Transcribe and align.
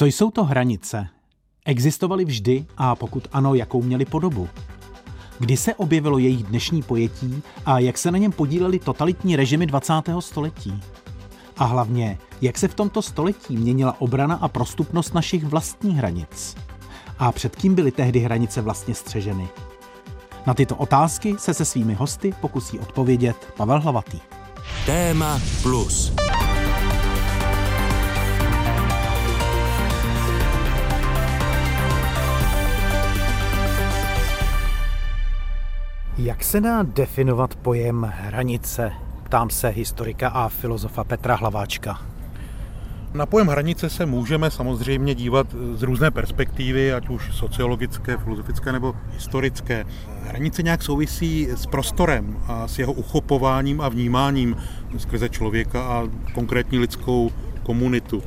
Co 0.00 0.06
jsou 0.06 0.30
to 0.30 0.44
hranice? 0.44 1.06
Existovaly 1.64 2.24
vždy 2.24 2.66
a 2.76 2.96
pokud 2.96 3.28
ano, 3.32 3.54
jakou 3.54 3.82
měly 3.82 4.04
podobu? 4.04 4.48
Kdy 5.38 5.56
se 5.56 5.74
objevilo 5.74 6.18
jejich 6.18 6.42
dnešní 6.42 6.82
pojetí 6.82 7.42
a 7.66 7.78
jak 7.78 7.98
se 7.98 8.10
na 8.10 8.18
něm 8.18 8.32
podílely 8.32 8.78
totalitní 8.78 9.36
režimy 9.36 9.66
20. 9.66 9.92
století? 10.20 10.82
A 11.56 11.64
hlavně, 11.64 12.18
jak 12.40 12.58
se 12.58 12.68
v 12.68 12.74
tomto 12.74 13.02
století 13.02 13.56
měnila 13.56 14.00
obrana 14.00 14.34
a 14.34 14.48
prostupnost 14.48 15.14
našich 15.14 15.44
vlastních 15.44 15.96
hranic? 15.96 16.56
A 17.18 17.32
před 17.32 17.56
kým 17.56 17.74
byly 17.74 17.90
tehdy 17.90 18.20
hranice 18.20 18.60
vlastně 18.60 18.94
střeženy? 18.94 19.48
Na 20.46 20.54
tyto 20.54 20.76
otázky 20.76 21.34
se 21.38 21.54
se 21.54 21.64
svými 21.64 21.94
hosty 21.94 22.34
pokusí 22.40 22.78
odpovědět 22.78 23.52
Pavel 23.56 23.80
Hlavatý. 23.80 24.20
Téma 24.86 25.40
plus. 25.62 26.12
Jak 36.22 36.44
se 36.44 36.60
dá 36.60 36.82
definovat 36.82 37.54
pojem 37.54 38.12
hranice? 38.14 38.92
Ptám 39.24 39.50
se 39.50 39.68
historika 39.68 40.28
a 40.28 40.48
filozofa 40.48 41.04
Petra 41.04 41.34
Hlaváčka. 41.34 42.00
Na 43.14 43.26
pojem 43.26 43.48
hranice 43.48 43.90
se 43.90 44.06
můžeme 44.06 44.50
samozřejmě 44.50 45.14
dívat 45.14 45.46
z 45.74 45.82
různé 45.82 46.10
perspektivy, 46.10 46.92
ať 46.92 47.08
už 47.08 47.36
sociologické, 47.36 48.16
filozofické 48.16 48.72
nebo 48.72 48.94
historické. 49.12 49.84
Hranice 50.22 50.62
nějak 50.62 50.82
souvisí 50.82 51.48
s 51.50 51.66
prostorem 51.66 52.36
a 52.46 52.68
s 52.68 52.78
jeho 52.78 52.92
uchopováním 52.92 53.80
a 53.80 53.88
vnímáním 53.88 54.56
skrze 54.98 55.28
člověka 55.28 55.82
a 55.82 56.08
konkrétní 56.34 56.78
lidskou 56.78 57.30
komunitu. 57.62 58.22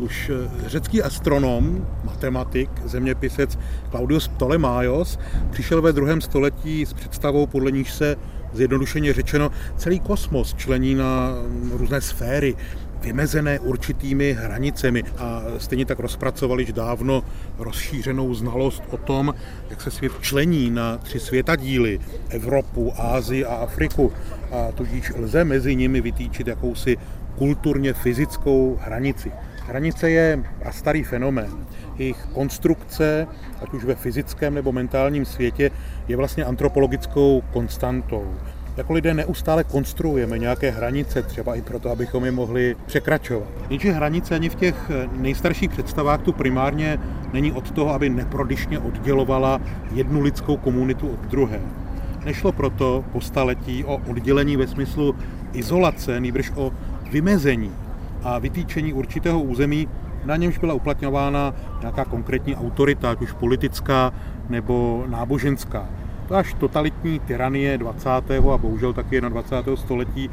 Už 0.00 0.30
eh, 0.30 0.68
řecký 0.68 1.02
astronom, 1.02 1.86
matematik, 2.04 2.70
zeměpisec 2.84 3.58
Claudius 3.90 4.28
Ptolemaios 4.28 5.18
přišel 5.50 5.82
ve 5.82 5.92
druhém 5.92 6.20
století 6.20 6.86
s 6.86 6.92
představou, 6.92 7.46
podle 7.46 7.70
níž 7.70 7.92
se 7.92 8.16
zjednodušeně 8.52 9.12
řečeno 9.12 9.50
celý 9.76 10.00
kosmos 10.00 10.54
člení 10.54 10.94
na 10.94 11.34
různé 11.72 12.00
sféry, 12.00 12.56
vymezené 13.00 13.60
určitými 13.60 14.32
hranicemi 14.32 15.02
a 15.18 15.42
stejně 15.58 15.86
tak 15.86 15.98
rozpracovali 15.98 16.62
již 16.62 16.72
dávno 16.72 17.24
rozšířenou 17.58 18.34
znalost 18.34 18.82
o 18.90 18.96
tom, 18.96 19.34
jak 19.70 19.80
se 19.80 19.90
svět 19.90 20.12
člení 20.20 20.70
na 20.70 20.98
tři 20.98 21.20
světadíly, 21.20 22.00
Evropu, 22.28 22.92
Ázii 22.96 23.44
a 23.44 23.54
Afriku. 23.54 24.12
A 24.52 24.72
tudíž 24.72 25.12
lze 25.16 25.44
mezi 25.44 25.76
nimi 25.76 26.00
vytýčit 26.00 26.46
jakousi 26.46 26.96
kulturně 27.38 27.92
fyzickou 27.92 28.78
hranici. 28.80 29.32
Hranice 29.70 30.10
je 30.10 30.44
a 30.64 30.72
starý 30.72 31.02
fenomén. 31.02 31.66
Jejich 31.98 32.26
konstrukce, 32.34 33.26
ať 33.62 33.72
už 33.72 33.84
ve 33.84 33.94
fyzickém 33.94 34.54
nebo 34.54 34.72
mentálním 34.72 35.24
světě, 35.24 35.70
je 36.08 36.16
vlastně 36.16 36.44
antropologickou 36.44 37.42
konstantou. 37.52 38.34
Jako 38.76 38.92
lidé 38.92 39.14
neustále 39.14 39.64
konstruujeme 39.64 40.38
nějaké 40.38 40.70
hranice, 40.70 41.22
třeba 41.22 41.54
i 41.54 41.62
proto, 41.62 41.90
abychom 41.90 42.24
je 42.24 42.30
mohli 42.30 42.76
překračovat. 42.86 43.48
Jenže 43.70 43.92
hranice 43.92 44.34
ani 44.34 44.48
v 44.48 44.54
těch 44.54 44.90
nejstarších 45.12 45.70
představách 45.70 46.22
tu 46.22 46.32
primárně 46.32 46.98
není 47.32 47.52
od 47.52 47.70
toho, 47.70 47.94
aby 47.94 48.10
neprodyšně 48.10 48.78
oddělovala 48.78 49.60
jednu 49.94 50.20
lidskou 50.20 50.56
komunitu 50.56 51.08
od 51.08 51.20
druhé. 51.20 51.60
Nešlo 52.24 52.52
proto 52.52 53.04
po 53.12 53.20
staletí 53.20 53.84
o 53.84 54.00
oddělení 54.08 54.56
ve 54.56 54.66
smyslu 54.66 55.14
izolace, 55.52 56.20
nýbrž 56.20 56.52
o 56.54 56.72
vymezení 57.10 57.72
a 58.22 58.38
vytýčení 58.38 58.92
určitého 58.92 59.40
území, 59.40 59.88
na 60.24 60.36
němž 60.36 60.58
byla 60.58 60.74
uplatňována 60.74 61.54
nějaká 61.80 62.04
konkrétní 62.04 62.56
autorita, 62.56 63.10
ať 63.10 63.20
už 63.22 63.32
politická 63.32 64.12
nebo 64.48 65.04
náboženská. 65.08 65.88
To 66.28 66.34
až 66.34 66.54
totalitní 66.54 67.18
tyranie 67.18 67.78
20. 67.78 68.08
a 68.54 68.58
bohužel 68.58 68.92
taky 68.92 69.20
21. 69.20 69.76
století 69.76 70.30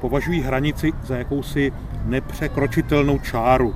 považují 0.00 0.40
hranici 0.40 0.92
za 1.04 1.16
jakousi 1.16 1.72
nepřekročitelnou 2.04 3.18
čáru. 3.18 3.74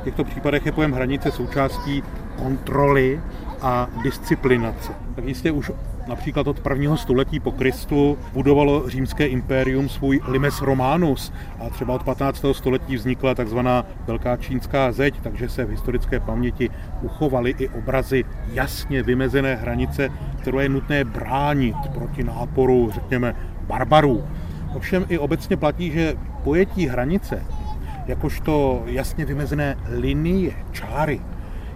V 0.00 0.04
těchto 0.04 0.24
případech 0.24 0.66
je 0.66 0.72
pojem 0.72 0.92
hranice 0.92 1.30
součástí 1.30 2.02
kontroly 2.36 3.20
a 3.62 3.88
disciplinace. 4.02 4.92
Tak 5.14 5.24
jistě 5.24 5.50
už 5.52 5.70
například 6.08 6.46
od 6.46 6.60
prvního 6.60 6.96
století 6.96 7.40
po 7.40 7.52
Kristu 7.52 8.18
budovalo 8.32 8.88
římské 8.88 9.26
impérium 9.26 9.88
svůj 9.88 10.20
limes 10.28 10.62
romanus 10.62 11.32
a 11.60 11.70
třeba 11.70 11.94
od 11.94 12.02
15. 12.02 12.44
století 12.52 12.96
vznikla 12.96 13.34
takzvaná 13.34 13.86
Velká 14.06 14.36
čínská 14.36 14.92
zeď, 14.92 15.20
takže 15.20 15.48
se 15.48 15.64
v 15.64 15.70
historické 15.70 16.20
paměti 16.20 16.70
uchovaly 17.02 17.54
i 17.58 17.68
obrazy 17.68 18.24
jasně 18.52 19.02
vymezené 19.02 19.54
hranice, 19.54 20.08
kterou 20.40 20.58
je 20.58 20.68
nutné 20.68 21.04
bránit 21.04 21.76
proti 21.94 22.24
náporu, 22.24 22.90
řekněme, 22.94 23.34
barbarů. 23.66 24.24
Ovšem 24.74 25.06
i 25.08 25.18
obecně 25.18 25.56
platí, 25.56 25.90
že 25.90 26.14
pojetí 26.44 26.86
hranice, 26.86 27.46
jakožto 28.06 28.82
jasně 28.86 29.24
vymezené 29.24 29.76
linie, 29.88 30.52
čáry, 30.72 31.20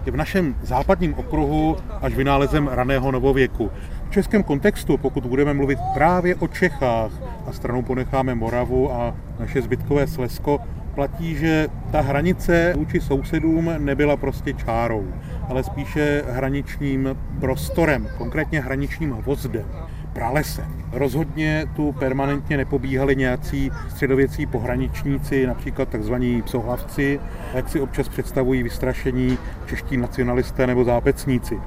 je 0.05 0.11
v 0.11 0.17
našem 0.17 0.55
západním 0.61 1.13
okruhu 1.13 1.77
až 2.01 2.13
vynálezem 2.13 2.67
raného 2.67 3.11
novověku. 3.11 3.71
Českém 4.13 4.43
kontextu, 4.43 4.97
pokud 4.97 5.25
budeme 5.25 5.53
mluvit 5.53 5.79
právě 5.93 6.35
o 6.35 6.47
Čechách 6.47 7.11
a 7.47 7.51
stranou 7.51 7.81
ponecháme 7.81 8.35
Moravu 8.35 8.93
a 8.93 9.15
naše 9.39 9.61
zbytkové 9.61 10.07
Slesko, 10.07 10.59
platí, 10.95 11.35
že 11.35 11.67
ta 11.91 12.01
hranice 12.01 12.73
vůči 12.77 13.01
sousedům 13.01 13.71
nebyla 13.77 14.17
prostě 14.17 14.53
čárou, 14.53 15.07
ale 15.49 15.63
spíše 15.63 16.23
hraničním 16.29 17.17
prostorem, 17.39 18.07
konkrétně 18.17 18.61
hraničním 18.61 19.11
hvozdem 19.11 19.65
pralese. 20.13 20.65
Rozhodně 20.91 21.65
tu 21.75 21.91
permanentně 21.91 22.57
nepobíhali 22.57 23.15
nějací 23.15 23.71
středověcí 23.89 24.45
pohraničníci, 24.45 25.47
například 25.47 25.89
tzv. 25.89 26.13
psohlavci, 26.43 27.19
jak 27.53 27.69
si 27.69 27.81
občas 27.81 28.09
představují 28.09 28.63
vystrašení 28.63 29.37
čeští 29.65 29.97
nacionalisté 29.97 30.67
nebo 30.67 30.83
zápecníci. 30.83 31.59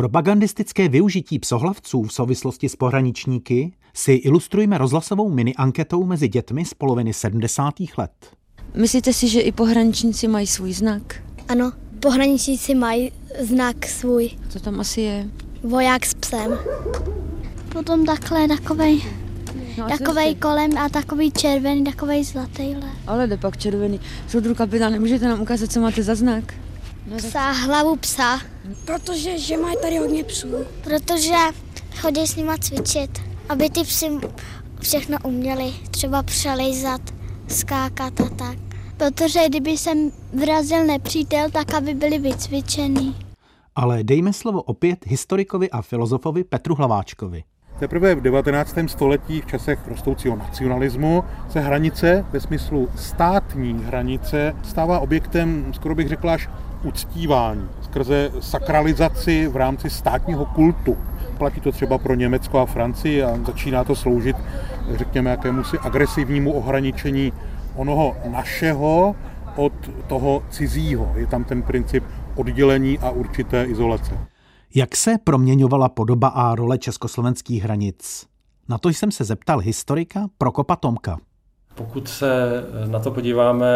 Propagandistické 0.00 0.88
využití 0.88 1.38
psohlavců 1.38 2.02
v 2.02 2.12
souvislosti 2.12 2.68
s 2.68 2.76
pohraničníky 2.76 3.72
si 3.94 4.12
ilustrujeme 4.12 4.78
rozhlasovou 4.78 5.30
mini-anketou 5.30 6.06
mezi 6.06 6.28
dětmi 6.28 6.64
z 6.64 6.74
poloviny 6.74 7.12
70. 7.12 7.74
let. 7.98 8.10
Myslíte 8.74 9.12
si, 9.12 9.28
že 9.28 9.40
i 9.40 9.52
pohraničníci 9.52 10.28
mají 10.28 10.46
svůj 10.46 10.72
znak? 10.72 11.22
Ano, 11.48 11.72
pohraničníci 12.00 12.74
mají 12.74 13.12
znak 13.40 13.86
svůj. 13.86 14.30
Co 14.48 14.60
tam 14.60 14.80
asi 14.80 15.00
je? 15.00 15.30
Voják 15.62 16.06
s 16.06 16.14
psem. 16.14 16.58
Potom 17.68 18.04
takhle 18.04 18.48
takovej, 18.48 19.02
no, 19.78 19.88
takovej 19.88 20.34
kolem 20.34 20.78
a 20.78 20.88
takový 20.88 21.30
červený, 21.30 21.84
takový 21.84 22.24
zlatý. 22.24 22.76
Ale 23.06 23.26
jde 23.26 23.36
pak 23.36 23.56
červený. 23.56 24.00
Soudru 24.28 24.54
kapitán, 24.54 24.92
nemůžete 24.92 25.28
nám 25.28 25.40
ukázat, 25.40 25.72
co 25.72 25.80
máte 25.80 26.02
za 26.02 26.14
znak? 26.14 26.54
No, 27.10 27.16
psa, 27.16 27.50
hlavu 27.50 27.96
psa. 27.96 28.40
Protože 28.84 29.38
že 29.38 29.56
mají 29.56 29.76
tady 29.82 29.98
hodně 29.98 30.24
psů. 30.24 30.48
Protože 30.84 31.36
chodí 32.00 32.26
s 32.26 32.36
nima 32.36 32.56
cvičit, 32.58 33.22
aby 33.48 33.70
ty 33.70 33.82
psy 33.82 34.06
všechno 34.80 35.18
uměli. 35.24 35.72
Třeba 35.90 36.22
přelejzat, 36.22 37.00
skákat 37.48 38.20
a 38.20 38.28
tak. 38.28 38.58
Protože 38.96 39.48
kdyby 39.48 39.70
jsem 39.70 40.10
vrazil 40.40 40.86
nepřítel, 40.86 41.50
tak 41.50 41.74
aby 41.74 41.94
byli 41.94 42.18
vycvičený. 42.18 43.16
Ale 43.76 44.04
dejme 44.04 44.32
slovo 44.32 44.62
opět 44.62 45.06
historikovi 45.06 45.70
a 45.70 45.82
filozofovi 45.82 46.44
Petru 46.44 46.74
Hlaváčkovi. 46.74 47.44
Teprve 47.78 48.14
v 48.14 48.20
19. 48.20 48.76
století 48.86 49.40
v 49.40 49.46
časech 49.46 49.88
rostoucího 49.88 50.36
nacionalismu 50.36 51.24
se 51.48 51.60
hranice 51.60 52.24
ve 52.32 52.40
smyslu 52.40 52.88
státní 52.96 53.84
hranice 53.84 54.56
stává 54.62 55.00
objektem, 55.00 55.72
skoro 55.74 55.94
bych 55.94 56.08
řekl 56.08 56.30
až 56.30 56.48
uctívání, 56.82 57.68
skrze 57.82 58.30
sakralizaci 58.40 59.48
v 59.48 59.56
rámci 59.56 59.90
státního 59.90 60.44
kultu. 60.44 60.96
Platí 61.38 61.60
to 61.60 61.72
třeba 61.72 61.98
pro 61.98 62.14
Německo 62.14 62.58
a 62.58 62.66
Francii 62.66 63.22
a 63.22 63.38
začíná 63.46 63.84
to 63.84 63.96
sloužit, 63.96 64.36
řekněme, 64.94 65.30
jakémusi 65.30 65.78
agresivnímu 65.78 66.52
ohraničení 66.52 67.32
onoho 67.76 68.16
našeho 68.30 69.16
od 69.56 69.72
toho 70.06 70.42
cizího. 70.50 71.12
Je 71.16 71.26
tam 71.26 71.44
ten 71.44 71.62
princip 71.62 72.04
oddělení 72.36 72.98
a 72.98 73.10
určité 73.10 73.64
izolace. 73.64 74.18
Jak 74.74 74.96
se 74.96 75.18
proměňovala 75.24 75.88
podoba 75.88 76.28
a 76.28 76.54
role 76.54 76.78
československých 76.78 77.62
hranic? 77.62 78.26
Na 78.68 78.78
to 78.78 78.88
jsem 78.88 79.10
se 79.10 79.24
zeptal 79.24 79.58
historika 79.58 80.28
Prokopa 80.38 80.76
Tomka. 80.76 81.18
Pokud 81.74 82.08
se 82.08 82.64
na 82.86 82.98
to 82.98 83.10
podíváme 83.10 83.66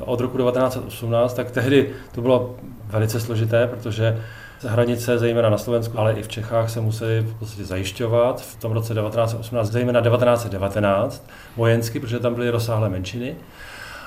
od 0.00 0.20
roku 0.20 0.38
1918, 0.38 1.34
tak 1.34 1.50
tehdy 1.50 1.90
to 2.14 2.20
bylo 2.20 2.56
velice 2.86 3.20
složité, 3.20 3.66
protože 3.66 4.22
hranice, 4.62 5.18
zejména 5.18 5.50
na 5.50 5.58
Slovensku, 5.58 5.98
ale 5.98 6.12
i 6.12 6.22
v 6.22 6.28
Čechách, 6.28 6.70
se 6.70 6.80
museli 6.80 7.20
v 7.20 7.34
podstatě 7.34 7.64
zajišťovat 7.64 8.40
v 8.40 8.56
tom 8.60 8.72
roce 8.72 8.94
1918, 8.94 9.70
zejména 9.70 10.00
1919 10.00 11.28
vojensky, 11.56 12.00
protože 12.00 12.18
tam 12.18 12.34
byly 12.34 12.50
rozsáhlé 12.50 12.88
menšiny. 12.88 13.36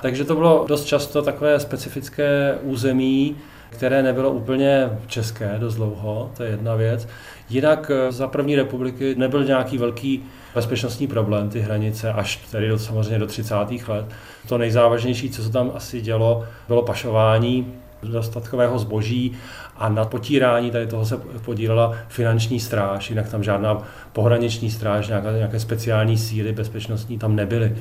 Takže 0.02 0.26
to 0.26 0.36
bylo 0.36 0.66
dost 0.68 0.86
často 0.86 1.22
takové 1.22 1.60
specifické 1.60 2.58
území, 2.62 3.36
které 3.70 4.04
nebylo 4.04 4.32
úplně 4.32 4.90
české 5.08 5.56
dost 5.60 5.76
dlouho, 5.76 6.32
to 6.38 6.44
je 6.44 6.50
jedna 6.50 6.76
věc. 6.76 7.08
Jinak 7.50 7.92
eh, 7.94 8.12
za 8.12 8.28
první 8.28 8.56
republiky 8.56 9.16
nebyl 9.18 9.44
nějaký 9.44 9.78
velký 9.78 10.24
bezpečnostní 10.56 11.08
problém, 11.08 11.50
ty 11.50 11.60
hranice, 11.60 12.14
až 12.14 12.38
tedy 12.52 12.68
do, 12.68 12.80
samozřejmě 12.80 13.20
do 13.20 13.28
30. 13.28 13.56
let. 13.88 14.06
To 14.50 14.58
nejzávažnější, 14.58 15.30
co 15.30 15.44
se 15.44 15.52
tam 15.52 15.72
asi 15.76 16.02
dělo, 16.02 16.46
bylo 16.68 16.82
pašování 16.82 17.74
dostatkového 18.04 18.80
zboží 18.80 19.32
a 19.78 19.90
na 19.90 20.06
potírání 20.06 20.72
tady 20.72 20.88
toho 20.88 21.06
se 21.06 21.18
podílela 21.46 21.94
finanční 22.08 22.60
stráž, 22.60 23.10
jinak 23.10 23.30
tam 23.30 23.44
žádná 23.44 23.84
pohraniční 24.14 24.72
stráž, 24.72 25.08
nějaké, 25.08 25.32
nějaké 25.32 25.60
speciální 25.60 26.18
síly 26.18 26.52
bezpečnostní 26.52 27.18
tam 27.18 27.36
nebyly. 27.36 27.76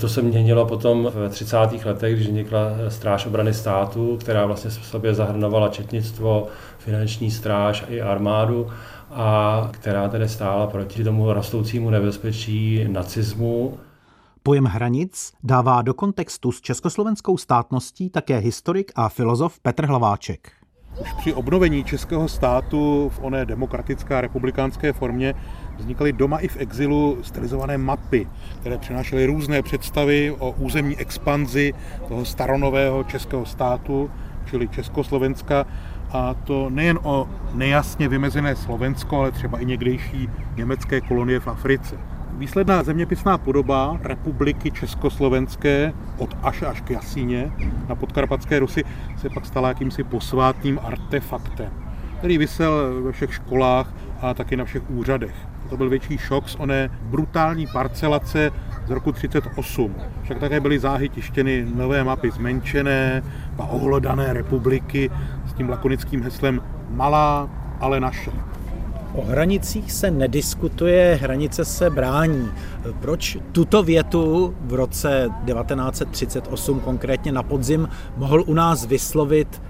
To 0.00 0.08
se 0.08 0.22
měnilo 0.22 0.66
potom 0.66 1.10
v 1.14 1.28
30. 1.28 1.56
letech, 1.84 2.14
když 2.14 2.26
vznikla 2.26 2.60
stráž 2.88 3.26
obrany 3.26 3.54
státu, 3.54 4.16
která 4.20 4.46
vlastně 4.46 4.70
v 4.70 4.86
sobě 4.86 5.14
zahrnovala 5.14 5.68
četnictvo, 5.68 6.46
finanční 6.78 7.30
stráž 7.30 7.84
i 7.88 8.00
armádu 8.00 8.68
a 9.10 9.68
která 9.70 10.08
tedy 10.08 10.28
stála 10.28 10.66
proti 10.66 11.04
tomu 11.04 11.32
rostoucímu 11.32 11.90
nebezpečí 11.90 12.86
nacismu. 12.88 13.78
Pojem 14.42 14.64
hranic 14.64 15.32
dává 15.42 15.82
do 15.82 15.94
kontextu 15.94 16.52
s 16.52 16.60
československou 16.60 17.36
státností 17.36 18.10
také 18.10 18.38
historik 18.38 18.92
a 18.96 19.08
filozof 19.08 19.58
Petr 19.60 19.86
Hlaváček. 19.86 20.52
Už 21.00 21.12
při 21.12 21.34
obnovení 21.34 21.84
českého 21.84 22.28
státu 22.28 23.08
v 23.08 23.18
oné 23.22 23.46
demokratické 23.46 24.16
a 24.16 24.20
republikánské 24.20 24.92
formě 24.92 25.34
vznikaly 25.76 26.12
doma 26.12 26.38
i 26.38 26.48
v 26.48 26.56
exilu 26.56 27.18
stylizované 27.22 27.78
mapy, 27.78 28.28
které 28.60 28.78
přinášely 28.78 29.26
různé 29.26 29.62
představy 29.62 30.36
o 30.38 30.50
územní 30.50 30.96
expanzi 30.96 31.74
toho 32.08 32.24
staronového 32.24 33.04
českého 33.04 33.46
státu, 33.46 34.10
čili 34.44 34.68
Československa, 34.68 35.66
a 36.12 36.34
to 36.34 36.70
nejen 36.70 36.98
o 37.02 37.28
nejasně 37.54 38.08
vymezené 38.08 38.56
Slovensko, 38.56 39.16
ale 39.16 39.32
třeba 39.32 39.58
i 39.58 39.66
někdejší 39.66 40.28
německé 40.56 41.00
kolonie 41.00 41.40
v 41.40 41.48
Africe. 41.48 41.98
Výsledná 42.40 42.82
zeměpisná 42.82 43.38
podoba 43.38 43.98
republiky 44.02 44.70
Československé 44.70 45.92
od 46.18 46.36
až 46.42 46.62
až 46.62 46.80
k 46.80 46.90
Jasíně 46.90 47.52
na 47.88 47.94
podkarpatské 47.94 48.58
Rusy 48.58 48.84
se 49.16 49.28
pak 49.28 49.46
stala 49.46 49.68
jakýmsi 49.68 50.04
posvátným 50.04 50.80
artefaktem, 50.82 51.70
který 52.18 52.38
vysel 52.38 53.02
ve 53.02 53.12
všech 53.12 53.34
školách 53.34 53.94
a 54.20 54.34
taky 54.34 54.56
na 54.56 54.64
všech 54.64 54.90
úřadech. 54.90 55.34
To 55.70 55.76
byl 55.76 55.88
větší 55.88 56.18
šok 56.18 56.48
z 56.48 56.56
oné 56.58 56.90
brutální 57.02 57.66
parcelace 57.66 58.50
z 58.86 58.90
roku 58.90 59.12
1938. 59.12 59.94
Však 60.22 60.38
také 60.38 60.60
byly 60.60 60.78
záhy 60.78 61.08
tištěny 61.08 61.66
nové 61.74 62.04
mapy 62.04 62.30
zmenšené 62.30 63.22
a 63.58 63.66
ohlodané 63.66 64.32
republiky 64.32 65.10
s 65.46 65.52
tím 65.52 65.68
lakonickým 65.68 66.22
heslem 66.22 66.62
Malá, 66.90 67.50
ale 67.80 68.00
naše. 68.00 68.49
O 69.20 69.22
hranicích 69.22 69.92
se 69.92 70.10
nediskutuje, 70.10 71.18
hranice 71.22 71.64
se 71.64 71.90
brání. 71.90 72.48
Proč 73.00 73.38
tuto 73.52 73.82
větu 73.82 74.54
v 74.60 74.74
roce 74.74 75.28
1938, 75.46 76.80
konkrétně 76.80 77.32
na 77.32 77.42
podzim, 77.42 77.88
mohl 78.16 78.44
u 78.46 78.54
nás 78.54 78.86
vyslovit 78.86 79.62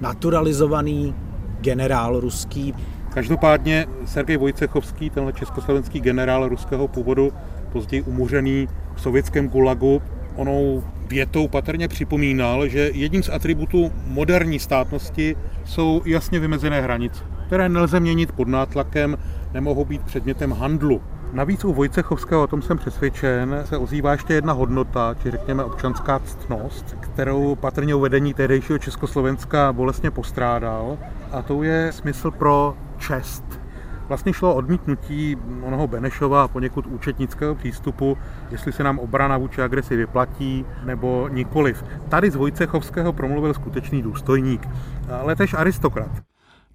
naturalizovaný 0.00 1.14
generál 1.60 2.20
ruský? 2.20 2.74
Každopádně 3.14 3.86
Sergej 4.04 4.36
Vojcechovský, 4.36 5.10
tenhle 5.10 5.32
československý 5.32 6.00
generál 6.00 6.48
ruského 6.48 6.88
původu, 6.88 7.32
později 7.72 8.02
umuřený 8.02 8.68
v 8.94 9.00
sovětském 9.00 9.48
gulagu, 9.48 10.02
onou 10.36 10.84
větou 11.08 11.48
patrně 11.48 11.88
připomínal, 11.88 12.68
že 12.68 12.90
jedním 12.94 13.22
z 13.22 13.28
atributů 13.28 13.92
moderní 14.06 14.58
státnosti 14.58 15.36
jsou 15.64 16.02
jasně 16.04 16.38
vymezené 16.38 16.80
hranice 16.80 17.35
které 17.46 17.68
nelze 17.68 18.00
měnit 18.00 18.32
pod 18.32 18.48
nátlakem, 18.48 19.18
nemohou 19.54 19.84
být 19.84 20.02
předmětem 20.02 20.52
handlu. 20.52 21.00
Navíc 21.32 21.64
u 21.64 21.72
Vojcechovského, 21.72 22.42
o 22.42 22.46
tom 22.46 22.62
jsem 22.62 22.78
přesvědčen, 22.78 23.62
se 23.64 23.76
ozývá 23.76 24.12
ještě 24.12 24.34
jedna 24.34 24.52
hodnota, 24.52 25.14
či 25.22 25.30
řekněme 25.30 25.64
občanská 25.64 26.18
ctnost, 26.18 26.96
kterou 27.00 27.54
patrně 27.54 27.94
uvedení 27.94 28.34
tehdejšího 28.34 28.78
Československa 28.78 29.72
bolestně 29.72 30.10
postrádal, 30.10 30.98
a 31.32 31.42
to 31.42 31.62
je 31.62 31.92
smysl 31.92 32.30
pro 32.30 32.74
čest. 32.98 33.44
Vlastně 34.08 34.32
šlo 34.32 34.54
odmítnutí 34.54 35.36
onoho 35.62 35.86
Benešova 35.86 36.44
a 36.44 36.48
poněkud 36.48 36.86
účetnického 36.86 37.54
přístupu, 37.54 38.18
jestli 38.50 38.72
se 38.72 38.84
nám 38.84 38.98
obrana 38.98 39.38
vůči 39.38 39.62
agresi 39.62 39.96
vyplatí 39.96 40.64
nebo 40.84 41.28
nikoliv. 41.28 41.84
Tady 42.08 42.30
z 42.30 42.36
Vojcechovského 42.36 43.12
promluvil 43.12 43.54
skutečný 43.54 44.02
důstojník, 44.02 44.68
ale 45.20 45.36
tež 45.36 45.54
aristokrat. 45.54 46.10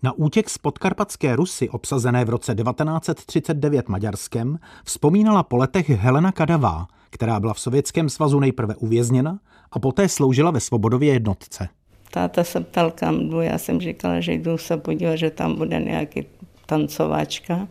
Na 0.04 0.12
útěk 0.12 0.50
z 0.50 0.58
podkarpatské 0.58 1.36
Rusy, 1.36 1.70
obsazené 1.70 2.26
v 2.26 2.30
roce 2.30 2.56
1939 2.56 3.90
Maďarskem, 3.90 4.60
vzpomínala 4.86 5.44
po 5.44 5.58
letech 5.58 5.90
Helena 5.90 6.32
Kadavá, 6.32 6.88
která 7.10 7.40
byla 7.40 7.54
v 7.54 7.60
Sovětském 7.60 8.10
svazu 8.10 8.40
nejprve 8.40 8.76
uvězněna 8.76 9.40
a 9.72 9.80
poté 9.80 10.10
sloužila 10.10 10.52
ve 10.52 10.60
Svobodově 10.60 11.14
jednotce. 11.14 11.70
Táta 12.12 12.44
se 12.44 12.60
ptal, 12.60 12.92
kam 12.92 13.30
jdu, 13.30 13.42
já 13.42 13.58
jsem 13.58 13.82
říkala, 13.82 14.20
že 14.20 14.34
jdu 14.34 14.58
se 14.58 14.78
podívat, 14.78 15.16
že 15.16 15.30
tam 15.30 15.56
bude 15.56 15.80
nějaký 15.80 16.26
tancovačka. 16.66 17.68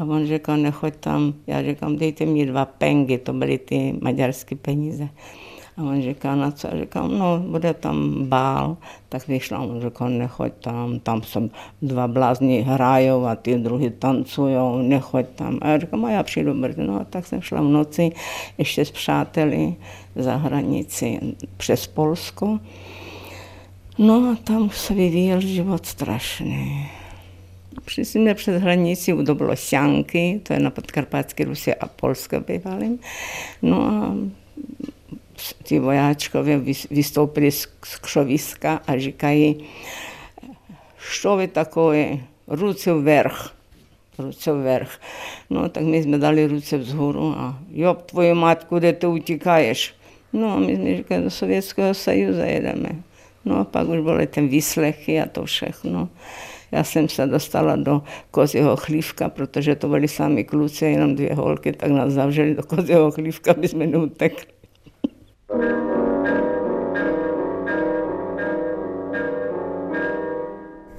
A 0.00 0.04
on 0.04 0.26
říkal, 0.26 0.56
nechoď 0.56 0.96
tam. 0.96 1.34
Já 1.46 1.62
říkám, 1.62 1.96
dejte 1.96 2.26
mi 2.26 2.46
dva 2.46 2.64
pengy, 2.64 3.18
to 3.18 3.32
byly 3.32 3.58
ty 3.58 3.98
maďarské 4.02 4.56
peníze. 4.56 5.08
A 5.78 5.82
on 5.82 6.02
říká, 6.02 6.34
na 6.34 6.50
co? 6.50 6.68
Já 6.68 6.80
říkám, 6.80 7.18
no, 7.18 7.38
bude 7.38 7.74
tam 7.74 8.24
bál. 8.28 8.76
Tak 9.08 9.28
vyšla, 9.28 9.58
on 9.58 9.80
říkal, 9.80 10.08
nechoď 10.08 10.52
tam, 10.60 10.98
tam 10.98 11.22
se 11.22 11.50
dva 11.82 12.08
blázni 12.08 12.60
hrajou 12.60 13.24
a 13.24 13.34
ty 13.34 13.58
druhý 13.58 13.90
tancují, 13.90 14.88
nechoď 14.88 15.26
tam. 15.34 15.58
A 15.62 15.68
já 15.68 15.78
říkám, 15.78 16.04
a 16.04 16.10
já 16.10 16.22
přijdu 16.22 16.60
brzy. 16.60 16.82
No, 16.82 17.04
tak 17.10 17.26
jsem 17.26 17.40
šla 17.40 17.60
v 17.60 17.64
noci 17.64 18.12
ještě 18.58 18.84
s 18.84 18.90
přáteli 18.90 19.74
za 20.16 20.36
hranici 20.36 21.20
přes 21.56 21.86
Polsko. 21.86 22.58
No 23.98 24.14
a 24.14 24.36
tam 24.44 24.70
se 24.70 24.94
vyvíjel 24.94 25.40
život 25.40 25.86
strašný. 25.86 26.88
Přišli 27.84 28.04
jsme 28.04 28.34
přes 28.34 28.62
hranici 28.62 29.12
u 29.12 29.22
Dobrosianky, 29.22 30.40
to 30.42 30.52
je 30.52 30.60
na 30.60 30.70
podkarpatské 30.70 31.44
Rusě 31.44 31.74
a 31.74 31.88
Polsko 31.88 32.40
bývalým. 32.40 32.98
No 33.62 33.82
a 33.82 34.14
ti 35.62 35.78
vojáčkovia 35.78 36.58
vystoupili 36.90 37.50
z 37.50 37.66
křoviska 38.00 38.80
a 38.86 38.98
říkají, 38.98 39.64
što 40.98 41.36
vy 41.36 41.48
takové, 41.48 42.18
ruce 42.48 42.92
vverch, 42.92 43.54
ruce 44.18 44.52
vverch. 44.52 45.00
No 45.50 45.68
tak 45.68 45.82
my 45.82 46.02
jsme 46.02 46.18
dali 46.18 46.46
ruce 46.46 46.78
vzhůru 46.78 47.34
a 47.36 47.58
jo, 47.70 47.94
tvoju 47.94 48.34
mať, 48.34 48.64
kude 48.64 48.92
ty 48.92 49.06
utíkáš? 49.06 49.94
No 50.32 50.60
my 50.60 50.76
jsme 50.76 50.96
říkali, 50.96 51.22
do 51.22 51.30
Sovětského 51.30 51.94
sajuza 51.94 52.44
jedeme. 52.44 52.88
No 53.44 53.58
a 53.58 53.64
pak 53.64 53.88
už 53.88 54.00
byly 54.00 54.26
ten 54.26 54.48
výslechy 54.48 55.20
a 55.20 55.26
to 55.26 55.44
všechno. 55.44 56.08
Já 56.72 56.84
jsem 56.84 57.08
se 57.08 57.26
dostala 57.26 57.76
do 57.76 58.02
kozího 58.30 58.76
chlívka, 58.76 59.28
protože 59.28 59.76
to 59.76 59.88
byli 59.88 60.08
sami 60.08 60.44
kluci, 60.44 60.84
jenom 60.84 61.14
dvě 61.14 61.34
holky, 61.34 61.72
tak 61.72 61.90
nás 61.90 62.12
zavřeli 62.12 62.54
do 62.54 62.62
kozího 62.62 63.10
chlívka, 63.10 63.50
aby 63.50 63.68
jsme 63.68 63.86
neutekli. 63.86 64.57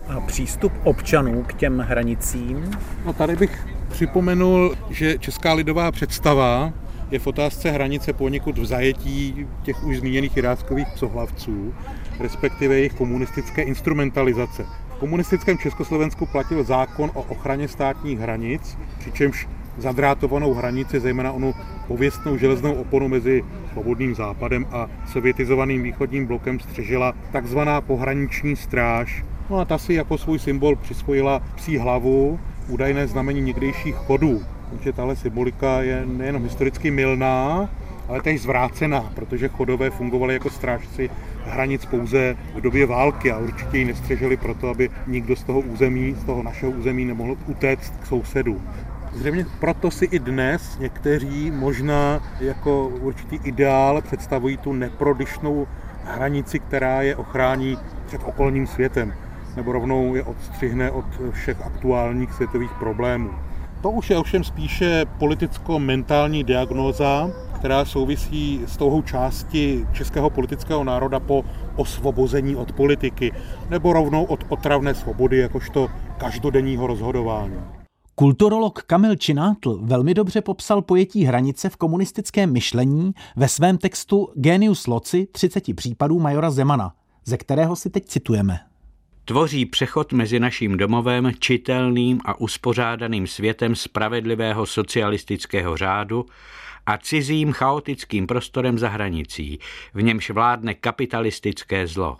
A 0.07 0.19
přístup 0.27 0.73
občanů 0.83 1.43
k 1.43 1.53
těm 1.53 1.79
hranicím? 1.79 2.71
No 3.05 3.13
tady 3.13 3.35
bych 3.35 3.67
připomenul, 3.89 4.75
že 4.89 5.17
Česká 5.17 5.53
lidová 5.53 5.91
představa 5.91 6.73
je 7.11 7.19
v 7.19 7.27
otázce 7.27 7.71
hranice 7.71 8.13
poněkud 8.13 8.57
v 8.57 8.65
zajetí 8.65 9.47
těch 9.63 9.83
už 9.83 9.97
zmíněných 9.97 10.37
iráckových 10.37 10.87
psohlavců, 10.87 11.73
respektive 12.19 12.75
jejich 12.75 12.93
komunistické 12.93 13.61
instrumentalizace. 13.61 14.65
V 14.89 14.99
komunistickém 14.99 15.57
Československu 15.57 16.25
platil 16.25 16.63
zákon 16.63 17.11
o 17.13 17.21
ochraně 17.21 17.67
státních 17.67 18.19
hranic, 18.19 18.77
přičemž 18.99 19.47
zadrátovanou 19.81 20.53
hranici, 20.53 20.99
zejména 20.99 21.31
onu 21.31 21.53
pověstnou 21.87 22.37
železnou 22.37 22.73
oponu 22.73 23.07
mezi 23.07 23.43
svobodným 23.71 24.15
západem 24.15 24.65
a 24.71 24.87
sovětizovaným 25.11 25.83
východním 25.83 26.25
blokem 26.25 26.59
střežila 26.59 27.13
takzvaná 27.31 27.81
pohraniční 27.81 28.55
stráž. 28.55 29.23
No 29.49 29.59
a 29.59 29.65
ta 29.65 29.77
si 29.77 29.93
jako 29.93 30.17
svůj 30.17 30.39
symbol 30.39 30.75
přisvojila 30.75 31.41
psí 31.55 31.77
hlavu, 31.77 32.39
údajné 32.67 33.07
znamení 33.07 33.41
někdejších 33.41 33.95
chodů. 33.95 34.41
Takže 34.69 34.93
tahle 34.93 35.15
symbolika 35.15 35.81
je 35.81 36.05
nejenom 36.05 36.43
historicky 36.43 36.91
milná, 36.91 37.69
ale 38.07 38.21
též 38.21 38.41
zvrácená, 38.41 39.11
protože 39.15 39.47
chodové 39.47 39.89
fungovali 39.89 40.33
jako 40.33 40.49
strážci 40.49 41.09
hranic 41.45 41.85
pouze 41.85 42.35
v 42.55 42.61
době 42.61 42.85
války 42.85 43.31
a 43.31 43.37
určitě 43.37 43.77
ji 43.77 43.85
nestřežili 43.85 44.37
proto, 44.37 44.69
aby 44.69 44.89
nikdo 45.07 45.35
z 45.35 45.43
toho 45.43 45.59
území, 45.59 46.15
z 46.15 46.23
toho 46.23 46.43
našeho 46.43 46.71
území 46.71 47.05
nemohl 47.05 47.35
utéct 47.47 47.93
k 47.99 48.05
sousedům. 48.05 48.61
Zřejmě 49.13 49.45
proto 49.59 49.91
si 49.91 50.05
i 50.05 50.19
dnes 50.19 50.77
někteří 50.79 51.51
možná 51.51 52.23
jako 52.39 52.87
určitý 52.87 53.39
ideál 53.43 54.01
představují 54.01 54.57
tu 54.57 54.73
neprodyšnou 54.73 55.67
hranici, 56.03 56.59
která 56.59 57.01
je 57.01 57.15
ochrání 57.15 57.77
před 58.05 58.21
okolním 58.25 58.67
světem, 58.67 59.13
nebo 59.55 59.71
rovnou 59.71 60.15
je 60.15 60.23
odstřihne 60.23 60.91
od 60.91 61.05
všech 61.31 61.61
aktuálních 61.61 62.33
světových 62.33 62.71
problémů. 62.79 63.29
To 63.81 63.91
už 63.91 64.09
je 64.09 64.17
ovšem 64.17 64.43
spíše 64.43 65.05
politicko-mentální 65.17 66.43
diagnóza, 66.43 67.29
která 67.55 67.85
souvisí 67.85 68.61
s 68.65 68.77
touhou 68.77 69.01
části 69.01 69.87
českého 69.93 70.29
politického 70.29 70.83
národa 70.83 71.19
po 71.19 71.43
osvobození 71.75 72.55
od 72.55 72.71
politiky, 72.71 73.31
nebo 73.69 73.93
rovnou 73.93 74.23
od 74.23 74.45
otravné 74.49 74.95
svobody, 74.95 75.37
jakožto 75.37 75.89
každodenního 76.17 76.87
rozhodování. 76.87 77.78
Kulturolog 78.19 78.83
Kamil 78.83 79.15
Činátl 79.15 79.79
velmi 79.81 80.13
dobře 80.13 80.41
popsal 80.41 80.81
pojetí 80.81 81.23
hranice 81.23 81.69
v 81.69 81.75
komunistickém 81.75 82.53
myšlení 82.53 83.11
ve 83.35 83.47
svém 83.47 83.77
textu 83.77 84.29
Genius 84.35 84.87
Loci 84.87 85.27
30 85.31 85.75
případů 85.75 86.19
majora 86.19 86.51
Zemana, 86.51 86.93
ze 87.25 87.37
kterého 87.37 87.75
si 87.75 87.89
teď 87.89 88.05
citujeme. 88.05 88.59
Tvoří 89.25 89.65
přechod 89.65 90.13
mezi 90.13 90.39
naším 90.39 90.77
domovem, 90.77 91.31
čitelným 91.39 92.21
a 92.25 92.39
uspořádaným 92.39 93.27
světem 93.27 93.75
spravedlivého 93.75 94.65
socialistického 94.65 95.77
řádu 95.77 96.25
a 96.85 96.97
cizím 96.97 97.51
chaotickým 97.51 98.27
prostorem 98.27 98.79
za 98.79 98.89
hranicí, 98.89 99.59
v 99.93 100.01
němž 100.01 100.29
vládne 100.29 100.73
kapitalistické 100.73 101.87
zlo. 101.87 102.17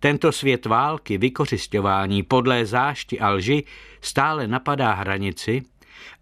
Tento 0.00 0.32
svět 0.32 0.66
války, 0.66 1.18
vykořišťování, 1.18 2.22
podlé 2.22 2.66
zášti 2.66 3.20
a 3.20 3.30
lži 3.30 3.64
stále 4.00 4.48
napadá 4.48 4.92
hranici, 4.92 5.62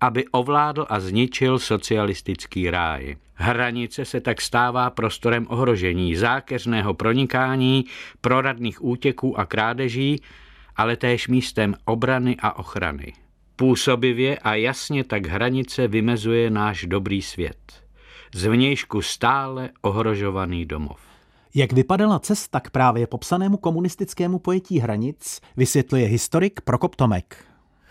aby 0.00 0.25
ovládl 0.28 0.87
a 0.88 1.00
zničil 1.00 1.59
socialistický 1.59 2.71
ráj. 2.71 3.16
Hranice 3.35 4.04
se 4.04 4.21
tak 4.21 4.40
stává 4.40 4.90
prostorem 4.90 5.47
ohrožení, 5.49 6.16
zákeřného 6.16 6.95
pronikání, 6.95 7.85
proradných 8.21 8.85
útěků 8.85 9.40
a 9.40 9.47
krádeží, 9.47 10.23
ale 10.76 10.97
též 10.97 11.28
místem 11.28 11.75
obrany 11.85 12.37
a 12.42 12.59
ochrany. 12.59 13.12
Působivě 13.56 14.38
a 14.38 14.54
jasně 14.54 15.04
tak 15.04 15.26
hranice 15.26 15.88
vymezuje 15.88 16.50
náš 16.50 16.87
dobrý 16.87 17.23
svět. 17.23 17.85
Zvnějšku 18.35 19.02
stále 19.02 19.71
ohrožovaný 19.80 20.66
domov. 20.66 21.05
Jak 21.58 21.72
vypadala 21.72 22.18
cesta 22.18 22.60
k 22.60 22.70
právě 22.70 23.06
popsanému 23.06 23.56
komunistickému 23.56 24.38
pojetí 24.38 24.78
hranic, 24.78 25.40
vysvětluje 25.56 26.06
historik 26.06 26.60
Prokop 26.60 26.96
Tomek. 26.96 27.36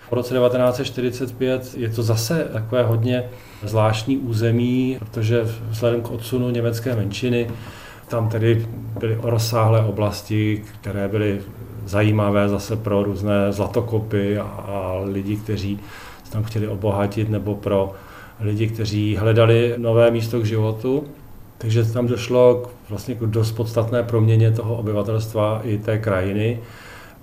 V 0.09 0.11
roce 0.11 0.35
1945 0.35 1.73
je 1.77 1.89
to 1.89 2.03
zase 2.03 2.49
takové 2.53 2.83
hodně 2.83 3.23
zvláštní 3.63 4.17
území, 4.17 4.97
protože 4.99 5.41
vzhledem 5.69 6.01
k 6.01 6.11
odsunu 6.11 6.49
německé 6.49 6.95
menšiny 6.95 7.47
tam 8.07 8.29
tedy 8.29 8.67
byly 8.99 9.17
rozsáhlé 9.21 9.85
oblasti, 9.85 10.63
které 10.81 11.07
byly 11.07 11.41
zajímavé 11.85 12.49
zase 12.49 12.75
pro 12.75 13.03
různé 13.03 13.51
zlatokopy 13.53 14.37
a, 14.37 14.43
a 14.43 15.01
lidi, 15.03 15.37
kteří 15.37 15.79
se 16.23 16.31
tam 16.31 16.43
chtěli 16.43 16.67
obohatit, 16.67 17.29
nebo 17.29 17.55
pro 17.55 17.93
lidi, 18.39 18.67
kteří 18.67 19.15
hledali 19.15 19.73
nové 19.77 20.11
místo 20.11 20.39
k 20.39 20.45
životu. 20.45 21.07
Takže 21.57 21.83
tam 21.83 22.07
došlo 22.07 22.55
k, 22.55 22.89
vlastně 22.89 23.15
k 23.15 23.19
dost 23.19 23.51
podstatné 23.51 24.03
proměně 24.03 24.51
toho 24.51 24.75
obyvatelstva 24.75 25.61
i 25.63 25.77
té 25.77 25.97
krajiny. 25.97 26.59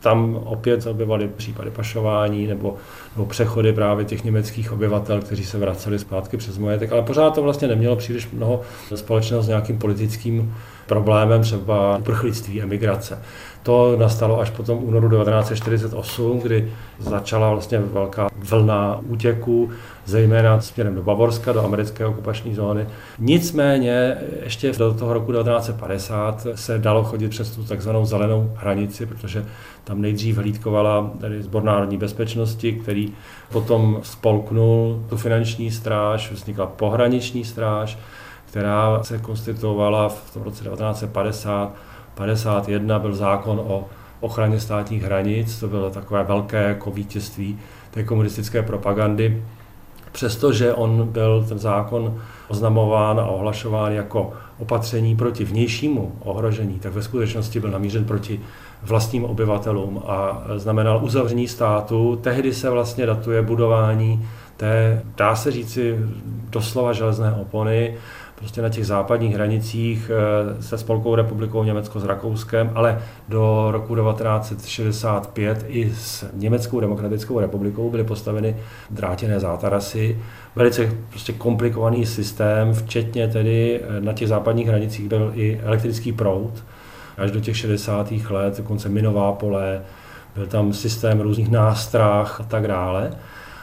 Tam 0.01 0.35
opět 0.35 0.87
objevaly 0.87 1.29
případy 1.29 1.71
pašování 1.71 2.47
nebo, 2.47 2.77
nebo 3.17 3.27
přechody 3.27 3.73
právě 3.73 4.05
těch 4.05 4.25
německých 4.25 4.73
obyvatel, 4.73 5.21
kteří 5.21 5.45
se 5.45 5.59
vraceli 5.59 5.99
zpátky 5.99 6.37
přes 6.37 6.59
majetek, 6.59 6.93
ale 6.93 7.03
pořád 7.03 7.35
to 7.35 7.43
vlastně 7.43 7.69
nemělo 7.69 7.97
příliš 7.97 8.29
mnoho 8.33 8.61
společného 8.95 9.43
s 9.43 9.49
nějakým 9.49 9.79
politickým 9.79 10.55
problémem, 10.93 11.43
třeba 11.43 11.97
uprchlictví, 11.97 12.63
emigrace. 12.63 13.19
To 13.63 13.97
nastalo 13.97 14.41
až 14.41 14.51
po 14.51 14.63
tom 14.63 14.79
únoru 14.85 15.09
1948, 15.09 16.41
kdy 16.41 16.73
začala 16.99 17.51
vlastně 17.51 17.79
velká 17.79 18.29
vlna 18.35 19.01
útěků, 19.09 19.71
zejména 20.05 20.61
směrem 20.61 20.95
do 20.95 21.03
Bavorska, 21.03 21.53
do 21.53 21.65
americké 21.65 22.07
okupační 22.07 22.55
zóny. 22.55 22.87
Nicméně 23.19 24.17
ještě 24.43 24.73
do 24.73 24.95
toho 24.95 25.13
roku 25.13 25.33
1950 25.33 26.47
se 26.55 26.79
dalo 26.79 27.05
chodit 27.05 27.29
přes 27.29 27.57
tu 27.57 27.65
takzvanou 27.65 28.05
zelenou 28.05 28.51
hranici, 28.57 29.07
protože 29.07 29.45
tam 29.85 30.01
nejdřív 30.01 30.37
hlídkovala 30.37 31.11
tady 31.21 31.43
Zbor 31.43 31.63
národní 31.65 31.99
bezpečnosti, 31.99 32.73
který 32.73 33.13
potom 33.53 33.99
spolknul 34.03 35.03
tu 35.09 35.17
finanční 35.17 35.71
stráž, 35.71 36.33
vznikla 36.33 36.67
pohraniční 36.67 37.45
stráž, 37.45 37.99
která 38.53 39.03
se 39.03 39.19
konstituovala 39.19 40.09
v 40.09 40.31
tom 40.33 40.43
roce 40.43 40.65
1950 40.65 41.73
51 42.15 42.99
byl 42.99 43.15
zákon 43.15 43.61
o 43.67 43.85
ochraně 44.21 44.61
státních 44.61 45.03
hranic, 45.03 45.61
to 45.61 45.69
bylo 45.69 45.91
takové 45.91 46.25
velké 46.25 46.63
jako 46.63 46.91
vítězství 46.91 47.59
té 47.91 48.05
komunistické 48.05 48.63
propagandy. 48.63 49.43
Přestože 50.13 50.75
on 50.75 51.09
byl 51.09 51.45
ten 51.49 51.59
zákon 51.59 52.21
oznamován 52.49 53.21
a 53.21 53.27
ohlašován 53.27 53.93
jako 53.93 54.33
opatření 54.59 55.17
proti 55.17 55.45
vnějšímu 55.45 56.13
ohrožení, 56.21 56.79
tak 56.79 56.93
ve 56.93 57.03
skutečnosti 57.03 57.61
byl 57.61 57.71
namířen 57.71 58.05
proti 58.05 58.41
vlastním 58.83 59.25
obyvatelům 59.25 60.03
a 60.07 60.45
znamenal 60.57 61.05
uzavření 61.05 61.49
státu. 61.49 62.19
Tehdy 62.23 62.55
se 62.55 62.71
vlastně 62.71 63.07
datuje 63.07 63.43
budování 63.43 64.29
té, 64.57 65.03
dá 65.17 65.37
se 65.37 65.51
říci, 65.51 65.99
doslova 66.51 66.93
železné 66.93 67.33
opony, 67.33 67.95
prostě 68.43 68.63
na 68.63 68.69
těch 68.69 68.87
západních 68.87 69.35
hranicích 69.35 70.11
eh, 70.11 70.63
se 70.63 70.79
Spolkovou 70.79 71.15
republikou 71.15 71.65
Německo 71.65 72.01
s 72.01 72.05
Rakouskem, 72.05 72.71
ale 72.75 72.99
do 73.29 73.69
roku 73.71 73.95
1965 73.97 75.65
i 75.69 75.93
s 75.95 76.31
Německou 76.35 76.81
demokratickou 76.81 77.41
republikou 77.41 77.91
byly 77.91 78.05
postaveny 78.05 78.57
drátěné 78.91 79.41
zátarasy. 79.41 80.19
Velice 80.57 80.93
prostě 81.11 81.33
komplikovaný 81.33 82.07
systém, 82.07 82.75
včetně 82.75 83.29
tedy 83.29 83.81
eh, 83.83 84.01
na 84.01 84.13
těch 84.13 84.29
západních 84.29 84.69
hranicích 84.69 85.09
byl 85.09 85.33
i 85.35 85.61
elektrický 85.63 86.13
proud, 86.13 86.65
až 87.19 87.31
do 87.31 87.41
těch 87.41 87.57
60. 87.57 88.13
let, 88.31 88.57
dokonce 88.57 88.89
minová 88.89 89.33
pole, 89.33 89.83
byl 90.35 90.47
tam 90.47 90.73
systém 90.73 91.21
různých 91.21 91.51
nástrah 91.51 92.41
a 92.41 92.45
tak 92.45 92.69
dále. 92.69 93.11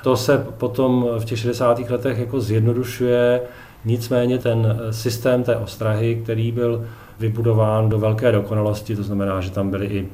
To 0.04 0.18
se 0.18 0.38
potom 0.38 1.08
v 1.20 1.26
těch 1.26 1.40
60. 1.40 1.80
letech 1.90 2.20
jako 2.20 2.42
zjednodušuje 2.42 3.42
Nicméně 3.86 4.38
ten 4.38 4.78
eh, 4.80 4.94
systém 4.94 5.44
té 5.44 5.56
ostrahy, 5.56 6.20
který 6.24 6.52
byl 6.52 6.86
vybudován 7.20 7.90
do 7.90 8.00
velké 8.00 8.32
dokonalosti, 8.32 8.96
to 8.96 9.04
znamená, 9.04 9.42
že 9.42 9.52
tam 9.52 9.70
byly 9.70 9.86
i 9.86 10.08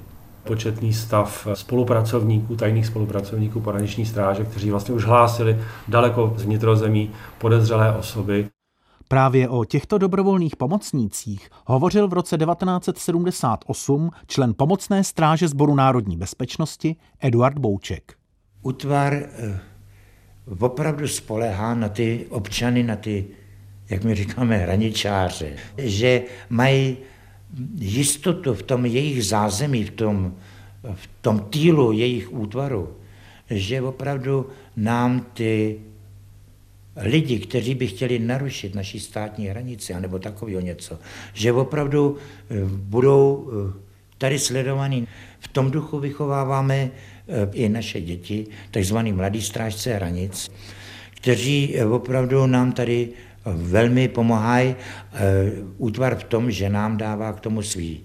početný 0.44 0.94
stav 0.94 1.48
spolupracovníků, 1.54 2.56
tajných 2.56 2.86
spolupracovníků 2.86 3.62
pohraniční 3.62 4.06
stráže, 4.06 4.46
kteří 4.46 4.72
vlastně 4.72 4.96
už 4.96 5.06
hlásili 5.06 5.58
daleko 5.88 6.34
z 6.38 6.44
vnitrozemí 6.44 7.12
podezřelé 7.38 7.96
osoby. 7.96 8.48
Právě 9.08 9.50
o 9.50 9.66
těchto 9.66 9.98
dobrovolných 9.98 10.56
pomocnících 10.56 11.50
hovořil 11.66 12.08
v 12.08 12.14
roce 12.14 12.38
1978 12.38 14.12
člen 14.28 14.54
pomocné 14.58 15.04
stráže 15.04 15.48
Sboru 15.48 15.76
národní 15.76 16.18
bezpečnosti 16.18 16.96
Eduard 17.20 17.58
Bouček. 17.58 18.14
Utvar 18.62 19.14
eh, 19.14 19.60
opravdu 20.60 21.08
spolehá 21.08 21.76
na 21.76 21.90
ty 21.90 22.26
občany, 22.30 22.84
na 22.84 22.96
ty 22.96 23.26
jak 23.90 24.04
my 24.04 24.16
říkáme, 24.16 24.58
hraničáře, 24.58 25.54
že 25.78 26.24
mají 26.50 26.98
jistotu 27.80 28.54
v 28.54 28.64
tom 28.64 28.86
jejich 28.86 29.26
zázemí, 29.26 29.84
v 29.84 29.92
tom, 29.92 30.36
v 30.94 31.10
tom 31.22 31.40
týlu 31.40 31.92
jejich 31.92 32.34
útvaru, 32.34 32.98
že 33.50 33.82
opravdu 33.82 34.50
nám 34.76 35.26
ty 35.34 35.80
lidi, 36.96 37.40
kteří 37.40 37.76
by 37.76 37.88
chtěli 37.88 38.20
narušit 38.20 38.76
naši 38.76 39.00
státní 39.00 39.48
hranici, 39.48 39.94
anebo 39.94 40.20
takového 40.20 40.62
něco, 40.62 41.00
že 41.34 41.54
opravdu 41.54 42.18
eh, 42.50 42.56
budou 42.66 43.50
eh, 43.52 43.74
tady 44.18 44.40
sledovaný. 44.40 45.08
V 45.40 45.48
tom 45.48 45.72
duchu 45.72 46.00
vychováváme 46.00 46.76
eh, 46.76 46.92
i 47.54 47.70
naše 47.70 48.02
děti, 48.02 48.48
takzvaný 48.72 49.14
mladý 49.14 49.42
strážce 49.42 49.94
hranic, 49.94 50.52
kteří 51.12 51.76
opravdu 51.90 52.48
nám 52.48 52.72
tady 52.72 53.10
velmi 53.46 54.08
pomáhají 54.08 54.76
eh, 54.76 55.18
útvar 55.78 56.16
v 56.16 56.24
tom, 56.24 56.52
že 56.52 56.70
nám 56.70 56.98
dává 56.98 57.34
k 57.34 57.40
tomu 57.40 57.62
svý 57.62 58.04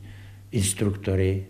instruktory. 0.50 1.44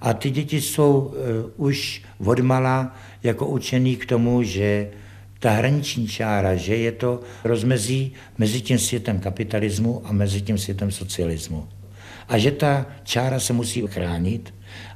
A 0.00 0.14
ty 0.14 0.30
děti 0.30 0.60
jsou 0.60 1.14
eh, 1.14 1.52
už 1.56 2.02
odmala 2.18 2.96
jako 3.22 3.46
učený 3.46 3.96
k 3.96 4.06
tomu, 4.06 4.42
že 4.42 4.90
ta 5.38 5.50
hraniční 5.50 6.08
čára, 6.08 6.54
že 6.54 6.76
je 6.76 6.92
to 6.92 7.20
rozmezí 7.44 8.12
mezi 8.38 8.60
tím 8.60 8.78
světem 8.78 9.20
kapitalismu 9.20 10.02
a 10.04 10.12
mezi 10.12 10.40
tím 10.40 10.58
světem 10.58 10.90
socialismu. 10.90 11.68
A 12.28 12.38
že 12.38 12.50
ta 12.50 12.86
čára 13.02 13.40
se 13.40 13.52
musí 13.52 13.82
chránit 13.86 14.54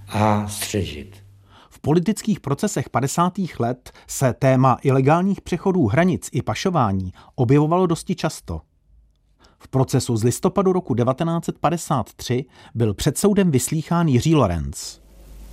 a 0.08 0.48
střežit 0.48 1.25
politických 1.86 2.40
procesech 2.40 2.90
50. 2.90 3.32
let 3.58 3.92
se 4.08 4.34
téma 4.38 4.76
ilegálních 4.82 5.40
přechodů 5.40 5.86
hranic 5.86 6.28
i 6.32 6.42
pašování 6.42 7.12
objevovalo 7.34 7.86
dosti 7.86 8.14
často. 8.14 8.60
V 9.58 9.68
procesu 9.68 10.16
z 10.16 10.24
listopadu 10.24 10.72
roku 10.72 10.94
1953 10.94 12.44
byl 12.74 12.94
před 12.94 13.18
soudem 13.18 13.50
vyslýchán 13.50 14.08
Jiří 14.08 14.34
Lorenz. 14.34 15.00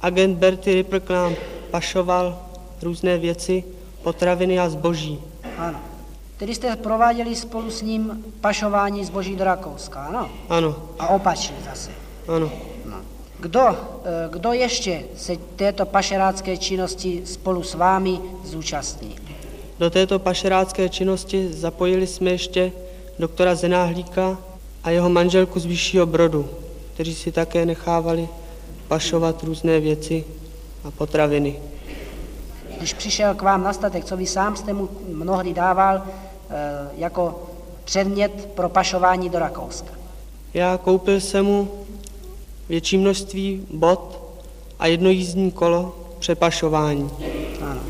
Agent 0.02 0.38
Berty 0.38 0.74
Ripple 0.74 1.00
k 1.00 1.10
nám 1.10 1.34
pašoval 1.72 2.40
různé 2.82 3.18
věci, 3.18 3.64
potraviny 4.04 4.60
a 4.60 4.70
zboží. 4.70 5.20
Ano. 5.58 5.80
Tedy 6.38 6.56
jste 6.56 6.76
prováděli 6.76 7.36
spolu 7.36 7.72
s 7.72 7.82
ním 7.82 8.24
pašování 8.42 9.06
zboží 9.06 9.36
do 9.36 9.44
Rakouska, 9.44 10.06
ano? 10.06 10.30
Ano. 10.50 10.76
A 11.00 11.08
opačně 11.08 11.56
zase. 11.66 11.92
Ano. 12.28 12.52
No. 12.86 13.13
Kdo, 13.40 13.68
eh, 13.70 14.30
kdo 14.30 14.54
ještě 14.54 15.04
se 15.18 15.38
této 15.56 15.86
pašerácké 15.86 16.58
činnosti 16.58 17.22
spolu 17.26 17.64
s 17.64 17.74
vámi 17.74 18.20
zúčastní? 18.44 19.16
Do 19.80 19.90
této 19.90 20.20
pašerácké 20.20 20.90
činnosti 20.90 21.54
zapojili 21.54 22.08
jsme 22.08 22.32
ještě 22.32 22.72
doktora 23.20 23.56
Zenáhlíka 23.56 24.38
a 24.84 24.90
jeho 24.90 25.10
manželku 25.10 25.60
z 25.60 25.66
Vyššího 25.66 26.06
Brodu, 26.06 26.50
kteří 26.94 27.16
si 27.16 27.32
také 27.32 27.66
nechávali 27.66 28.30
pašovat 28.88 29.44
různé 29.44 29.80
věci 29.80 30.24
a 30.84 30.92
potraviny. 30.92 31.60
Když 32.78 32.94
přišel 32.94 33.34
k 33.34 33.42
vám 33.42 33.64
na 33.64 33.74
statek, 33.74 34.06
co 34.06 34.18
vy 34.18 34.26
sám 34.26 34.56
jste 34.56 34.74
mu 34.74 34.90
mnohdy 35.08 35.54
dával 35.54 35.96
e, 35.98 36.04
jako 36.98 37.50
předmět 37.84 38.50
pro 38.56 38.70
pašování 38.70 39.30
do 39.30 39.40
Rakouska? 39.40 39.92
Já 40.54 40.78
koupil 40.78 41.20
jsem 41.20 41.46
mu 41.46 41.83
větší 42.74 42.98
množství 42.98 43.66
bot 43.70 44.20
a 44.80 44.88
jedno 44.88 45.10
jízdní 45.10 45.52
kolo 45.52 45.96
přepašování. 46.20 47.10
Ano. 47.62 47.82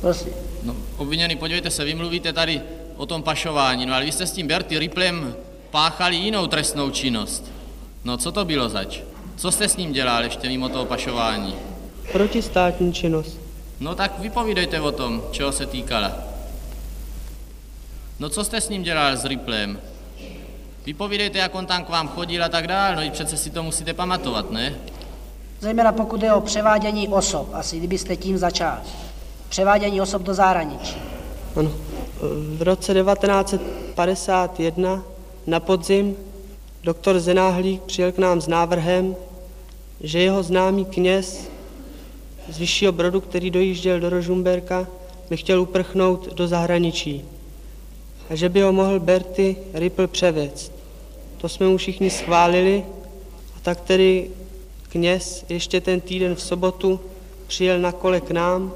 Prosím. 0.00 0.32
No, 0.62 0.76
obviněný, 0.96 1.36
podívejte 1.36 1.70
se, 1.70 1.84
vy 1.84 1.94
mluvíte 1.94 2.32
tady 2.32 2.60
o 2.96 3.06
tom 3.06 3.22
pašování, 3.22 3.86
no 3.86 3.94
ale 3.94 4.04
vy 4.04 4.12
jste 4.12 4.26
s 4.26 4.32
tím 4.32 4.46
Berty 4.46 4.78
Riplem 4.78 5.34
páchali 5.70 6.16
jinou 6.16 6.46
trestnou 6.46 6.90
činnost. 6.90 7.52
No 8.04 8.16
co 8.16 8.32
to 8.32 8.44
bylo 8.44 8.68
zač? 8.68 9.00
Co 9.36 9.50
jste 9.50 9.68
s 9.68 9.76
ním 9.76 9.92
dělal 9.92 10.24
ještě 10.24 10.48
mimo 10.48 10.68
toho 10.68 10.84
pašování? 10.84 11.54
Protistátní 12.12 12.92
činnost. 12.92 13.40
No 13.80 13.94
tak 13.94 14.18
vypovídejte 14.18 14.80
o 14.80 14.92
tom, 14.92 15.22
čeho 15.30 15.52
se 15.52 15.66
týkala. 15.66 16.12
No 18.18 18.28
co 18.28 18.44
jste 18.44 18.60
s 18.60 18.68
ním 18.68 18.82
dělal 18.82 19.16
s 19.16 19.24
Riplem? 19.24 19.80
Vypovídejte, 20.86 21.38
jak 21.38 21.54
on 21.54 21.66
tam 21.66 21.84
k 21.84 21.88
vám 21.88 22.08
chodil 22.08 22.44
a 22.44 22.48
tak 22.48 22.66
dál, 22.66 22.96
no 22.96 23.02
i 23.02 23.10
přece 23.10 23.36
si 23.36 23.50
to 23.50 23.62
musíte 23.62 23.94
pamatovat, 23.94 24.50
ne? 24.50 24.74
Zejména 25.60 25.92
pokud 25.92 26.22
je 26.22 26.32
o 26.32 26.40
převádění 26.40 27.08
osob, 27.08 27.48
asi 27.52 27.78
kdybyste 27.78 28.16
tím 28.16 28.38
začal. 28.38 28.78
Převádění 29.48 30.00
osob 30.00 30.22
do 30.22 30.34
zahraničí. 30.34 30.96
Ano. 31.56 31.70
V 32.56 32.62
roce 32.62 32.94
1951 32.94 35.02
na 35.46 35.60
podzim 35.60 36.16
doktor 36.82 37.20
Zenáhlík 37.20 37.82
přijel 37.82 38.12
k 38.12 38.18
nám 38.18 38.40
s 38.40 38.48
návrhem, 38.48 39.16
že 40.00 40.18
jeho 40.18 40.42
známý 40.42 40.84
kněz 40.84 41.48
z 42.48 42.58
Vyššího 42.58 42.92
Brodu, 42.92 43.20
který 43.20 43.50
dojížděl 43.50 44.00
do 44.00 44.10
Rožumberka, 44.10 44.86
by 45.30 45.36
chtěl 45.36 45.60
uprchnout 45.60 46.34
do 46.34 46.48
zahraničí 46.48 47.24
a 48.30 48.34
že 48.34 48.48
by 48.48 48.62
ho 48.62 48.72
mohl 48.72 49.00
Berty 49.00 49.56
Ripple 49.74 50.06
převést. 50.06 50.73
To 51.44 51.48
jsme 51.48 51.66
mu 51.66 51.76
všichni 51.76 52.10
schválili 52.10 52.84
a 53.56 53.60
tak 53.62 53.80
tedy 53.80 54.30
kněz 54.88 55.44
ještě 55.48 55.80
ten 55.80 56.00
týden 56.00 56.34
v 56.34 56.42
sobotu 56.42 57.00
přijel 57.46 57.78
na 57.78 57.92
kole 57.92 58.20
k 58.20 58.30
nám 58.30 58.72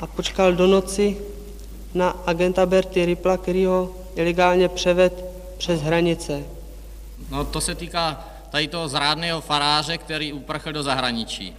a 0.00 0.06
počkal 0.06 0.52
do 0.52 0.66
noci 0.66 1.16
na 1.94 2.10
agenta 2.26 2.66
Berty 2.66 3.04
Ripla, 3.04 3.36
který 3.36 3.64
ho 3.64 3.94
ilegálně 4.14 4.68
převed 4.68 5.24
přes 5.58 5.80
hranice. 5.80 6.44
No 7.30 7.44
to 7.44 7.60
se 7.60 7.74
týká 7.74 8.28
tady 8.50 8.68
toho 8.68 8.88
zrádného 8.88 9.40
faráře, 9.40 9.98
který 9.98 10.32
uprchl 10.32 10.72
do 10.72 10.82
zahraničí. 10.82 11.54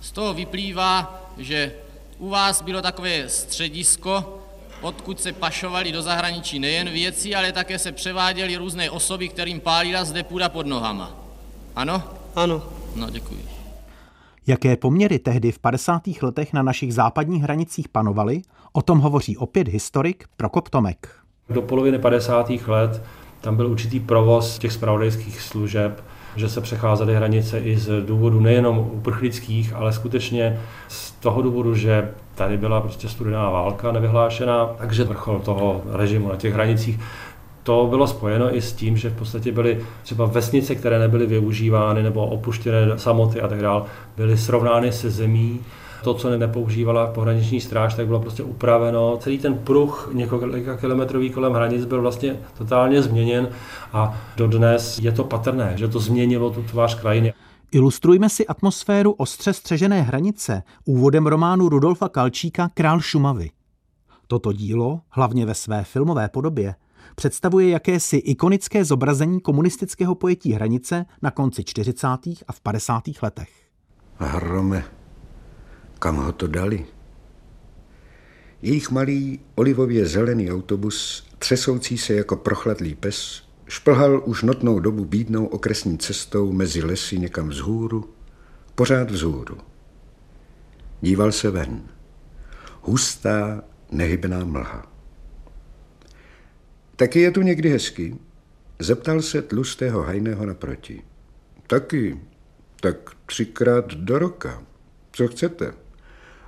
Z 0.00 0.10
toho 0.10 0.34
vyplývá, 0.34 1.22
že 1.38 1.72
u 2.18 2.28
vás 2.28 2.62
bylo 2.62 2.82
takové 2.82 3.28
středisko, 3.28 4.38
odkud 4.80 5.20
se 5.20 5.32
pašovali 5.32 5.92
do 5.92 6.02
zahraničí 6.02 6.58
nejen 6.58 6.90
věci, 6.90 7.34
ale 7.34 7.52
také 7.52 7.78
se 7.78 7.92
převáděly 7.92 8.56
různé 8.56 8.90
osoby, 8.90 9.28
kterým 9.28 9.60
pálila 9.60 10.04
zde 10.04 10.22
půda 10.22 10.48
pod 10.48 10.66
nohama. 10.66 11.16
Ano? 11.76 12.02
Ano. 12.36 12.62
No, 12.96 13.10
děkuji. 13.10 13.44
Jaké 14.46 14.76
poměry 14.76 15.18
tehdy 15.18 15.52
v 15.52 15.58
50. 15.58 16.02
letech 16.22 16.52
na 16.52 16.62
našich 16.62 16.94
západních 16.94 17.42
hranicích 17.42 17.88
panovaly, 17.88 18.42
o 18.72 18.82
tom 18.82 18.98
hovoří 18.98 19.36
opět 19.36 19.68
historik 19.68 20.24
Prokop 20.36 20.68
Tomek. 20.68 21.08
Do 21.50 21.62
poloviny 21.62 21.98
50. 21.98 22.50
let 22.66 23.02
tam 23.40 23.56
byl 23.56 23.66
určitý 23.66 24.00
provoz 24.00 24.58
těch 24.58 24.72
spravodajských 24.72 25.40
služeb, 25.40 26.04
že 26.36 26.48
se 26.48 26.60
přecházely 26.60 27.14
hranice 27.14 27.58
i 27.58 27.78
z 27.78 28.06
důvodu 28.06 28.40
nejenom 28.40 28.78
uprchlických, 28.78 29.72
ale 29.72 29.92
skutečně 29.92 30.60
z 30.88 31.10
toho 31.10 31.42
důvodu, 31.42 31.74
že 31.74 32.14
tady 32.36 32.56
byla 32.56 32.80
prostě 32.80 33.08
studená 33.08 33.50
válka 33.50 33.92
nevyhlášená, 33.92 34.66
takže 34.78 35.04
vrchol 35.04 35.38
toho 35.38 35.80
režimu 35.92 36.28
na 36.28 36.36
těch 36.36 36.54
hranicích 36.54 37.00
to 37.66 37.86
bylo 37.90 38.06
spojeno 38.06 38.56
i 38.56 38.62
s 38.62 38.72
tím, 38.72 38.96
že 38.96 39.10
v 39.10 39.18
podstatě 39.18 39.52
byly 39.52 39.80
třeba 40.02 40.26
vesnice, 40.26 40.74
které 40.74 40.98
nebyly 40.98 41.26
využívány 41.26 42.02
nebo 42.02 42.26
opuštěné 42.26 42.98
samoty 42.98 43.40
a 43.40 43.48
tak 43.48 43.62
dále, 43.62 43.82
byly 44.16 44.38
srovnány 44.38 44.92
se 44.92 45.10
zemí. 45.10 45.60
To, 46.04 46.14
co 46.14 46.38
nepoužívala 46.38 47.06
pohraniční 47.06 47.60
stráž, 47.60 47.94
tak 47.94 48.06
bylo 48.06 48.20
prostě 48.20 48.42
upraveno. 48.42 49.16
Celý 49.20 49.38
ten 49.38 49.54
pruh 49.54 50.10
několika 50.12 50.76
kilometrový 50.76 51.30
kolem 51.30 51.52
hranic 51.52 51.84
byl 51.84 52.02
vlastně 52.02 52.36
totálně 52.58 53.02
změněn 53.02 53.48
a 53.92 54.14
dodnes 54.36 54.98
je 54.98 55.12
to 55.12 55.24
patrné, 55.24 55.72
že 55.76 55.88
to 55.88 56.00
změnilo 56.00 56.50
tu 56.50 56.62
tvář 56.62 56.94
krajiny. 56.94 57.34
Ilustrujme 57.70 58.28
si 58.28 58.46
atmosféru 58.46 59.12
ostře 59.12 59.52
střežené 59.52 60.02
hranice 60.02 60.62
úvodem 60.84 61.26
románu 61.26 61.68
Rudolfa 61.68 62.08
Kalčíka 62.08 62.70
Král 62.74 63.00
Šumavy. 63.00 63.50
Toto 64.26 64.52
dílo, 64.52 65.00
hlavně 65.08 65.46
ve 65.46 65.54
své 65.54 65.84
filmové 65.84 66.28
podobě, 66.28 66.74
představuje 67.14 67.68
jakési 67.68 68.16
ikonické 68.16 68.84
zobrazení 68.84 69.40
komunistického 69.40 70.14
pojetí 70.14 70.52
hranice 70.52 71.06
na 71.22 71.30
konci 71.30 71.64
40. 71.64 72.06
a 72.48 72.52
v 72.52 72.60
50. 72.60 73.02
letech. 73.22 73.50
Hrome, 74.16 74.84
kam 75.98 76.16
ho 76.16 76.32
to 76.32 76.46
dali? 76.46 76.86
Jejich 78.62 78.90
malý 78.90 79.40
olivově 79.54 80.06
zelený 80.06 80.50
autobus, 80.50 81.26
třesoucí 81.38 81.98
se 81.98 82.14
jako 82.14 82.36
prochladlý 82.36 82.94
pes, 82.94 83.42
šplhal 83.68 84.22
už 84.24 84.42
notnou 84.42 84.80
dobu 84.80 85.04
bídnou 85.04 85.46
okresní 85.46 85.98
cestou 85.98 86.52
mezi 86.52 86.82
lesy 86.82 87.18
někam 87.18 87.48
vzhůru, 87.48 88.14
pořád 88.74 89.10
vzhůru. 89.10 89.58
Díval 91.00 91.32
se 91.32 91.50
ven. 91.50 91.82
Hustá, 92.82 93.62
nehybná 93.90 94.44
mlha. 94.44 94.92
Taky 96.96 97.20
je 97.20 97.30
tu 97.30 97.42
někdy 97.42 97.70
hezky? 97.70 98.16
Zeptal 98.78 99.22
se 99.22 99.42
tlustého 99.42 100.02
hajného 100.02 100.46
naproti. 100.46 101.02
Taky. 101.66 102.20
Tak 102.80 103.10
třikrát 103.26 103.94
do 103.94 104.18
roka. 104.18 104.62
Co 105.12 105.28
chcete? 105.28 105.72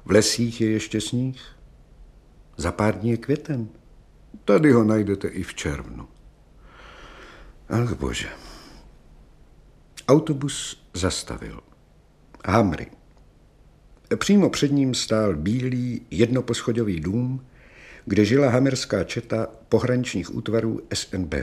V 0.04 0.11
lesích 0.11 0.61
je 0.61 0.70
ještě 0.70 1.00
sníh. 1.00 1.40
Za 2.57 2.72
pár 2.72 2.98
dní 2.98 3.11
je 3.11 3.16
květen. 3.16 3.68
Tady 4.44 4.72
ho 4.72 4.85
najdete 4.85 5.28
i 5.28 5.42
v 5.42 5.54
červnu. 5.54 6.09
Ach 7.70 7.94
bože. 7.94 8.28
Autobus 10.09 10.83
zastavil. 10.94 11.61
Hamry. 12.46 12.87
Přímo 14.16 14.50
před 14.50 14.72
ním 14.72 14.94
stál 14.94 15.37
bílý 15.37 16.00
jednoposchodový 16.11 17.00
dům, 17.00 17.44
kde 18.04 18.24
žila 18.24 18.50
hamerská 18.50 19.04
četa 19.04 19.46
pohraničních 19.68 20.35
útvarů 20.35 20.81
SNB. 20.94 21.35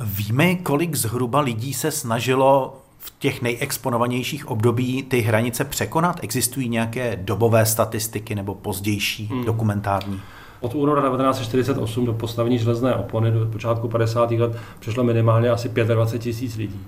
Víme, 0.00 0.54
kolik 0.54 0.94
zhruba 0.94 1.40
lidí 1.40 1.74
se 1.74 1.90
snažilo 1.90 2.82
v 2.98 3.14
těch 3.18 3.42
nejexponovanějších 3.42 4.46
období 4.46 5.02
ty 5.02 5.20
hranice 5.20 5.64
překonat? 5.64 6.20
Existují 6.22 6.68
nějaké 6.68 7.16
dobové 7.16 7.66
statistiky 7.66 8.34
nebo 8.34 8.54
pozdější 8.54 9.26
hmm. 9.26 9.44
dokumentární? 9.44 10.20
Od 10.60 10.74
února 10.74 11.02
1948 11.02 12.06
do 12.06 12.12
postavení 12.12 12.58
železné 12.58 12.94
opony 12.94 13.30
do 13.30 13.46
počátku 13.46 13.88
50. 13.88 14.30
let 14.30 14.56
přišlo 14.80 15.04
minimálně 15.04 15.50
asi 15.50 15.68
25 15.68 16.22
tisíc 16.22 16.56
lidí. 16.56 16.80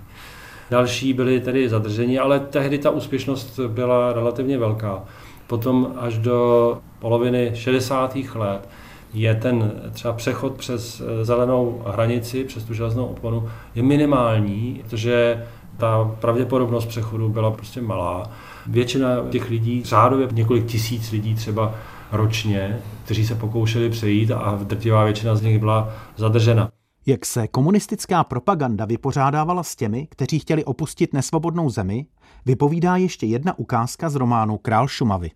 Další 0.71 1.13
byli 1.13 1.41
tedy 1.41 1.69
zadrženi, 1.69 2.19
ale 2.19 2.41
tehdy 2.41 2.79
ta 2.79 2.91
úspěšnost 2.91 3.61
byla 3.69 4.13
relativně 4.13 4.59
velká. 4.59 5.03
Potom 5.47 5.95
až 5.97 6.19
do 6.19 6.79
poloviny 6.99 7.51
60. 7.55 8.17
let 8.35 8.69
je 9.15 9.35
ten 9.35 9.73
třeba 9.93 10.15
přechod 10.15 10.53
přes 10.53 11.01
eh, 11.01 11.25
zelenou 11.25 11.83
hranici, 11.87 12.45
přes 12.45 12.65
tu 12.65 12.75
železnou 12.75 13.07
oponu, 13.07 13.49
je 13.75 13.83
minimální, 13.83 14.83
protože 14.85 15.47
ta 15.77 16.11
pravděpodobnost 16.21 16.87
přechodu 16.87 17.29
byla 17.29 17.51
prostě 17.51 17.81
malá. 17.81 18.31
Většina 18.67 19.17
těch 19.31 19.51
lidí, 19.51 19.83
řádově 19.85 20.29
několik 20.33 20.67
tisíc 20.67 21.11
lidí 21.11 21.35
třeba 21.35 21.75
ročně, 22.13 22.79
kteří 23.05 23.27
se 23.27 23.35
pokoušeli 23.35 23.91
přejít 23.91 24.31
a 24.31 24.59
drtivá 24.63 25.05
většina 25.05 25.35
z 25.37 25.43
nich 25.43 25.59
byla 25.59 25.95
zadržena. 26.17 26.73
Jak 27.07 27.27
se 27.27 27.49
komunistická 27.49 28.25
propaganda 28.25 28.85
vypořádávala 28.85 29.63
s 29.63 29.77
těmi, 29.77 30.07
kteří 30.11 30.39
chtěli 30.39 30.65
opustit 30.65 31.13
nesvobodnou 31.13 31.71
zemi, 31.71 32.07
vypovídá 32.47 32.97
ještě 32.97 33.27
jedna 33.27 33.59
ukázka 33.59 34.09
z 34.11 34.15
románu 34.15 34.59
Král 34.59 34.89
Šumavy. 34.89 35.31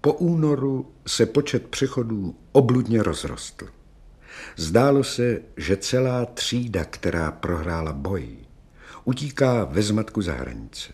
Po 0.00 0.12
únoru 0.12 0.92
se 1.06 1.26
počet 1.26 1.66
přechodů 1.68 2.34
obludně 2.52 3.02
rozrostl. 3.02 3.66
Zdálo 4.56 5.04
se, 5.04 5.40
že 5.56 5.76
celá 5.76 6.24
třída, 6.24 6.84
která 6.84 7.32
prohrála 7.32 7.92
boj, 7.92 8.28
utíká 9.04 9.64
ve 9.64 9.82
zmatku 9.82 10.22
za 10.22 10.32
hranice. 10.32 10.92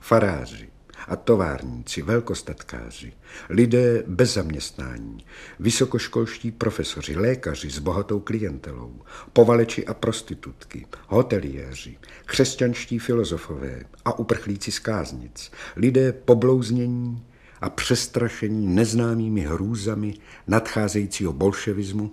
Faráři 0.00 0.68
a 1.08 1.16
továrníci, 1.16 2.02
velkostatkáři, 2.02 3.12
lidé 3.48 4.02
bez 4.06 4.34
zaměstnání, 4.34 5.24
vysokoškolští 5.60 6.50
profesoři, 6.50 7.16
lékaři 7.16 7.70
s 7.70 7.78
bohatou 7.78 8.20
klientelou, 8.20 9.00
povaleči 9.32 9.86
a 9.86 9.94
prostitutky, 9.94 10.86
hoteliéři, 11.08 11.98
křesťanští 12.24 12.98
filozofové 12.98 13.82
a 14.04 14.18
uprchlíci 14.18 14.72
z 14.72 14.78
káznic, 14.78 15.52
lidé 15.76 16.12
poblouznění 16.12 17.26
a 17.60 17.70
přestrašení 17.70 18.66
neznámými 18.66 19.40
hrůzami 19.40 20.14
nadcházejícího 20.46 21.32
bolševismu, 21.32 22.12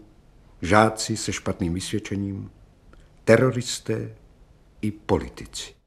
žáci 0.61 1.17
se 1.17 1.33
špatným 1.33 1.73
vysvědčením, 1.73 2.51
teroristé 3.23 4.15
i 4.81 4.91
politici. 4.91 5.82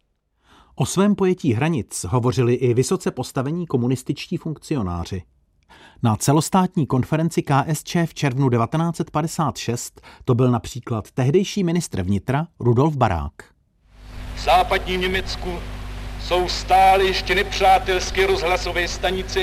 O 0.78 0.86
svém 0.86 1.14
pojetí 1.14 1.52
hranic 1.52 2.06
hovořili 2.08 2.54
i 2.54 2.74
vysoce 2.74 3.10
postavení 3.10 3.66
komunističtí 3.66 4.36
funkcionáři. 4.36 5.22
Na 6.02 6.16
celostátní 6.16 6.86
konferenci 6.86 7.42
KSČ 7.42 7.96
v 8.06 8.14
červnu 8.14 8.50
1956 8.50 10.00
to 10.24 10.34
byl 10.34 10.50
například 10.50 11.10
tehdejší 11.10 11.64
ministr 11.64 12.02
vnitra 12.02 12.46
Rudolf 12.60 12.96
Barák. 12.96 13.32
V 14.34 14.44
západním 14.44 15.00
Německu 15.00 15.58
jsou 16.20 16.48
stále 16.48 17.04
ještě 17.04 17.34
nepřátelské 17.34 18.26
rozhlasové 18.26 18.88
stanice, 18.88 19.40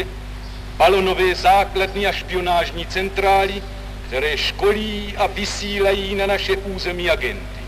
balonové 0.77 1.35
základny 1.35 2.07
a 2.07 2.11
špionážní 2.11 2.85
centrály, 2.85 3.63
které 4.07 4.37
školí 4.37 5.17
a 5.17 5.27
vysílají 5.27 6.15
na 6.15 6.27
naše 6.27 6.57
území 6.57 7.09
agenty. 7.09 7.63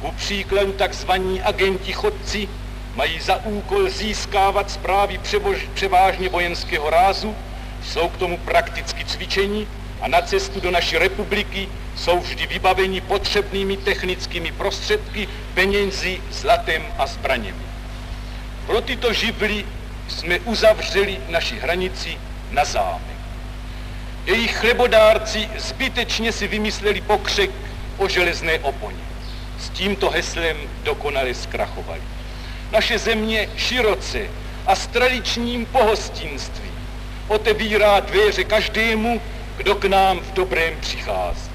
Ku 0.00 0.12
příkladu 0.12 0.72
takzvaní 0.72 1.42
agenti 1.42 1.92
chodci 1.92 2.48
mají 2.96 3.20
za 3.20 3.44
úkol 3.44 3.90
získávat 3.90 4.70
zprávy 4.70 5.18
převož, 5.18 5.58
převážně 5.74 6.28
vojenského 6.28 6.90
rázu, 6.90 7.36
jsou 7.84 8.08
k 8.08 8.16
tomu 8.16 8.38
prakticky 8.38 9.04
cvičení 9.04 9.68
a 10.00 10.08
na 10.08 10.22
cestu 10.22 10.60
do 10.60 10.70
naší 10.70 10.98
republiky 10.98 11.68
jsou 11.96 12.20
vždy 12.20 12.46
vybaveni 12.46 13.00
potřebnými 13.00 13.76
technickými 13.76 14.52
prostředky, 14.52 15.28
penězi, 15.54 16.20
zlatem 16.30 16.82
a 16.98 17.06
zbraněmi. 17.06 17.66
Pro 18.66 18.80
tyto 18.80 19.12
živly 19.12 19.64
jsme 20.08 20.38
uzavřeli 20.38 21.18
naši 21.28 21.58
hranici 21.58 22.18
na 22.50 22.64
zámek. 22.64 23.16
Jejich 24.26 24.56
chlebodárci 24.56 25.48
zbytečně 25.58 26.32
si 26.32 26.48
vymysleli 26.48 27.00
pokřek 27.00 27.50
o 27.96 28.08
železné 28.08 28.58
oponě. 28.58 29.04
S 29.60 29.70
tímto 29.70 30.10
heslem 30.10 30.56
dokonale 30.82 31.34
zkrachovali. 31.34 32.15
Naše 32.72 32.98
země 32.98 33.48
široce 33.56 34.20
a 34.66 34.74
s 34.74 34.86
tradičním 34.86 35.66
pohostinstvím 35.66 36.72
otevírá 37.28 38.00
dveře 38.00 38.44
každému, 38.44 39.20
kdo 39.56 39.74
k 39.74 39.84
nám 39.84 40.18
v 40.18 40.32
dobrém 40.32 40.74
přichází. 40.80 41.50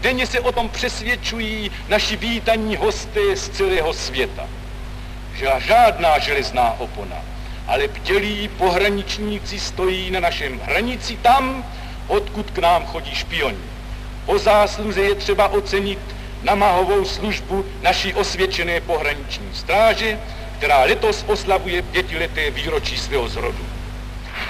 Denně 0.00 0.26
se 0.26 0.40
o 0.40 0.52
tom 0.52 0.68
přesvědčují 0.68 1.70
naši 1.88 2.16
vítaní 2.16 2.76
hosté 2.76 3.36
z 3.36 3.48
celého 3.48 3.92
světa. 3.94 4.48
Žádná 5.58 6.18
železná 6.18 6.74
opona, 6.78 7.16
ale 7.66 7.88
bdělí 7.88 8.48
pohraničníci 8.48 9.60
stojí 9.60 10.10
na 10.10 10.20
našem 10.20 10.60
hranici 10.60 11.16
tam, 11.16 11.64
odkud 12.06 12.50
k 12.50 12.58
nám 12.58 12.86
chodí 12.86 13.14
špioni. 13.14 13.64
Po 14.26 14.38
zásluze 14.38 15.02
je 15.02 15.14
třeba 15.14 15.48
ocenit 15.48 15.98
namahovou 16.42 17.04
službu 17.04 17.64
naší 17.82 18.14
osvědčené 18.14 18.80
pohraniční 18.80 19.48
stráže, 19.54 20.18
která 20.58 20.80
letos 20.80 21.24
oslavuje 21.28 21.82
pětileté 21.82 22.50
výročí 22.50 22.98
svého 22.98 23.28
zrodu. 23.28 23.66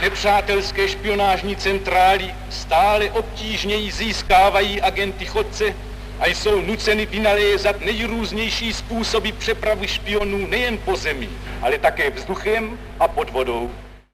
Nepřátelské 0.01 0.89
špionážní 0.89 1.57
centrály 1.57 2.35
stále 2.51 3.11
obtížněji 3.11 3.93
získávají 3.93 4.81
agenty 4.81 5.25
chodce 5.27 5.75
a 6.21 6.27
jsou 6.27 6.61
nuceny 6.61 7.07
vynalézat 7.07 7.81
nejrůznější 7.81 8.73
způsoby 8.73 9.29
přepravy 9.39 9.89
špionů 9.89 10.47
nejen 10.47 10.79
po 10.79 10.97
zemi, 10.97 11.29
ale 11.63 11.79
také 11.79 12.11
vzduchem 12.11 12.79
a 13.01 13.09
pod 13.09 13.31
vodou. 13.31 13.71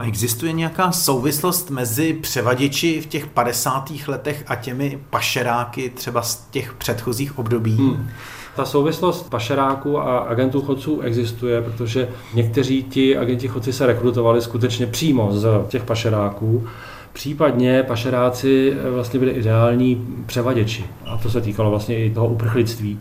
Existuje 0.06 0.52
nějaká 0.52 0.92
souvislost 0.92 1.70
mezi 1.70 2.12
převaděči 2.12 3.00
v 3.00 3.06
těch 3.06 3.26
50. 3.26 3.92
letech 4.06 4.44
a 4.46 4.54
těmi 4.54 4.98
pašeráky 5.10 5.90
třeba 5.90 6.22
z 6.22 6.48
těch 6.50 6.72
předchozích 6.72 7.38
období? 7.38 7.76
Hmm. 7.76 8.10
Ta 8.56 8.64
souvislost 8.64 9.30
pašeráků 9.30 9.98
a 9.98 10.18
agentů 10.18 10.60
chodců 10.60 11.00
existuje, 11.00 11.62
protože 11.62 12.08
někteří 12.34 12.82
ti 12.82 13.16
agenti 13.16 13.48
chodci 13.48 13.72
se 13.72 13.86
rekrutovali 13.86 14.42
skutečně 14.42 14.86
přímo 14.86 15.32
z 15.32 15.48
těch 15.68 15.84
pašeráků. 15.84 16.66
Případně 17.12 17.82
pašeráci 17.82 18.76
vlastně 18.90 19.20
byli 19.20 19.32
ideální 19.32 20.06
převaděči. 20.26 20.84
A 21.06 21.18
to 21.18 21.30
se 21.30 21.40
týkalo 21.40 21.70
vlastně 21.70 22.04
i 22.04 22.10
toho 22.10 22.26
uprchlictví. 22.26 23.00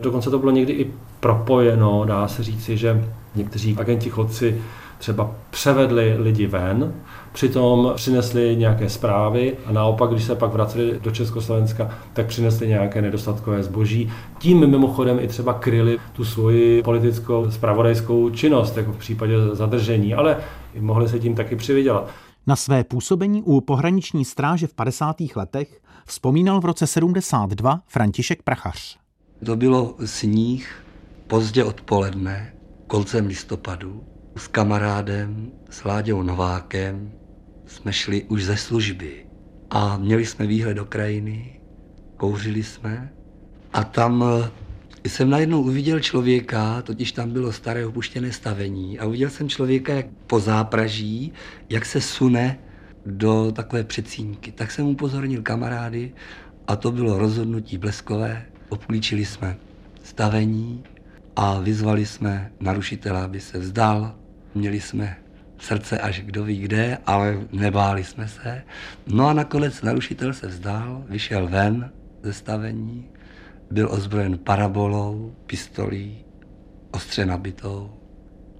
Dokonce 0.00 0.30
to 0.30 0.38
bylo 0.38 0.52
někdy 0.52 0.72
i 0.72 0.90
propojeno, 1.20 2.04
dá 2.04 2.28
se 2.28 2.42
říci, 2.42 2.76
že 2.76 3.04
někteří 3.34 3.76
agenti 3.78 4.10
chodci 4.10 4.62
třeba 4.98 5.30
převedli 5.50 6.16
lidi 6.18 6.46
ven, 6.46 6.92
přitom 7.32 7.92
přinesli 7.94 8.56
nějaké 8.56 8.88
zprávy 8.88 9.56
a 9.66 9.72
naopak, 9.72 10.10
když 10.10 10.24
se 10.24 10.34
pak 10.34 10.52
vraceli 10.52 11.00
do 11.02 11.10
Československa, 11.10 11.90
tak 12.12 12.26
přinesli 12.26 12.68
nějaké 12.68 13.02
nedostatkové 13.02 13.62
zboží. 13.62 14.12
Tím 14.38 14.70
mimochodem 14.70 15.18
i 15.20 15.28
třeba 15.28 15.54
kryli 15.54 15.98
tu 16.12 16.24
svoji 16.24 16.82
politickou 16.82 17.50
spravodajskou 17.50 18.30
činnost, 18.30 18.76
jako 18.76 18.92
v 18.92 18.98
případě 18.98 19.34
zadržení, 19.52 20.14
ale 20.14 20.36
mohli 20.80 21.08
se 21.08 21.18
tím 21.18 21.34
taky 21.34 21.56
přivydělat. 21.56 22.10
Na 22.46 22.56
své 22.56 22.84
působení 22.84 23.42
u 23.42 23.60
pohraniční 23.60 24.24
stráže 24.24 24.66
v 24.66 24.74
50. 24.74 25.16
letech 25.36 25.80
vzpomínal 26.06 26.60
v 26.60 26.64
roce 26.64 26.86
72 26.86 27.80
František 27.86 28.42
Prachař. 28.42 28.98
To 29.46 29.56
bylo 29.56 29.94
sníh 30.04 30.84
pozdě 31.26 31.64
odpoledne, 31.64 32.52
koncem 32.86 33.26
listopadu 33.26 34.04
s 34.36 34.48
kamarádem, 34.48 35.50
s 35.70 35.84
Láďou 35.84 36.22
Novákem, 36.22 37.12
jsme 37.70 37.92
šli 37.92 38.22
už 38.22 38.44
ze 38.44 38.56
služby 38.56 39.26
a 39.70 39.96
měli 39.96 40.26
jsme 40.26 40.46
výhled 40.46 40.74
do 40.74 40.84
krajiny, 40.84 41.60
kouřili 42.16 42.62
jsme 42.62 43.12
a 43.72 43.84
tam 43.84 44.24
eh, 45.04 45.08
jsem 45.08 45.30
najednou 45.30 45.62
uviděl 45.62 46.00
člověka, 46.00 46.82
totiž 46.82 47.12
tam 47.12 47.30
bylo 47.30 47.52
staré 47.52 47.86
opuštěné 47.86 48.32
stavení 48.32 48.98
a 48.98 49.06
uviděl 49.06 49.30
jsem 49.30 49.48
člověka 49.48 49.94
jak 49.94 50.06
po 50.26 50.40
zápraží, 50.40 51.32
jak 51.68 51.84
se 51.84 52.00
sune 52.00 52.58
do 53.06 53.52
takové 53.52 53.84
předsínky. 53.84 54.52
Tak 54.52 54.70
jsem 54.70 54.86
upozornil 54.86 55.42
kamarády 55.42 56.12
a 56.66 56.76
to 56.76 56.92
bylo 56.92 57.18
rozhodnutí 57.18 57.78
bleskové. 57.78 58.46
Obklíčili 58.68 59.24
jsme 59.24 59.56
stavení 60.02 60.84
a 61.36 61.60
vyzvali 61.60 62.06
jsme 62.06 62.52
narušitele, 62.60 63.22
aby 63.22 63.40
se 63.40 63.58
vzdal 63.58 64.14
Měli 64.54 64.80
jsme 64.80 65.16
srdce 65.60 65.98
až 65.98 66.20
kdo 66.20 66.44
ví 66.44 66.60
kde, 66.60 66.98
ale 67.06 67.38
nebáli 67.52 68.04
jsme 68.04 68.28
se. 68.28 68.62
No 69.06 69.28
a 69.28 69.32
nakonec 69.32 69.82
narušitel 69.82 70.32
se 70.32 70.46
vzdal, 70.46 71.04
vyšel 71.08 71.48
ven 71.48 71.90
ze 72.22 72.32
stavení, 72.32 73.08
byl 73.70 73.88
ozbrojen 73.92 74.38
parabolou, 74.38 75.34
pistolí, 75.46 76.24
ostře 76.90 77.26
nabitou. 77.26 77.90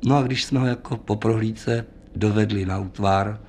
No 0.04 0.16
a 0.16 0.22
když 0.22 0.44
jsme 0.44 0.60
ho 0.60 0.66
jako 0.66 0.96
po 0.96 1.16
prohlídce 1.16 1.86
dovedli 2.16 2.66
na 2.66 2.78
útvar, 2.78 3.40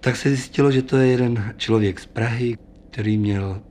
tak 0.00 0.16
se 0.16 0.28
zjistilo, 0.28 0.70
že 0.70 0.82
to 0.82 0.96
je 0.96 1.06
jeden 1.06 1.54
člověk 1.56 2.00
z 2.00 2.06
Prahy, 2.06 2.58
který 2.90 3.18
měl 3.18 3.62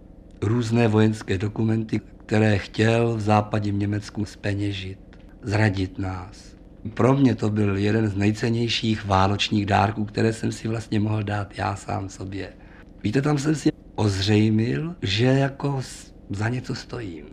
různé 0.42 0.88
vojenské 0.88 1.38
dokumenty, 1.38 2.02
které 2.26 2.58
chtěl 2.58 3.16
v 3.16 3.22
západním 3.22 3.80
Německu 3.80 4.26
speněžit, 4.26 5.00
zradit 5.42 6.00
nás. 6.00 6.53
Pro 6.90 7.14
mě 7.14 7.36
to 7.36 7.50
byl 7.50 7.78
jeden 7.78 8.08
z 8.08 8.16
nejcennějších 8.16 9.06
vánočních 9.06 9.66
dárků, 9.66 10.06
které 10.06 10.34
jsem 10.34 10.52
si 10.52 10.68
vlastně 10.68 11.00
mohl 11.00 11.24
dát 11.24 11.48
já 11.58 11.76
sám 11.76 12.10
sobě. 12.10 12.54
Víte, 13.04 13.22
tam 13.22 13.38
jsem 13.38 13.56
si 13.56 13.70
ozřejmil, 13.96 14.96
že 15.02 15.26
jako 15.26 15.82
za 16.30 16.50
něco 16.50 16.76
stojím. 16.76 17.26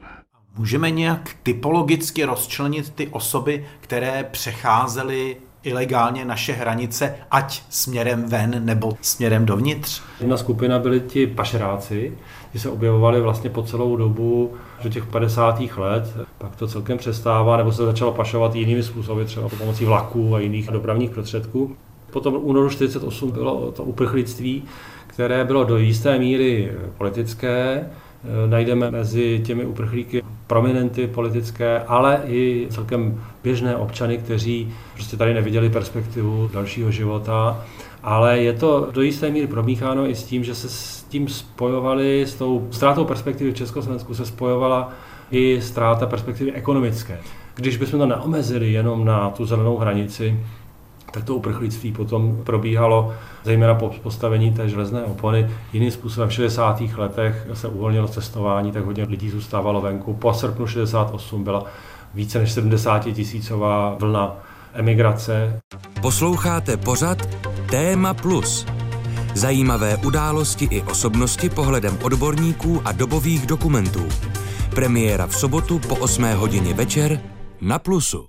Můžeme 0.57 0.91
nějak 0.91 1.37
typologicky 1.43 2.25
rozčlenit 2.25 2.91
ty 2.91 3.07
osoby, 3.07 3.67
které 3.81 4.25
přecházely 4.31 5.37
ilegálně 5.63 6.25
naše 6.25 6.53
hranice, 6.53 7.15
ať 7.31 7.63
směrem 7.69 8.25
ven 8.29 8.65
nebo 8.65 8.97
směrem 9.01 9.47
dovnitř? 9.47 10.03
Jedna 10.21 10.37
skupina 10.37 10.79
byli 10.79 11.01
ti 11.01 11.27
pašeráci, 11.27 12.19
ti 12.53 12.59
se 12.59 12.71
objevovali 12.71 13.21
vlastně 13.21 13.51
po 13.51 13.63
celou 13.63 13.97
dobu 13.97 14.55
do 14.83 14.89
těch 14.89 15.07
50. 15.07 15.61
let, 15.77 16.17
pak 16.39 16.57
to 16.57 16.67
celkem 16.67 16.99
přestává, 16.99 17.57
nebo 17.57 17.73
se 17.73 17.85
začalo 17.85 18.13
pašovat 18.13 18.55
jinými 18.55 18.83
způsoby, 18.83 19.23
třeba 19.23 19.49
pomocí 19.49 19.85
vlaků 19.85 20.35
a 20.35 20.41
jiných 20.41 20.71
dopravních 20.71 21.11
prostředků. 21.11 21.77
Potom 22.11 22.35
v 22.35 22.45
únoru 22.45 22.69
48 22.71 23.31
bylo 23.31 23.73
to 23.73 23.85
uprchlictví, 23.85 24.63
které 25.07 25.45
bylo 25.45 25.65
do 25.65 25.77
jisté 25.77 26.19
míry 26.19 26.73
politické, 26.99 27.87
najdeme 28.47 28.91
mezi 28.91 29.41
těmi 29.45 29.65
uprchlíky 29.65 30.23
prominenty 30.47 31.07
politické, 31.07 31.81
ale 31.81 32.21
i 32.27 32.67
celkem 32.71 33.21
běžné 33.43 33.77
občany, 33.77 34.19
kteří 34.19 34.73
prostě 34.95 35.17
tady 35.17 35.35
neviděli 35.35 35.71
perspektivu 35.71 36.51
dalšího 36.53 36.91
života. 36.91 37.65
Ale 38.03 38.39
je 38.39 38.53
to 38.53 38.89
do 38.93 39.03
jisté 39.03 39.31
míry 39.31 39.47
promícháno 39.47 40.09
i 40.09 40.15
s 40.15 40.25
tím, 40.25 40.45
že 40.45 40.55
se 40.55 40.69
s 40.69 41.03
tím 41.03 41.29
spojovali, 41.29 42.27
s 42.27 42.35
tou 42.35 42.69
ztrátou 42.71 43.05
perspektivy 43.05 43.53
v 43.53 43.57
Československu 43.57 44.15
se 44.15 44.27
spojovala 44.27 44.93
i 45.31 45.61
ztráta 45.63 46.07
perspektivy 46.07 46.53
ekonomické. 46.53 47.19
Když 47.55 47.77
bychom 47.77 47.99
to 47.99 48.07
neomezili 48.07 48.73
jenom 48.73 49.05
na 49.05 49.31
tu 49.31 49.47
zelenou 49.47 49.77
hranici, 49.77 50.41
tak 51.13 51.25
to 51.25 51.35
uprchlictví 51.35 51.93
potom 51.93 52.39
probíhalo 52.45 53.15
zejména 53.45 53.75
po 53.75 53.91
postavení 54.03 54.53
té 54.53 54.69
železné 54.69 55.03
opony. 55.03 55.51
Jiným 55.73 55.91
způsobem 55.91 56.29
v 56.29 56.33
60. 56.33 56.81
letech 56.97 57.47
se 57.55 57.69
uvolnilo 57.69 58.09
cestování, 58.09 58.73
tak 58.73 58.85
hodně 58.85 59.05
lidí 59.05 59.31
zůstávalo 59.31 59.81
venku. 59.81 60.15
Po 60.15 60.35
srpnu 60.35 60.67
68 60.67 61.45
byla 61.45 61.65
více 62.15 62.39
než 62.39 62.53
70 62.53 62.99
tisícová 62.99 63.97
vlna 63.99 64.37
emigrace. 64.75 65.61
Posloucháte 66.03 66.77
pořad 66.77 67.19
Téma 67.71 68.15
Plus. 68.15 68.67
Zajímavé 69.35 69.97
události 69.97 70.65
i 70.71 70.83
osobnosti 70.83 71.51
pohledem 71.51 71.99
odborníků 72.03 72.81
a 72.85 72.93
dobových 72.93 73.47
dokumentů. 73.47 74.09
Premiéra 74.75 75.27
v 75.27 75.35
sobotu 75.35 75.79
po 75.79 75.97
8 75.97 76.25
hodině 76.35 76.75
večer 76.75 77.21
na 77.61 77.79
Plusu. 77.79 78.27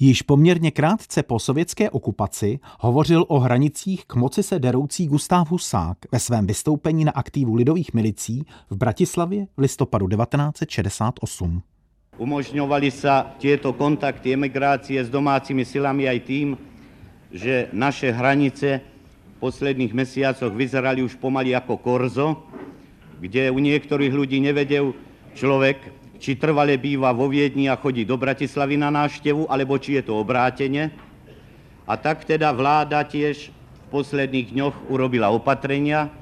Již 0.00 0.22
poměrně 0.22 0.70
krátce 0.70 1.22
po 1.22 1.38
sovětské 1.38 1.90
okupaci 1.90 2.58
hovořil 2.80 3.24
o 3.28 3.38
hranicích 3.38 4.04
k 4.06 4.14
moci 4.14 4.42
se 4.42 4.58
deroucí 4.58 5.06
Gustav 5.06 5.50
Husák 5.50 5.98
ve 6.12 6.18
svém 6.18 6.46
vystoupení 6.46 7.04
na 7.04 7.12
aktívu 7.12 7.54
lidových 7.54 7.94
milicí 7.94 8.46
v 8.70 8.76
Bratislavě 8.76 9.46
v 9.56 9.60
listopadu 9.60 10.08
1968. 10.08 11.62
Umožňovali 12.18 12.90
se 12.90 13.24
tieto 13.38 13.72
kontakty 13.72 14.32
emigrácie 14.32 15.04
s 15.04 15.10
domácími 15.10 15.64
silami 15.64 16.08
aj 16.08 16.20
tým, 16.20 16.71
že 17.32 17.72
naše 17.72 18.12
hranice 18.12 18.84
v 18.84 19.34
posledných 19.40 19.96
mesiacoch 19.96 20.52
vyzerali 20.52 21.00
už 21.00 21.16
pomaly 21.16 21.56
jako 21.56 21.80
korzo, 21.80 22.44
kde 23.18 23.48
u 23.48 23.58
niektorých 23.58 24.12
ľudí 24.12 24.38
nevedel 24.38 24.92
človek 25.32 25.80
či 26.22 26.38
trvale 26.38 26.78
býva 26.78 27.10
vo 27.10 27.26
Viedni 27.26 27.66
a 27.66 27.74
chodí 27.74 28.06
do 28.06 28.14
Bratislavy 28.14 28.78
na 28.78 28.94
návštevu, 28.94 29.50
alebo 29.50 29.74
či 29.74 29.98
je 29.98 30.06
to 30.06 30.14
obrátene. 30.14 30.94
A 31.82 31.98
tak 31.98 32.22
teda 32.22 32.54
vláda 32.54 33.02
tiež 33.02 33.50
v 33.50 33.86
posledných 33.90 34.54
dňoch 34.54 34.86
urobila 34.86 35.34
opatrenia, 35.34 36.14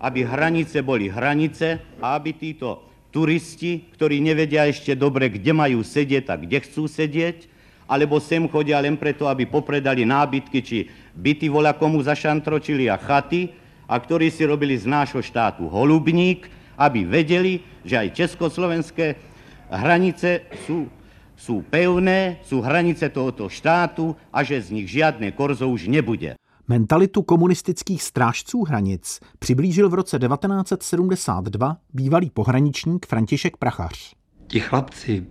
aby 0.00 0.24
hranice 0.24 0.80
boli 0.80 1.12
hranice 1.12 1.84
a 2.00 2.16
aby 2.16 2.32
títo 2.32 2.88
turisti, 3.12 3.92
ktorí 3.92 4.24
nevedia 4.24 4.64
ešte 4.64 4.96
dobre, 4.96 5.28
kde 5.28 5.52
majú 5.52 5.84
sedieť 5.84 6.32
a 6.32 6.40
kde 6.40 6.58
chcú 6.64 6.88
sedieť, 6.88 7.51
alebo 7.92 8.16
sem 8.16 8.48
chodia 8.48 8.80
len 8.80 8.96
preto, 8.96 9.28
aby 9.28 9.44
popredali 9.44 10.08
nábytky, 10.08 10.58
či 10.64 10.88
byty 11.12 11.52
vola 11.52 11.76
komu 11.76 12.00
zašantročili 12.00 12.88
a 12.88 12.96
chaty, 12.96 13.52
a 13.84 14.00
ktorí 14.00 14.32
si 14.32 14.48
robili 14.48 14.72
z 14.80 14.88
nášho 14.88 15.20
štátu 15.20 15.68
holubník, 15.68 16.48
aby 16.80 17.04
vedeli, 17.04 17.60
že 17.84 18.00
aj 18.00 18.16
československé 18.16 19.20
hranice 19.68 20.48
sú, 20.64 20.88
sú 21.36 21.60
pevné, 21.68 22.40
sú 22.48 22.64
hranice 22.64 23.12
tohoto 23.12 23.52
štátu 23.52 24.16
a 24.32 24.40
že 24.40 24.64
z 24.64 24.68
nich 24.72 24.88
žiadne 24.88 25.36
korzo 25.36 25.68
už 25.68 25.92
nebude. 25.92 26.40
Mentalitu 26.68 27.22
komunistických 27.22 28.02
strážců 28.02 28.64
hranic 28.64 29.20
přiblížil 29.38 29.88
v 29.88 29.94
roce 29.94 30.18
1972 30.18 31.76
bývalý 31.92 32.30
pohraničník 32.30 33.06
František 33.06 33.56
Prachař. 33.56 34.14
Ti 34.46 34.60
chlapci, 34.60 35.26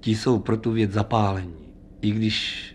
ti 0.00 0.14
jsou 0.14 0.38
pro 0.38 0.56
tu 0.56 0.72
věc 0.72 0.92
zapálení. 0.92 1.54
I 2.00 2.10
když 2.10 2.66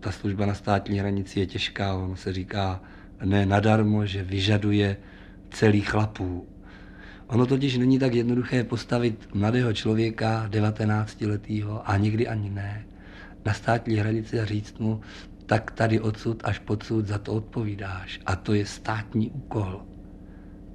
ta 0.00 0.12
služba 0.12 0.46
na 0.46 0.54
státní 0.54 0.98
hranici 0.98 1.40
je 1.40 1.46
těžká, 1.46 1.94
ono 1.94 2.16
se 2.16 2.32
říká 2.32 2.80
ne 3.24 3.46
nadarmo, 3.46 4.06
že 4.06 4.22
vyžaduje 4.22 4.96
celý 5.50 5.80
chlapů 5.80 6.46
Ono 7.26 7.46
totiž 7.46 7.78
není 7.78 7.98
tak 7.98 8.14
jednoduché 8.14 8.64
postavit 8.64 9.28
mladého 9.34 9.72
člověka, 9.72 10.48
19-letého, 10.48 11.90
a 11.90 11.96
nikdy 11.96 12.28
ani 12.28 12.50
ne, 12.50 12.86
na 13.44 13.52
státní 13.52 13.96
hranici 13.96 14.40
a 14.40 14.44
říct 14.44 14.78
mu, 14.78 15.00
tak 15.46 15.70
tady 15.70 16.00
odsud 16.00 16.42
až 16.44 16.58
podsud 16.58 17.06
za 17.06 17.18
to 17.18 17.32
odpovídáš. 17.32 18.20
A 18.26 18.36
to 18.36 18.54
je 18.54 18.66
státní 18.66 19.30
úkol. 19.30 19.82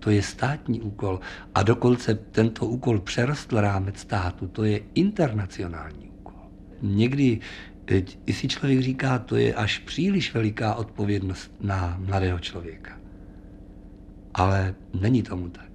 To 0.01 0.09
je 0.09 0.21
státní 0.21 0.81
úkol. 0.81 1.19
A 1.55 1.63
dokonce 1.63 2.15
tento 2.15 2.65
úkol 2.65 2.99
přerostl 2.99 3.61
rámec 3.61 3.99
státu, 3.99 4.47
to 4.47 4.63
je 4.63 4.81
internacionální 4.93 6.09
úkol. 6.09 6.41
Někdy 6.81 7.39
i 8.25 8.33
si 8.33 8.47
člověk 8.47 8.81
říká, 8.81 9.19
to 9.19 9.35
je 9.35 9.53
až 9.53 9.77
příliš 9.77 10.33
veliká 10.33 10.75
odpovědnost 10.75 11.51
na 11.61 11.97
mladého 11.99 12.39
člověka. 12.39 12.99
Ale 14.33 14.75
není 14.93 15.23
tomu 15.23 15.49
tak 15.49 15.71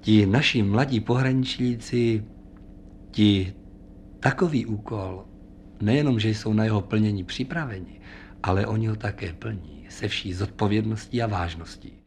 ti 0.00 0.26
naši 0.26 0.62
mladí 0.62 1.00
pohraničníci, 1.00 2.24
ti 3.10 3.54
takový 4.20 4.66
úkol, 4.66 5.24
nejenom, 5.80 6.20
že 6.20 6.28
jsou 6.28 6.52
na 6.52 6.64
jeho 6.64 6.80
plnění 6.80 7.24
připraveni, 7.24 8.00
ale 8.42 8.66
oni 8.66 8.86
ho 8.86 8.96
také 8.96 9.32
plní 9.32 9.86
se 9.88 10.08
vší 10.08 10.34
zodpovědností 10.34 11.22
a 11.22 11.26
vážností. 11.26 11.97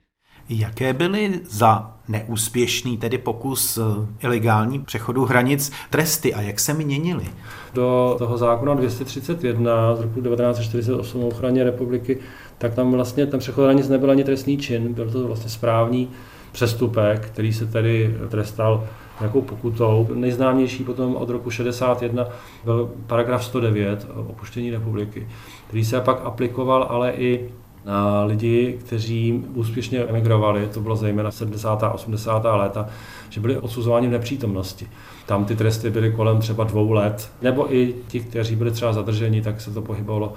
Jaké 0.53 0.93
byly 0.93 1.39
za 1.49 1.93
neúspěšný 2.07 2.97
tedy 2.97 3.17
pokus 3.17 3.77
eh, 3.77 3.81
ilegální 4.23 4.79
přechodu 4.79 5.25
hranic 5.25 5.71
tresty 5.89 6.33
a 6.33 6.41
jak 6.41 6.59
se 6.59 6.73
měnily? 6.73 7.25
Do 7.73 8.15
toho 8.17 8.37
zákona 8.37 8.73
231 8.73 9.95
z 9.95 9.99
roku 9.99 10.21
1948 10.21 11.23
o 11.23 11.27
ochraně 11.27 11.63
republiky, 11.63 12.17
tak 12.57 12.73
tam 12.73 12.91
vlastně 12.91 13.25
ten 13.25 13.39
přechod 13.39 13.63
hranic 13.63 13.89
nebyl 13.89 14.11
ani 14.11 14.23
trestný 14.23 14.57
čin, 14.57 14.93
byl 14.93 15.11
to 15.11 15.27
vlastně 15.27 15.49
správní 15.49 16.09
přestupek, 16.51 17.25
který 17.25 17.53
se 17.53 17.65
tedy 17.65 18.15
trestal 18.29 18.87
nějakou 19.19 19.41
pokutou. 19.41 20.07
Nejznámější 20.13 20.83
potom 20.83 21.15
od 21.15 21.29
roku 21.29 21.49
61 21.49 22.25
byl 22.63 22.91
paragraf 23.07 23.45
109 23.45 24.07
opuštění 24.15 24.71
republiky, 24.71 25.27
který 25.67 25.85
se 25.85 26.01
pak 26.01 26.21
aplikoval 26.23 26.87
ale 26.89 27.11
i 27.11 27.49
na 27.85 28.23
lidi, 28.23 28.77
kteří 28.85 29.43
úspěšně 29.53 29.99
emigrovali, 29.99 30.69
to 30.73 30.79
bylo 30.79 30.95
zejména 30.95 31.31
70. 31.31 31.83
a 31.83 31.91
80. 31.91 32.43
léta, 32.43 32.87
že 33.29 33.41
byli 33.41 33.57
odsuzováni 33.57 34.07
v 34.07 34.11
nepřítomnosti. 34.11 34.87
Tam 35.25 35.45
ty 35.45 35.55
tresty 35.55 35.89
byly 35.89 36.11
kolem 36.11 36.39
třeba 36.39 36.63
dvou 36.63 36.91
let, 36.91 37.31
nebo 37.41 37.75
i 37.75 37.95
ti, 38.07 38.19
kteří 38.19 38.55
byli 38.55 38.71
třeba 38.71 38.93
zadrženi, 38.93 39.41
tak 39.41 39.61
se 39.61 39.71
to 39.71 39.81
pohybovalo 39.81 40.33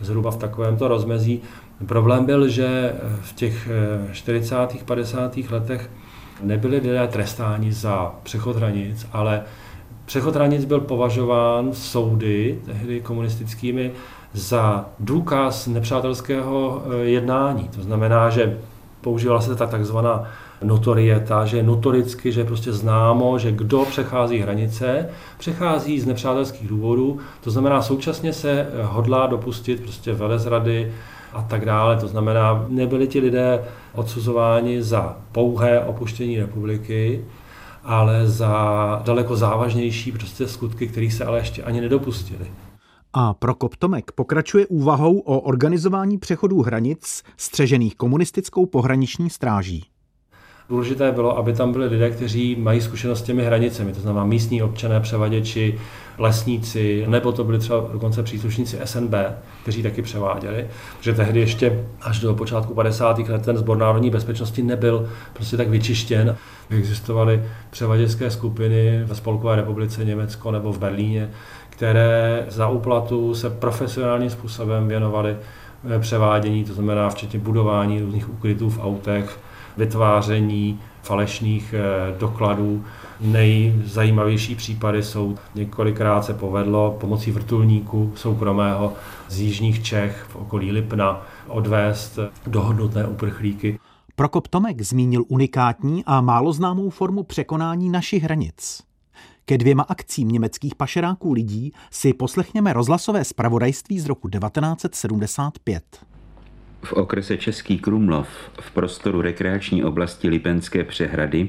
zhruba 0.00 0.30
v 0.30 0.36
takovémto 0.36 0.88
rozmezí. 0.88 1.42
Problém 1.86 2.24
byl, 2.24 2.48
že 2.48 2.92
v 3.20 3.32
těch 3.32 3.68
40. 4.12 4.80
Eh, 4.80 4.84
50. 4.84 5.50
letech 5.50 5.90
nebyli 6.42 6.76
lidé 6.76 7.08
trestáni 7.08 7.72
za 7.72 8.14
přechod 8.22 8.56
hranic, 8.56 9.06
ale 9.12 9.42
přechod 10.04 10.34
hranic 10.34 10.64
byl 10.64 10.80
považován 10.80 11.72
soudy, 11.72 12.60
tehdy 12.64 13.00
komunistickými, 13.00 13.92
za 14.34 14.84
důkaz 15.00 15.66
nepřátelského 15.66 16.82
eh, 16.86 16.96
jednání. 16.96 17.68
To 17.68 17.82
znamená, 17.82 18.30
že 18.30 18.58
používala 19.00 19.40
se 19.40 19.54
ta 19.54 19.66
takzvaná 19.66 20.24
notorieta, 20.62 21.44
že 21.44 21.56
je 21.56 21.62
notoricky, 21.62 22.32
že 22.32 22.40
je 22.40 22.44
prostě 22.44 22.72
známo, 22.72 23.38
že 23.38 23.52
kdo 23.52 23.84
přechází 23.84 24.38
hranice, 24.38 25.08
přechází 25.38 26.00
z 26.00 26.06
nepřátelských 26.06 26.68
důvodů, 26.68 27.18
to 27.40 27.50
znamená 27.50 27.82
současně 27.82 28.32
se 28.32 28.66
hodlá 28.82 29.26
dopustit 29.26 29.82
prostě 29.82 30.12
velezrady 30.12 30.92
a 31.32 31.42
tak 31.42 31.64
dále. 31.64 31.96
To 31.96 32.08
znamená, 32.08 32.66
nebyli 32.68 33.06
ti 33.06 33.20
lidé 33.20 33.64
odsuzováni 33.92 34.82
za 34.82 35.16
pouhé 35.32 35.80
opuštění 35.80 36.40
republiky, 36.40 37.24
ale 37.84 38.26
za 38.26 39.02
daleko 39.04 39.36
závažnější 39.36 40.12
prostě 40.12 40.48
skutky, 40.48 40.86
kterých 40.86 41.14
se 41.14 41.24
ale 41.24 41.38
ještě 41.38 41.62
ani 41.62 41.80
nedopustili. 41.80 42.46
A 43.16 43.34
Prokop 43.34 43.76
Tomek 43.76 44.12
pokračuje 44.12 44.66
úvahou 44.66 45.18
o 45.18 45.40
organizování 45.40 46.18
přechodů 46.18 46.62
hranic 46.62 47.22
střežených 47.36 47.96
komunistickou 47.96 48.66
pohraniční 48.66 49.30
stráží. 49.30 49.84
Důležité 50.68 51.12
bylo, 51.12 51.38
aby 51.38 51.52
tam 51.52 51.72
byli 51.72 51.86
lidé, 51.86 52.10
kteří 52.10 52.56
mají 52.56 52.80
zkušenost 52.80 53.18
s 53.18 53.22
těmi 53.22 53.44
hranicemi, 53.44 53.92
to 53.92 54.00
znamená 54.00 54.24
místní 54.24 54.62
občané, 54.62 55.00
převaděči, 55.00 55.78
lesníci, 56.18 57.04
nebo 57.08 57.32
to 57.32 57.44
byli 57.44 57.58
třeba 57.58 57.88
dokonce 57.92 58.22
příslušníci 58.22 58.78
SNB, 58.84 59.14
kteří 59.62 59.82
taky 59.82 60.02
převáděli, 60.02 60.66
protože 60.98 61.12
tehdy 61.12 61.40
ještě 61.40 61.86
až 62.02 62.20
do 62.20 62.34
počátku 62.34 62.74
50. 62.74 63.18
let 63.18 63.42
ten 63.42 63.56
sbor 63.56 63.78
národní 63.78 64.10
bezpečnosti 64.10 64.62
nebyl 64.62 65.08
prostě 65.32 65.56
tak 65.56 65.68
vyčištěn. 65.68 66.36
Existovaly 66.70 67.42
převaděčské 67.70 68.30
skupiny 68.30 69.04
ve 69.04 69.14
Spolkové 69.14 69.56
republice 69.56 70.04
Německo 70.04 70.50
nebo 70.50 70.72
v 70.72 70.78
Berlíně, 70.78 71.30
které 71.76 72.46
za 72.48 72.68
úplatu 72.68 73.34
se 73.34 73.50
profesionálním 73.50 74.30
způsobem 74.30 74.88
věnovaly 74.88 75.36
eh, 75.96 75.98
převádění, 75.98 76.64
to 76.64 76.74
znamená 76.74 77.10
včetně 77.10 77.38
budování 77.38 78.00
různých 78.00 78.30
ukrytů 78.30 78.70
v 78.70 78.84
autech, 78.84 79.40
vytváření 79.76 80.80
falešných 81.02 81.74
eh, 81.74 82.18
dokladů. 82.18 82.84
Nejzajímavější 83.20 84.54
případy 84.54 85.02
jsou, 85.02 85.34
několikrát 85.54 86.24
se 86.24 86.34
povedlo 86.34 86.96
pomocí 87.00 87.30
vrtulníku 87.30 88.12
soukromého 88.14 88.92
z 89.28 89.40
jižních 89.40 89.82
Čech 89.82 90.26
v 90.28 90.36
okolí 90.36 90.72
Lipna 90.72 91.22
odvést 91.48 92.18
dohodnuté 92.46 93.06
uprchlíky. 93.06 93.78
Prokop 94.16 94.48
Tomek 94.48 94.82
zmínil 94.82 95.24
unikátní 95.28 96.04
a 96.06 96.20
málo 96.20 96.52
známou 96.52 96.90
formu 96.90 97.22
překonání 97.22 97.90
našich 97.90 98.22
hranic. 98.22 98.82
Ke 99.46 99.58
dvěma 99.58 99.82
akcím 99.82 100.28
německých 100.28 100.74
pašeráků 100.74 101.32
lidí 101.32 101.72
si 101.90 102.12
poslechněme 102.12 102.72
rozhlasové 102.72 103.24
zpravodajství 103.24 104.00
z 104.00 104.06
roku 104.06 104.28
1975. 104.28 105.82
V 106.84 106.92
okrese 106.92 107.36
Český 107.36 107.78
Krumlov 107.78 108.28
v 108.60 108.70
prostoru 108.70 109.20
rekreační 109.20 109.84
oblasti 109.84 110.28
Lipenské 110.28 110.84
přehrady 110.84 111.48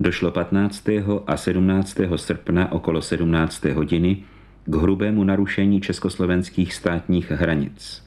došlo 0.00 0.30
15. 0.30 0.88
a 1.26 1.36
17. 1.36 1.96
srpna 2.16 2.72
okolo 2.72 3.02
17. 3.02 3.64
hodiny 3.64 4.22
k 4.66 4.74
hrubému 4.74 5.24
narušení 5.24 5.80
československých 5.80 6.74
státních 6.74 7.30
hranic. 7.30 8.02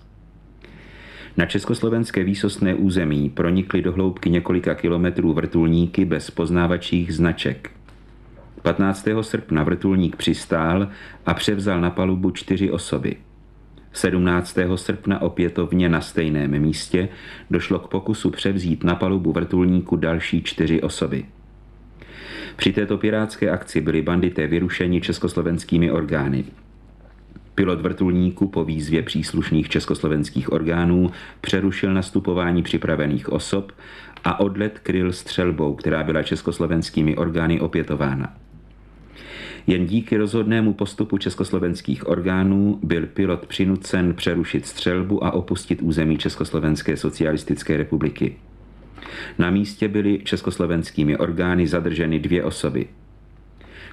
Na 1.38 1.46
československé 1.46 2.24
výsostné 2.24 2.76
území 2.76 3.30
pronikly 3.30 3.82
do 3.82 3.92
hloubky 3.92 4.30
několika 4.30 4.76
kilometrů 4.76 5.34
vrtulníky 5.34 6.06
bez 6.06 6.32
poznávačích 6.32 7.16
značek. 7.16 7.72
15. 8.64 9.08
srpna 9.22 9.64
vrtulník 9.64 10.16
přistál 10.16 10.88
a 11.26 11.34
převzal 11.34 11.82
na 11.82 11.90
palubu 11.90 12.32
čtyři 12.32 12.72
osoby– 12.72 13.16
17. 13.94 14.58
srpna 14.76 15.22
opětovně 15.22 15.90
na 15.90 16.02
stejném 16.02 16.60
místě 16.60 17.10
došlo 17.52 17.80
k 17.80 17.88
pokusu 17.88 18.30
převzít 18.30 18.84
na 18.84 18.96
palubu 18.96 19.32
vrtulníku 19.32 19.96
další 19.96 20.44
čtyři 20.44 20.82
osoby. 20.82 21.26
Při 22.56 22.74
této 22.74 22.98
pirátské 22.98 23.50
akci 23.50 23.82
byli 23.82 24.02
bandité 24.02 24.48
vyrušeni 24.48 25.02
československými 25.02 25.92
orgány. 25.92 26.46
Pilot 27.56 27.82
vrtulníku 27.82 28.48
po 28.48 28.64
výzvě 28.64 29.02
příslušných 29.02 29.70
československých 29.70 30.52
orgánů 30.52 31.12
přerušil 31.42 31.94
nastupování 31.94 32.64
připravených 32.64 33.32
osob 33.32 33.72
a 34.24 34.40
odlet 34.40 34.80
kryl 34.80 35.12
střelbou, 35.12 35.76
která 35.76 36.04
byla 36.04 36.24
československými 36.24 37.16
orgány 37.16 37.60
opětována. 37.60 38.43
Jen 39.68 39.86
díky 39.86 40.18
rozhodnému 40.18 40.74
postupu 40.74 41.18
československých 41.18 42.08
orgánů 42.08 42.80
byl 42.84 43.08
pilot 43.08 43.46
přinucen 43.46 44.14
přerušit 44.14 44.66
střelbu 44.66 45.26
a 45.26 45.32
opustit 45.32 45.82
území 45.82 46.18
Československé 46.18 46.98
socialistické 46.98 47.78
republiky. 47.78 48.36
Na 49.40 49.50
místě 49.50 49.88
byly 49.88 50.20
československými 50.24 51.18
orgány 51.18 51.68
zadrženy 51.68 52.20
dvě 52.20 52.44
osoby. 52.44 52.88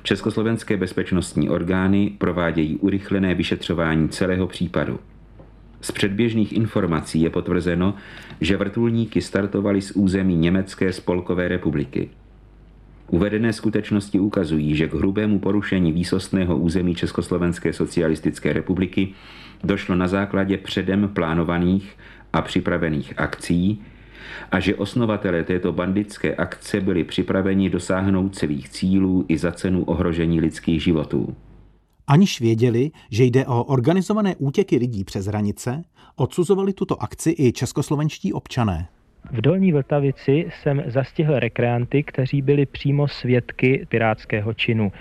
Československé 0.02 0.76
bezpečnostní 0.76 1.50
orgány 1.50 2.12
provádějí 2.18 2.76
urychlené 2.76 3.34
vyšetřování 3.34 4.08
celého 4.08 4.46
případu. 4.46 5.00
Z 5.80 5.90
předběžných 5.90 6.52
informací 6.52 7.20
je 7.20 7.30
potvrzeno, 7.30 7.94
že 8.40 8.56
vrtulníky 8.56 9.22
startovaly 9.22 9.82
z 9.82 9.90
území 9.90 10.36
Německé 10.36 10.92
spolkové 10.92 11.48
republiky. 11.48 12.10
Uvedené 13.10 13.52
skutečnosti 13.52 14.20
ukazují, 14.20 14.76
že 14.76 14.88
k 14.88 14.94
hrubému 14.94 15.38
porušení 15.38 15.92
výsostného 15.92 16.58
území 16.58 16.94
Československé 16.94 17.72
socialistické 17.72 18.52
republiky 18.52 19.14
došlo 19.64 19.96
na 19.96 20.08
základě 20.08 20.58
předem 20.58 21.08
plánovaných 21.08 21.96
a 22.32 22.42
připravených 22.42 23.14
akcí 23.16 23.82
a 24.50 24.60
že 24.60 24.74
osnovatelé 24.74 25.44
této 25.44 25.72
bandické 25.72 26.34
akce 26.34 26.80
byli 26.80 27.04
připraveni 27.04 27.70
dosáhnout 27.70 28.36
svých 28.36 28.68
cílů 28.68 29.24
i 29.28 29.38
za 29.38 29.52
cenu 29.52 29.84
ohrožení 29.84 30.40
lidských 30.40 30.82
životů. 30.82 31.34
Aniž 32.06 32.40
věděli, 32.40 32.90
že 33.10 33.24
jde 33.24 33.46
o 33.46 33.64
organizované 33.64 34.36
útěky 34.36 34.76
lidí 34.76 35.04
přes 35.04 35.26
hranice, 35.26 35.82
odsuzovali 36.16 36.72
tuto 36.72 37.02
akci 37.02 37.34
i 37.38 37.52
českoslovenští 37.52 38.32
občané. 38.32 38.88
V 39.30 39.40
Dolní 39.40 39.72
Vltavici 39.72 40.46
jsem 40.50 40.82
zastihl 40.86 41.38
rekreanty, 41.38 42.02
kteří 42.02 42.42
byli 42.42 42.66
přímo 42.66 43.08
svědky 43.08 43.86
pirátského 43.88 44.54
činu. 44.54 44.92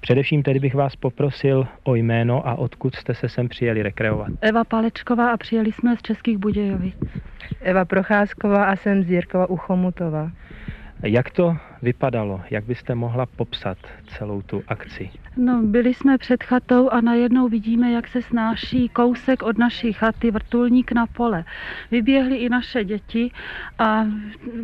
Především 0.00 0.42
tedy 0.42 0.60
bych 0.60 0.74
vás 0.74 0.96
poprosil 0.96 1.66
o 1.84 1.94
jméno 1.94 2.48
a 2.48 2.54
odkud 2.54 2.94
jste 2.94 3.14
se 3.14 3.28
sem 3.28 3.48
přijeli 3.48 3.82
rekreovat. 3.82 4.28
Eva 4.40 4.64
Palečková 4.64 5.30
a 5.30 5.36
přijeli 5.36 5.72
jsme 5.72 5.96
z 5.96 6.02
Českých 6.02 6.38
Budějovic. 6.38 6.94
Eva 7.60 7.84
Procházková 7.84 8.64
a 8.64 8.76
jsem 8.76 9.02
z 9.02 9.10
Jirkova 9.10 9.50
u 9.50 9.56
Chomutova. 9.56 10.30
Jak 11.02 11.30
to 11.30 11.56
vypadalo? 11.86 12.40
Jak 12.50 12.64
byste 12.64 12.94
mohla 12.94 13.26
popsat 13.26 13.78
celou 14.18 14.42
tu 14.42 14.62
akci? 14.68 15.10
No, 15.36 15.62
byli 15.62 15.94
jsme 15.94 16.18
před 16.18 16.42
chatou 16.42 16.88
a 16.90 17.00
najednou 17.00 17.48
vidíme, 17.48 17.92
jak 17.92 18.08
se 18.08 18.22
snáší 18.22 18.88
kousek 18.88 19.42
od 19.42 19.58
naší 19.58 19.92
chaty 19.92 20.30
vrtulník 20.30 20.92
na 20.92 21.06
pole. 21.06 21.44
Vyběhly 21.90 22.36
i 22.36 22.48
naše 22.48 22.84
děti 22.84 23.30
a 23.78 24.06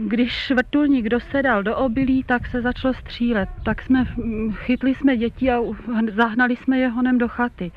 když 0.07 0.51
vrtulník 0.51 1.09
dosedal 1.09 1.63
do 1.63 1.77
obilí, 1.77 2.25
tak 2.25 2.47
se 2.47 2.63
začalo 2.63 2.95
střílet. 2.95 3.49
Tak 3.65 3.83
jsme 3.83 4.07
chytli 4.53 4.95
jsme 4.95 5.17
děti 5.17 5.51
a 5.51 5.61
zahnali 6.15 6.57
jsme 6.57 6.79
je 6.79 6.89
honem 6.89 7.19
do 7.19 7.29
chaty. 7.29 7.73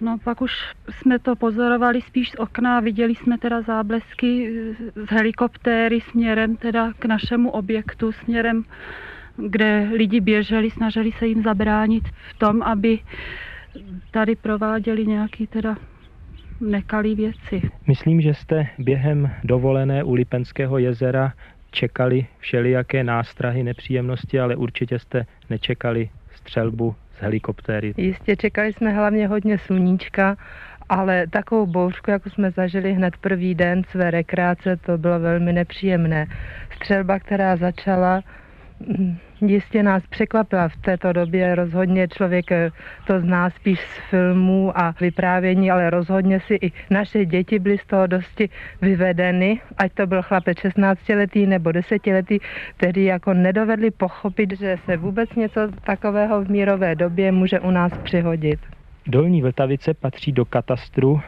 No 0.00 0.18
pak 0.24 0.40
už 0.40 0.52
jsme 0.90 1.18
to 1.18 1.36
pozorovali 1.36 2.00
spíš 2.00 2.30
z 2.30 2.34
okna 2.34 2.80
viděli 2.80 3.14
jsme 3.14 3.38
teda 3.38 3.62
záblesky 3.62 4.52
z 4.96 5.10
helikoptéry 5.10 6.00
směrem 6.00 6.56
teda 6.56 6.92
k 6.98 7.04
našemu 7.04 7.50
objektu, 7.50 8.12
směrem 8.12 8.64
kde 9.36 9.88
lidi 9.92 10.20
běželi, 10.20 10.70
snažili 10.70 11.12
se 11.12 11.26
jim 11.26 11.42
zabránit 11.42 12.08
v 12.30 12.38
tom, 12.38 12.62
aby 12.62 12.98
tady 14.10 14.36
prováděli 14.36 15.06
nějaký 15.06 15.46
teda 15.46 15.76
nekalý 16.60 17.14
věci. 17.14 17.70
Myslím, 17.86 18.20
že 18.20 18.34
jste 18.34 18.66
během 18.78 19.30
dovolené 19.44 20.04
u 20.04 20.14
Lipenského 20.14 20.78
jezera 20.78 21.32
čekali 21.70 22.26
všelijaké 22.38 23.04
nástrahy, 23.04 23.62
nepříjemnosti, 23.62 24.40
ale 24.40 24.56
určitě 24.56 24.98
jste 24.98 25.26
nečekali 25.50 26.10
střelbu 26.34 26.94
z 27.18 27.20
helikoptéry. 27.20 27.94
Jistě 27.96 28.36
čekali 28.36 28.72
jsme 28.72 28.92
hlavně 28.92 29.28
hodně 29.28 29.58
sluníčka, 29.58 30.36
ale 30.88 31.26
takovou 31.26 31.66
bouřku, 31.66 32.10
jako 32.10 32.30
jsme 32.30 32.50
zažili 32.50 32.92
hned 32.92 33.16
první 33.16 33.54
den 33.54 33.82
své 33.88 34.10
rekreace, 34.10 34.76
to 34.76 34.98
bylo 34.98 35.20
velmi 35.20 35.52
nepříjemné. 35.52 36.26
Střelba, 36.76 37.18
která 37.18 37.56
začala 37.56 38.22
jistě 39.48 39.82
nás 39.82 40.06
překvapila 40.06 40.68
v 40.68 40.76
této 40.76 41.12
době. 41.12 41.54
Rozhodně 41.54 42.08
člověk 42.08 42.52
eh, 42.52 42.70
to 43.06 43.20
zná 43.20 43.50
spíš 43.50 43.80
z 43.80 44.10
filmů 44.10 44.78
a 44.78 44.94
vyprávění, 45.00 45.70
ale 45.70 45.90
rozhodně 45.90 46.40
si 46.40 46.54
i 46.54 46.72
naše 46.90 47.26
děti 47.26 47.58
byly 47.58 47.78
z 47.78 47.86
toho 47.86 48.06
dosti 48.06 48.48
vyvedeny, 48.82 49.60
ať 49.78 49.92
to 49.92 50.06
byl 50.06 50.22
chlapec 50.22 50.58
16 50.58 51.08
letý 51.08 51.46
nebo 51.46 51.72
10 51.72 52.06
letý, 52.06 52.38
který 52.76 53.04
jako 53.04 53.34
nedovedli 53.34 53.90
pochopit, 53.90 54.58
že 54.58 54.76
se 54.84 54.96
vůbec 54.96 55.34
něco 55.34 55.60
takového 55.84 56.44
v 56.44 56.50
mírové 56.50 56.94
době 56.94 57.32
může 57.32 57.60
u 57.60 57.70
nás 57.70 57.92
přihodit. 57.98 58.60
Dolní 59.06 59.42
Vltavice 59.42 59.94
patří 59.94 60.32
do 60.32 60.44
katastru 60.44 61.20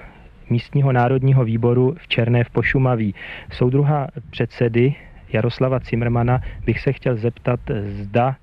místního 0.50 0.92
národního 0.92 1.44
výboru 1.44 1.94
v 1.98 2.08
Černé 2.08 2.44
v 2.44 2.50
Pošumaví. 2.50 3.14
Soudruha 3.52 4.08
předsedy 4.30 4.94
Jaroslava 5.32 5.80
Cimrmana 5.80 6.40
bych 6.66 6.80
se 6.80 6.92
chtěl 6.92 7.16
zeptat, 7.16 7.60
zda 7.86 8.36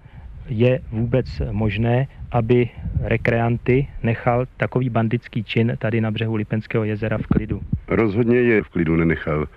je 0.48 0.80
vůbec 0.92 1.42
možné, 1.52 2.08
aby 2.32 2.70
rekreanty 3.02 3.88
nechal 4.04 4.46
takový 4.58 4.90
bandický 4.90 5.44
čin 5.44 5.78
tady 5.80 6.02
na 6.02 6.12
břehu 6.12 6.36
Lipenského 6.36 6.84
jezera 6.84 7.18
v 7.18 7.28
klidu? 7.28 7.62
Rozhodně 7.88 8.38
je 8.38 8.64
v 8.64 8.70
klidu 8.70 8.96
nenechal. 8.96 9.48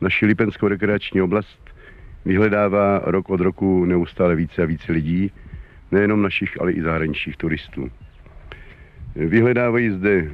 Naši 0.00 0.26
Lipenskou 0.26 0.68
rekreační 0.68 1.22
oblast 1.22 1.58
vyhledává 2.24 3.00
rok 3.04 3.30
od 3.30 3.40
roku 3.40 3.84
neustále 3.84 4.36
více 4.36 4.62
a 4.62 4.66
více 4.66 4.92
lidí, 4.92 5.32
nejenom 5.90 6.22
našich, 6.22 6.60
ale 6.60 6.72
i 6.72 6.82
zahraničních 6.82 7.36
turistů. 7.36 7.90
Vyhledávají 9.14 9.90
zde 9.90 10.24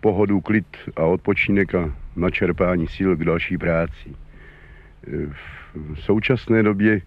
pohodu, 0.00 0.40
klid 0.40 0.66
a 0.96 1.02
odpočinek 1.02 1.74
a 1.74 1.94
načerpání 2.16 2.86
sil 2.96 3.10
k 3.16 3.24
další 3.24 3.58
práci. 3.58 4.10
V 5.32 5.57
současné 5.94 6.62
době 6.62 7.00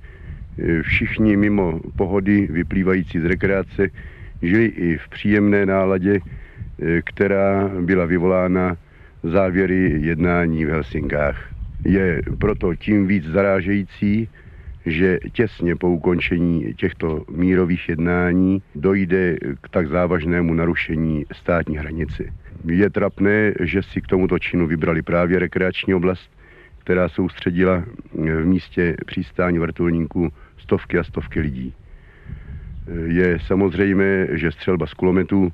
všichni 0.81 1.37
mimo 1.37 1.79
pohody 1.95 2.47
vyplývající 2.51 3.19
z 3.19 3.25
rekreace 3.25 3.89
žili 4.41 4.65
i 4.65 4.97
v 4.97 5.09
příjemné 5.09 5.65
náladě, 5.65 6.19
která 7.05 7.69
byla 7.81 8.05
vyvolána 8.05 8.77
závěry 9.23 9.97
jednání 10.01 10.65
v 10.65 10.69
Helsinkách. 10.69 11.49
Je 11.85 12.21
proto 12.39 12.75
tím 12.75 13.07
víc 13.07 13.25
zarážející, 13.25 14.29
že 14.85 15.19
těsně 15.31 15.75
po 15.75 15.89
ukončení 15.89 16.73
těchto 16.73 17.23
mírových 17.29 17.89
jednání 17.89 18.61
dojde 18.75 19.37
k 19.61 19.69
tak 19.69 19.87
závažnému 19.87 20.53
narušení 20.53 21.25
státní 21.33 21.77
hranice. 21.77 22.23
Je 22.65 22.89
trapné, 22.89 23.53
že 23.59 23.83
si 23.83 24.01
k 24.01 24.07
tomuto 24.07 24.39
činu 24.39 24.67
vybrali 24.67 25.01
právě 25.01 25.39
rekreační 25.39 25.93
oblast, 25.93 26.31
která 26.81 27.09
soustředila 27.09 27.83
v 28.13 28.45
místě 28.45 28.95
přistání 29.05 29.59
vrtulníků 29.59 30.33
stovky 30.57 30.99
a 30.99 31.03
stovky 31.03 31.39
lidí. 31.39 31.73
Je 33.05 33.39
samozřejmé, 33.39 34.27
že 34.31 34.51
střelba 34.51 34.87
z 34.87 34.93
kulometů 34.93 35.53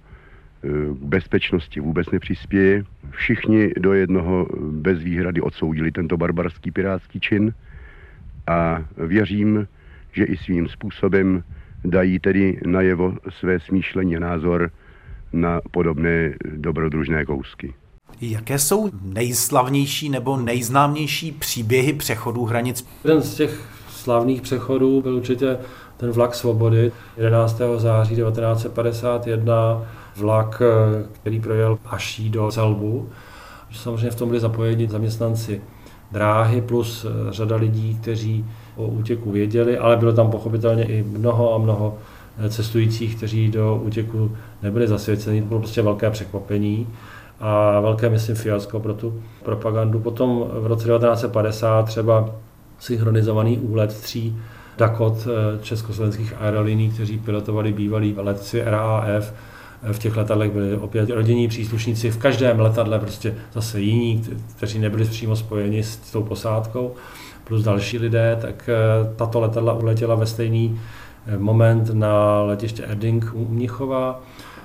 k 0.92 1.04
bezpečnosti 1.04 1.80
vůbec 1.80 2.12
nepřispěje. 2.12 2.84
Všichni 3.12 3.72
do 3.80 3.94
jednoho 3.94 4.48
bez 4.72 5.00
výhrady 5.04 5.42
odsoudili 5.42 5.92
tento 5.92 6.18
barbarský 6.18 6.72
pirátský 6.72 7.20
čin 7.20 7.54
a 8.48 8.86
věřím, 8.98 9.68
že 10.12 10.24
i 10.24 10.38
svým 10.38 10.68
způsobem 10.68 11.44
dají 11.86 12.20
tedy 12.20 12.60
najevo 12.66 13.18
své 13.30 13.60
smýšlení 13.60 14.18
a 14.18 14.20
názor 14.20 14.72
na 15.34 15.62
podobné 15.72 16.34
dobrodružné 16.56 17.26
kousky. 17.26 17.74
Jaké 18.22 18.60
jsou 18.60 18.90
nejslavnější 19.02 20.10
nebo 20.10 20.38
nejznámější 20.38 21.32
příběhy 21.32 21.94
přechodů 21.94 22.46
hranic? 22.46 22.86
Jeden 23.04 23.22
z 23.22 23.36
těch 23.36 23.62
slavných 23.90 24.42
přechodů 24.42 25.02
byl 25.02 25.16
určitě 25.16 25.58
ten 25.98 26.12
vlak 26.12 26.36
svobody 26.36 26.92
11. 27.18 27.62
září 27.78 28.16
1951 28.16 29.86
vlak, 30.16 30.62
který 31.14 31.40
projel 31.40 31.78
až 31.86 32.22
do 32.30 32.52
Celbu. 32.52 33.10
Samozřejmě 33.72 34.10
v 34.12 34.16
tom 34.16 34.30
byli 34.30 34.40
zapojeni 34.40 34.88
zaměstnanci 34.90 35.62
dráhy 36.12 36.62
plus 36.62 37.06
eh, 37.06 37.34
řada 37.34 37.56
lidí, 37.56 37.98
kteří 38.02 38.46
o 38.76 38.88
útěku 38.88 39.32
věděli, 39.32 39.78
ale 39.78 39.98
bylo 39.98 40.14
tam 40.14 40.32
pochopitelně 40.32 40.84
i 40.86 41.04
mnoho 41.04 41.54
a 41.54 41.58
mnoho 41.58 41.98
eh, 42.38 42.50
cestujících, 42.50 43.16
kteří 43.16 43.52
do 43.52 43.82
útěku 43.84 44.32
nebyli 44.64 44.88
zasvěceni. 44.88 45.42
To 45.42 45.48
bylo 45.48 45.60
prostě 45.60 45.82
velké 45.82 46.10
překvapení 46.10 46.88
a 47.40 47.80
velké, 47.80 48.10
myslím, 48.10 48.36
fiasko 48.36 48.80
pro 48.80 48.94
tu 48.94 49.24
propagandu. 49.44 50.00
Potom 50.00 50.50
v 50.52 50.68
roce 50.68 50.88
1950 50.88 51.86
třeba 51.86 52.30
synchronizovaný 52.80 53.58
úlet 53.58 54.02
tří 54.02 54.38
Dakot 54.78 55.28
eh, 55.28 55.64
československých 55.64 56.34
aerolíní, 56.40 56.90
kteří 56.90 57.18
pilotovali 57.18 57.74
bývalí 57.74 58.16
letci 58.18 58.62
RAF, 58.66 59.34
v 59.92 60.00
těch 60.00 60.18
letadlech 60.18 60.52
byli 60.52 60.78
opět 60.78 61.10
rodinní 61.10 61.48
příslušníci, 61.48 62.12
v 62.12 62.18
každém 62.18 62.60
letadle 62.60 63.00
prostě 63.00 63.36
zase 63.54 63.82
jiní, 63.82 64.24
kteří 64.56 64.80
nebyli 64.80 65.06
přímo 65.06 65.36
spojeni 65.36 65.84
s 65.84 65.98
tou 65.98 66.24
posádkou, 66.24 66.96
plus 67.44 67.64
další 67.64 67.98
lidé, 67.98 68.38
tak 68.42 68.70
eh, 68.70 69.16
tato 69.16 69.40
letadla 69.40 69.74
uletěla 69.74 70.16
ve 70.16 70.26
stejný 70.26 70.80
eh, 71.28 71.38
moment 71.38 71.90
na 71.94 72.42
letiště 72.42 72.84
Erding 72.84 73.32
u 73.34 73.48
Mnichova. 73.48 74.22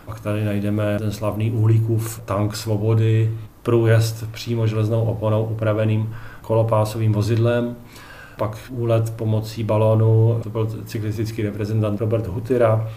Pak 0.07 0.21
tady 0.21 0.45
najdeme 0.45 0.99
ten 0.99 1.13
slavný 1.13 1.51
uhlíkův 1.51 2.21
tank 2.25 2.57
svobody, 2.57 3.31
průjezd 3.63 4.33
přímo 4.33 4.67
železnou 4.67 5.05
oponou 5.05 5.45
upraveným 5.45 6.15
kolopásovým 6.43 7.13
vozidlem, 7.13 7.77
pak 8.39 8.59
úlet 8.71 9.11
pomocí 9.11 9.65
balónu, 9.65 10.41
to 10.43 10.51
byl 10.51 10.69
cyklistický 10.85 11.43
reprezentant 11.43 12.01
Robert 12.01 12.27
Hutira, 12.27 12.89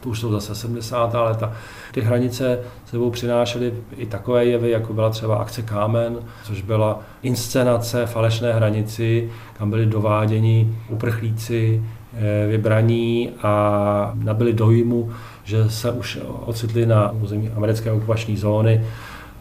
to 0.00 0.08
už 0.10 0.20
jsou 0.20 0.32
zase 0.32 0.54
70. 0.54 1.14
leta. 1.14 1.52
Ty 1.92 2.00
hranice 2.00 2.58
sebou 2.84 3.10
přinášely 3.10 3.72
i 3.96 4.06
takové 4.06 4.44
jevy, 4.44 4.70
jako 4.70 4.92
byla 4.92 5.10
třeba 5.10 5.36
akce 5.36 5.62
Kámen, 5.62 6.18
což 6.44 6.62
byla 6.62 7.00
inscenace 7.22 8.06
falešné 8.06 8.52
hranici, 8.52 9.30
kam 9.58 9.70
byli 9.70 9.86
dováděni 9.86 10.74
uprchlíci, 10.88 11.82
eh, 12.14 12.46
vybraní 12.46 13.30
a 13.42 14.12
nabili 14.14 14.52
dojmu, 14.52 15.12
že 15.46 15.70
se 15.70 15.90
už 15.90 16.18
ocitli 16.44 16.86
na 16.86 17.10
území 17.10 17.48
americké 17.48 17.92
okupační 17.92 18.36
zóny, 18.36 18.84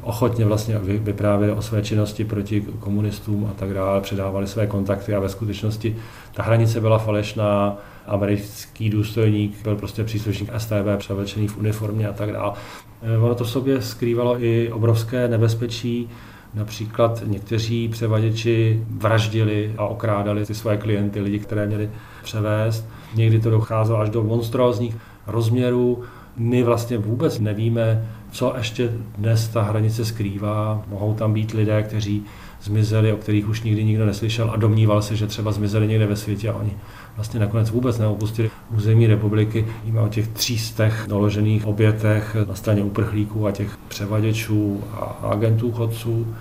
ochotně 0.01 0.45
vlastně 0.45 0.77
vyprávěli 0.79 1.53
o 1.53 1.61
své 1.61 1.81
činnosti 1.81 2.25
proti 2.25 2.65
komunistům 2.79 3.47
a 3.51 3.53
tak 3.53 3.73
dále, 3.73 4.01
předávali 4.01 4.47
své 4.47 4.67
kontakty 4.67 5.15
a 5.15 5.19
ve 5.19 5.29
skutečnosti 5.29 5.95
ta 6.33 6.43
hranice 6.43 6.81
byla 6.81 6.97
falešná, 6.97 7.77
americký 8.07 8.89
důstojník 8.89 9.63
byl 9.63 9.75
prostě 9.75 10.03
příslušník 10.03 10.49
STB 10.57 10.97
převlečený 10.97 11.47
v 11.47 11.57
uniformě 11.57 12.07
a 12.07 12.13
tak 12.13 12.31
dále. 12.31 12.53
Eh, 13.01 13.17
ono 13.17 13.35
to 13.35 13.43
v 13.43 13.49
sobě 13.49 13.81
skrývalo 13.81 14.43
i 14.43 14.71
obrovské 14.71 15.27
nebezpečí, 15.27 16.09
Například 16.55 17.23
někteří 17.25 17.87
převaděči 17.87 18.83
vraždili 18.89 19.73
a 19.77 19.85
okrádali 19.85 20.45
ty 20.45 20.55
svoje 20.55 20.77
klienty, 20.77 21.21
lidi, 21.21 21.39
které 21.39 21.67
měli 21.67 21.89
převést. 22.23 22.85
Někdy 23.15 23.39
to 23.39 23.49
docházelo 23.49 23.99
až 23.99 24.09
do 24.09 24.23
monstrózních 24.23 24.95
rozměrů. 25.27 26.03
My 26.37 26.63
vlastně 26.63 26.97
vůbec 26.97 27.39
nevíme, 27.39 28.07
co 28.31 28.53
ještě 28.57 28.91
dnes 29.17 29.47
ta 29.47 29.61
hranice 29.61 30.05
skrývá. 30.05 30.83
Mohou 30.87 31.13
tam 31.13 31.33
být 31.33 31.51
lidé, 31.51 31.83
kteří 31.83 32.23
zmizeli, 32.61 33.13
o 33.13 33.17
kterých 33.17 33.49
už 33.49 33.61
nikdy 33.61 33.83
nikdo 33.83 34.05
neslyšel 34.05 34.51
a 34.51 34.55
domníval 34.55 35.01
se, 35.01 35.15
že 35.15 35.27
třeba 35.27 35.51
zmizeli 35.51 35.87
někde 35.87 36.07
ve 36.07 36.15
světě 36.15 36.49
a 36.49 36.53
oni 36.53 36.71
vlastně 37.15 37.39
nakonec 37.39 37.71
vůbec 37.71 37.99
neopustili 37.99 38.51
území 38.77 39.07
republiky. 39.07 39.65
Víme 39.85 40.01
o 40.01 40.07
těch 40.07 40.27
třístech 40.27 41.05
doložených 41.09 41.65
obětech 41.65 42.35
na 42.47 42.55
straně 42.55 42.83
uprchlíků 42.83 43.47
a 43.47 43.51
těch 43.51 43.77
převaděčů 43.87 44.83
a 44.93 45.27
agentů 45.29 45.71
chodců. 45.71 46.35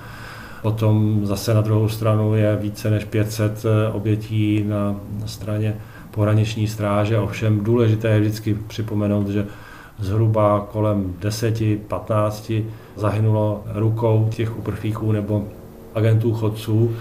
Potom 0.62 1.20
zase 1.26 1.54
na 1.54 1.60
druhou 1.60 1.88
stranu 1.88 2.34
je 2.34 2.56
více 2.56 2.90
než 2.90 3.04
500 3.04 3.64
eh, 3.64 3.92
obětí 3.92 4.64
na 4.66 4.96
straně 5.26 5.76
pohraniční 6.14 6.68
stráže. 6.68 7.18
Ovšem 7.18 7.64
důležité 7.64 8.08
je 8.08 8.20
vždycky 8.20 8.54
připomenout, 8.66 9.28
že 9.28 9.46
zhruba 9.98 10.68
kolem 10.72 11.14
10-15 11.20 12.64
zahynulo 12.96 13.62
rukou 13.74 14.28
těch 14.30 14.58
uprchlíků 14.58 15.12
nebo 15.12 15.44
agentů 15.94 16.32
chodců 16.32 16.94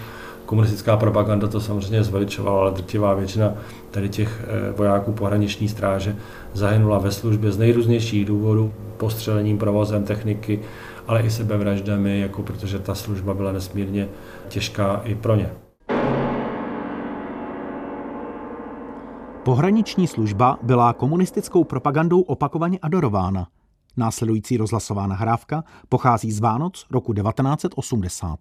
komunistická 0.45 0.97
propaganda 0.97 1.47
to 1.47 1.61
samozřejmě 1.61 2.03
zveličovala, 2.03 2.61
ale 2.61 2.72
drtivá 2.72 3.14
většina 3.14 3.53
tady 3.91 4.09
těch 4.09 4.41
eh, 4.43 4.72
vojáků 4.72 5.11
pohraniční 5.11 5.70
stráže 5.70 6.16
zahynula 6.53 6.97
ve 6.97 7.11
službě 7.11 7.51
z 7.51 7.57
nejrůznějších 7.57 8.26
důvodů, 8.26 8.74
postřelením, 8.97 9.57
provozem 9.57 10.03
techniky, 10.03 10.59
ale 11.07 11.22
i 11.22 11.30
sebevraždami, 11.30 12.20
jako 12.20 12.43
protože 12.43 12.80
ta 12.80 12.95
služba 12.95 13.34
byla 13.34 13.51
nesmírně 13.51 14.07
těžká 14.49 15.01
i 15.05 15.16
pro 15.16 15.36
ně. 15.36 15.62
Pohraniční 19.44 20.08
služba 20.08 20.60
byla 20.62 20.94
komunistickou 20.94 21.64
propagandou 21.64 22.22
opakovaně 22.22 22.80
adorována. 22.82 23.48
Následující 23.98 24.58
rozhlasová 24.58 25.08
nahrávka 25.08 25.64
pochází 25.89 26.32
z 26.32 26.39
Vánoc 26.39 26.86
roku 26.91 27.14
1980. 27.14 28.39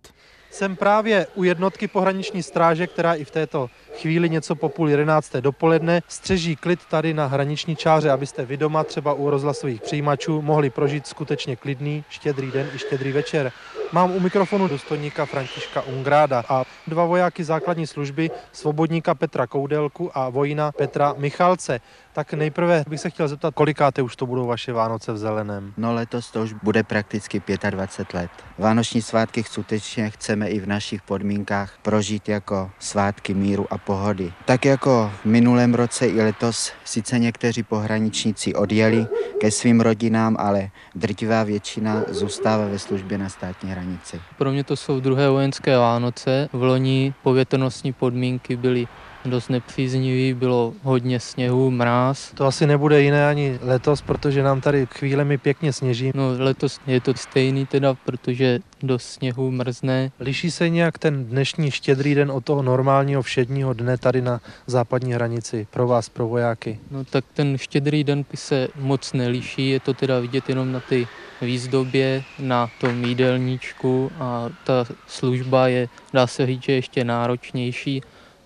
Jsem 0.50 0.76
právě 0.76 1.26
u 1.34 1.44
jednotky 1.44 1.88
pohraniční 1.88 2.42
stráže, 2.42 2.86
která 2.86 3.14
i 3.14 3.24
v 3.24 3.30
této 3.30 3.70
chvíli 4.00 4.30
něco 4.30 4.54
po 4.54 4.68
půl 4.68 4.90
jedenácté 4.90 5.40
dopoledne 5.40 6.02
střeží 6.08 6.56
klid 6.56 6.80
tady 6.90 7.14
na 7.14 7.26
hraniční 7.26 7.76
čáře, 7.76 8.10
abyste 8.10 8.44
vy 8.44 8.56
doma 8.56 8.84
třeba 8.84 9.14
u 9.14 9.30
rozhlasových 9.30 9.82
přijímačů 9.82 10.42
mohli 10.42 10.70
prožít 10.70 11.06
skutečně 11.06 11.56
klidný 11.56 12.04
štědrý 12.08 12.50
den 12.50 12.68
i 12.74 12.78
štědrý 12.78 13.12
večer. 13.12 13.52
Mám 13.94 14.10
u 14.10 14.20
mikrofonu 14.20 14.68
důstojníka 14.68 15.26
Františka 15.26 15.82
Ungráda 15.82 16.44
a 16.48 16.64
dva 16.86 17.04
vojáky 17.04 17.44
základní 17.44 17.86
služby, 17.86 18.30
svobodníka 18.52 19.14
Petra 19.14 19.46
Koudelku 19.46 20.18
a 20.18 20.28
vojina 20.28 20.72
Petra 20.72 21.14
Michalce. 21.18 21.80
Tak 22.12 22.34
nejprve 22.34 22.84
bych 22.88 23.00
se 23.00 23.10
chtěl 23.10 23.28
zeptat, 23.28 23.54
kolikáte 23.54 24.02
už 24.02 24.16
to 24.16 24.26
budou 24.26 24.46
vaše 24.46 24.72
Vánoce 24.72 25.12
v 25.12 25.18
zeleném? 25.18 25.72
No 25.76 25.94
letos 25.94 26.30
to 26.30 26.42
už 26.42 26.52
bude 26.52 26.82
prakticky 26.82 27.42
25 27.70 28.20
let. 28.20 28.30
Vánoční 28.58 29.02
svátky 29.02 29.44
skutečně 29.44 30.10
chceme 30.10 30.48
i 30.48 30.60
v 30.60 30.66
našich 30.66 31.02
podmínkách 31.02 31.78
prožít 31.82 32.28
jako 32.28 32.70
svátky 32.78 33.34
míru 33.34 33.66
a 33.70 33.78
pohody. 33.78 34.32
Tak 34.44 34.64
jako 34.64 35.12
v 35.22 35.24
minulém 35.24 35.74
roce 35.74 36.06
i 36.06 36.22
letos 36.22 36.72
sice 36.84 37.18
někteří 37.18 37.62
pohraničníci 37.62 38.54
odjeli 38.54 39.06
ke 39.40 39.50
svým 39.50 39.80
rodinám, 39.80 40.36
ale 40.38 40.70
drtivá 40.94 41.42
většina 41.42 42.02
zůstává 42.08 42.66
ve 42.66 42.78
službě 42.78 43.18
na 43.18 43.28
státní 43.28 43.74
hranici. 43.82 44.20
Pro 44.38 44.52
mě 44.52 44.64
to 44.64 44.76
jsou 44.76 45.00
druhé 45.00 45.28
vojenské 45.28 45.78
Vánoce. 45.78 46.48
V 46.52 46.62
loni 46.62 47.14
povětrnostní 47.22 47.92
podmínky 47.92 48.56
byly 48.56 48.88
dost 49.24 49.48
nepříznivý, 49.48 50.34
bylo 50.34 50.72
hodně 50.82 51.20
sněhu, 51.20 51.70
mráz. 51.70 52.32
To 52.34 52.46
asi 52.46 52.66
nebude 52.66 53.02
jiné 53.02 53.28
ani 53.28 53.58
letos, 53.62 54.02
protože 54.02 54.42
nám 54.42 54.60
tady 54.60 54.86
chvílemi 54.86 55.38
pěkně 55.38 55.72
sněží. 55.72 56.12
No 56.14 56.34
letos 56.38 56.80
je 56.86 57.00
to 57.00 57.14
stejný 57.14 57.66
teda, 57.66 57.94
protože 57.94 58.60
do 58.82 58.98
sněhu 58.98 59.50
mrzne. 59.50 60.10
Liší 60.20 60.50
se 60.50 60.68
nějak 60.68 60.98
ten 60.98 61.24
dnešní 61.24 61.70
štědrý 61.70 62.14
den 62.14 62.30
od 62.30 62.44
toho 62.44 62.62
normálního 62.62 63.22
všedního 63.22 63.72
dne 63.72 63.98
tady 63.98 64.22
na 64.22 64.40
západní 64.66 65.12
hranici 65.12 65.66
pro 65.70 65.86
vás, 65.86 66.08
pro 66.08 66.28
vojáky? 66.28 66.78
No 66.90 67.04
tak 67.04 67.24
ten 67.34 67.58
štědrý 67.58 68.04
den 68.04 68.24
se 68.34 68.68
moc 68.76 69.12
neliší, 69.12 69.70
je 69.70 69.80
to 69.80 69.94
teda 69.94 70.20
vidět 70.20 70.48
jenom 70.48 70.72
na 70.72 70.80
ty 70.80 71.06
výzdobě, 71.42 72.22
na 72.38 72.70
tom 72.80 73.04
jídelníčku 73.04 74.12
a 74.20 74.48
ta 74.64 74.84
služba 75.06 75.68
je, 75.68 75.88
dá 76.12 76.26
se 76.26 76.46
říct, 76.46 76.62
že 76.62 76.72
ještě 76.72 77.04
náročnější. 77.04 78.02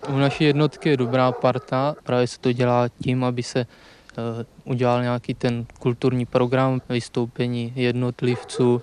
U 0.07 0.17
naší 0.17 0.43
jednotky 0.43 0.89
je 0.89 0.97
dobrá 0.97 1.31
parta, 1.31 1.95
právě 2.03 2.27
se 2.27 2.39
to 2.39 2.51
dělá 2.51 2.89
tím, 3.03 3.23
aby 3.23 3.43
se 3.43 3.65
Eh, 4.17 4.45
udělal 4.63 5.01
nějaký 5.01 5.33
ten 5.33 5.65
kulturní 5.79 6.25
program 6.25 6.81
vystoupení 6.89 7.73
jednotlivců, 7.75 8.81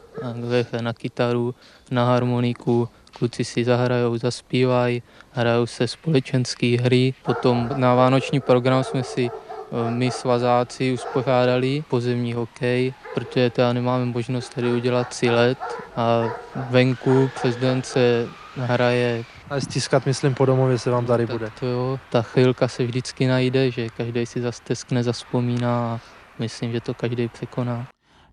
na 0.80 0.92
kytaru, 0.92 1.54
na 1.90 2.04
harmoniku, 2.04 2.88
kluci 3.12 3.44
si 3.44 3.64
zahrajou, 3.64 4.18
zaspívají, 4.18 5.02
hrajou 5.32 5.66
se 5.66 5.88
společenské 5.88 6.76
hry. 6.80 7.14
Potom 7.22 7.70
na 7.76 7.94
vánoční 7.94 8.40
program 8.40 8.84
jsme 8.84 9.02
si 9.02 9.30
eh, 9.30 9.90
my 9.90 10.10
svazáci 10.10 10.92
uspořádali 10.92 11.84
pozemní 11.90 12.32
hokej, 12.32 12.94
protože 13.14 13.50
teda 13.50 13.72
nemáme 13.72 14.04
možnost 14.04 14.54
tady 14.54 14.72
udělat 14.72 15.14
si 15.14 15.30
let 15.30 15.58
a 15.96 16.30
venku 16.70 17.30
přes 17.34 17.56
den 17.56 17.82
se 17.82 18.28
hraje 18.56 19.24
a 19.50 19.60
stiskat, 19.60 20.06
myslím, 20.06 20.34
po 20.34 20.46
domově 20.46 20.78
se 20.78 20.90
vám 20.90 21.06
tady 21.06 21.26
tak 21.26 21.36
bude. 21.36 21.50
To 21.60 21.66
jo, 21.66 21.98
ta 22.10 22.22
chvilka 22.22 22.68
se 22.68 22.84
vždycky 22.84 23.26
najde, 23.26 23.70
že 23.70 23.88
každý 23.88 24.26
si 24.26 24.40
zasteskne, 24.40 25.02
zaspomíná 25.02 25.94
a 25.94 26.00
myslím, 26.38 26.72
že 26.72 26.80
to 26.80 26.94
každý 26.94 27.28
překoná. 27.28 27.86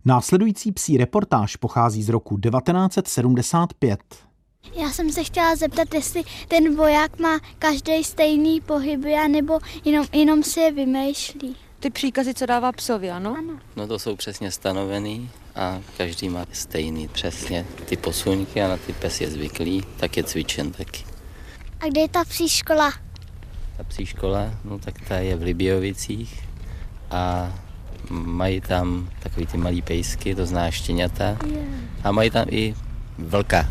Následující 0.06 0.72
psí 0.72 0.98
reportáž 0.98 1.56
pochází 1.56 2.04
z 2.04 2.10
roku 2.10 2.38
1975. 2.38 4.00
Já 4.74 4.90
jsem 4.90 5.12
se 5.12 5.24
chtěla 5.24 5.56
zeptat, 5.56 5.94
jestli 5.94 6.24
ten 6.48 6.76
voják 6.76 7.20
má 7.20 7.40
každý 7.60 8.04
stejný 8.04 8.62
pohyby, 8.62 9.16
nebo 9.28 9.60
jenom, 9.86 10.06
jenom 10.14 10.44
si 10.44 10.60
je 10.60 10.72
vymýšlí. 10.72 11.56
Ty 11.82 11.90
příkazy, 11.90 12.34
co 12.34 12.46
dává 12.46 12.72
psovi, 12.72 13.12
ano? 13.12 13.36
Ano. 13.38 13.60
No 13.76 13.88
to 13.88 14.00
jsou 14.00 14.16
přesně 14.16 14.52
stanovený 14.52 15.30
a 15.56 15.80
každý 15.98 16.30
má 16.30 16.46
stejný 16.52 17.08
přesně 17.08 17.66
ty 17.86 17.98
posuňky 17.98 18.62
a 18.62 18.68
na 18.68 18.78
ty 18.78 18.94
pes 18.94 19.22
je 19.22 19.30
zvyklý, 19.30 19.84
tak 19.98 20.18
je 20.18 20.24
cvičen 20.24 20.72
taky. 20.72 21.04
A 21.80 21.88
kde 21.88 22.02
je 22.02 22.10
ta 22.10 22.24
psí 22.24 22.50
škola? 22.50 22.92
Ta 23.78 23.84
psí 23.84 24.06
škola, 24.06 24.52
no 24.64 24.80
tak 24.80 25.02
ta 25.08 25.18
je 25.18 25.36
v 25.36 25.42
Libiovicích 25.42 26.44
a 27.12 27.54
mají 28.10 28.62
tam 28.62 29.10
takový 29.20 29.46
ty 29.46 29.58
malý 29.58 29.82
pejsky, 29.82 30.36
to 30.36 30.46
zná 30.46 30.72
štěňata 30.72 31.38
a 32.04 32.12
mají 32.12 32.30
tam 32.30 32.46
i 32.50 32.76
vlka. 33.18 33.70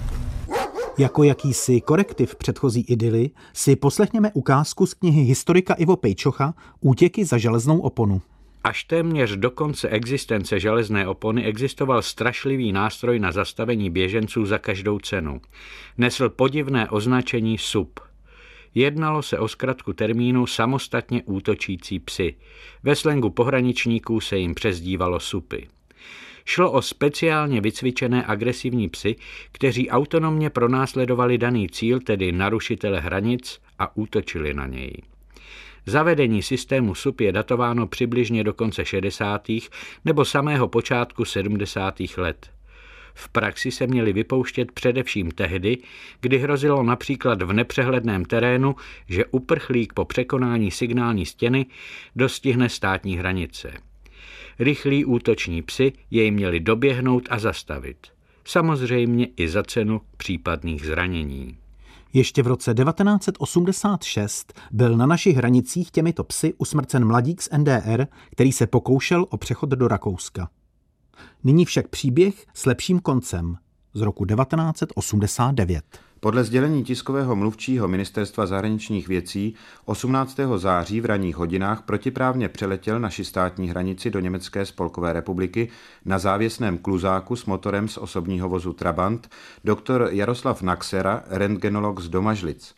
Jako 1.00 1.22
jakýsi 1.22 1.80
korektiv 1.80 2.36
předchozí 2.36 2.80
idyly 2.80 3.30
si 3.52 3.76
poslechněme 3.76 4.30
ukázku 4.34 4.86
z 4.86 4.94
knihy 4.94 5.22
historika 5.22 5.74
Ivo 5.74 5.96
Pejčocha 5.96 6.54
Útěky 6.80 7.24
za 7.24 7.38
železnou 7.38 7.80
oponu. 7.80 8.22
Až 8.64 8.84
téměř 8.84 9.36
do 9.36 9.50
konce 9.50 9.88
existence 9.88 10.60
železné 10.60 11.08
opony 11.08 11.44
existoval 11.44 12.02
strašlivý 12.02 12.72
nástroj 12.72 13.18
na 13.18 13.32
zastavení 13.32 13.90
běženců 13.90 14.46
za 14.46 14.58
každou 14.58 14.98
cenu. 14.98 15.40
Nesl 15.98 16.28
podivné 16.28 16.90
označení 16.90 17.58
SUP. 17.58 18.00
Jednalo 18.74 19.22
se 19.22 19.38
o 19.38 19.48
zkratku 19.48 19.92
termínu 19.92 20.46
samostatně 20.46 21.22
útočící 21.22 21.98
psy. 21.98 22.34
Ve 22.82 22.96
slengu 22.96 23.30
pohraničníků 23.30 24.20
se 24.20 24.38
jim 24.38 24.54
přezdívalo 24.54 25.20
supy. 25.20 25.68
Šlo 26.44 26.72
o 26.72 26.82
speciálně 26.82 27.60
vycvičené 27.60 28.24
agresivní 28.26 28.88
psy, 28.88 29.16
kteří 29.52 29.90
autonomně 29.90 30.50
pronásledovali 30.50 31.38
daný 31.38 31.68
cíl, 31.68 32.00
tedy 32.00 32.32
narušitele 32.32 33.00
hranic, 33.00 33.60
a 33.78 33.96
útočili 33.96 34.54
na 34.54 34.66
něj. 34.66 34.92
Zavedení 35.86 36.42
systému 36.42 36.94
SUP 36.94 37.20
je 37.20 37.32
datováno 37.32 37.86
přibližně 37.86 38.44
do 38.44 38.52
konce 38.54 38.84
60. 38.84 39.48
nebo 40.04 40.24
samého 40.24 40.68
počátku 40.68 41.24
70. 41.24 42.00
let. 42.16 42.50
V 43.14 43.28
praxi 43.28 43.70
se 43.70 43.86
měly 43.86 44.12
vypouštět 44.12 44.72
především 44.72 45.30
tehdy, 45.30 45.78
kdy 46.20 46.38
hrozilo 46.38 46.82
například 46.82 47.42
v 47.42 47.52
nepřehledném 47.52 48.24
terénu, 48.24 48.76
že 49.08 49.26
uprchlík 49.26 49.92
po 49.92 50.04
překonání 50.04 50.70
signální 50.70 51.26
stěny 51.26 51.66
dostihne 52.16 52.68
státní 52.68 53.16
hranice. 53.16 53.89
Rychlí 54.60 55.04
útoční 55.04 55.62
psy 55.62 55.92
jej 56.10 56.30
měli 56.30 56.60
doběhnout 56.60 57.28
a 57.30 57.38
zastavit. 57.38 57.96
Samozřejmě 58.44 59.26
i 59.36 59.48
za 59.48 59.62
cenu 59.62 60.00
případných 60.16 60.86
zranění. 60.86 61.58
Ještě 62.12 62.42
v 62.42 62.46
roce 62.46 62.74
1986 62.74 64.60
byl 64.70 64.96
na 64.96 65.06
našich 65.06 65.36
hranicích 65.36 65.90
těmito 65.90 66.24
psy 66.24 66.54
usmrcen 66.58 67.04
mladík 67.04 67.42
z 67.42 67.48
NDR, 67.58 68.06
který 68.30 68.52
se 68.52 68.66
pokoušel 68.66 69.26
o 69.30 69.36
přechod 69.36 69.68
do 69.68 69.88
Rakouska. 69.88 70.50
Nyní 71.44 71.64
však 71.64 71.88
příběh 71.88 72.46
s 72.54 72.66
lepším 72.66 73.00
koncem 73.00 73.56
z 73.94 74.00
roku 74.00 74.24
1989. 74.26 75.84
Podle 76.20 76.44
sdělení 76.44 76.84
tiskového 76.84 77.36
mluvčího 77.36 77.88
ministerstva 77.88 78.46
zahraničních 78.46 79.08
věcí 79.08 79.54
18. 79.84 80.40
září 80.56 81.00
v 81.00 81.04
ranních 81.04 81.36
hodinách 81.36 81.82
protiprávně 81.82 82.48
přeletěl 82.48 83.00
naši 83.00 83.24
státní 83.24 83.68
hranici 83.68 84.10
do 84.10 84.20
Německé 84.20 84.66
spolkové 84.66 85.12
republiky 85.12 85.68
na 86.04 86.18
závěsném 86.18 86.78
kluzáku 86.78 87.36
s 87.36 87.46
motorem 87.46 87.88
z 87.88 87.98
osobního 87.98 88.48
vozu 88.48 88.72
Trabant 88.72 89.30
doktor 89.64 90.08
Jaroslav 90.10 90.62
Naxera, 90.62 91.22
rentgenolog 91.26 92.00
z 92.00 92.08
Domažlic. 92.08 92.74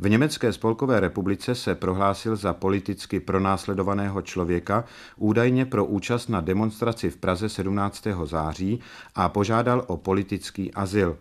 V 0.00 0.08
Německé 0.08 0.52
spolkové 0.52 1.00
republice 1.00 1.54
se 1.54 1.74
prohlásil 1.74 2.36
za 2.36 2.52
politicky 2.52 3.20
pronásledovaného 3.20 4.22
člověka 4.22 4.84
údajně 5.16 5.66
pro 5.66 5.84
účast 5.84 6.28
na 6.28 6.40
demonstraci 6.40 7.10
v 7.10 7.16
Praze 7.16 7.48
17. 7.48 8.06
září 8.24 8.80
a 9.14 9.28
požádal 9.28 9.84
o 9.86 9.96
politický 9.96 10.74
azyl. 10.74 11.18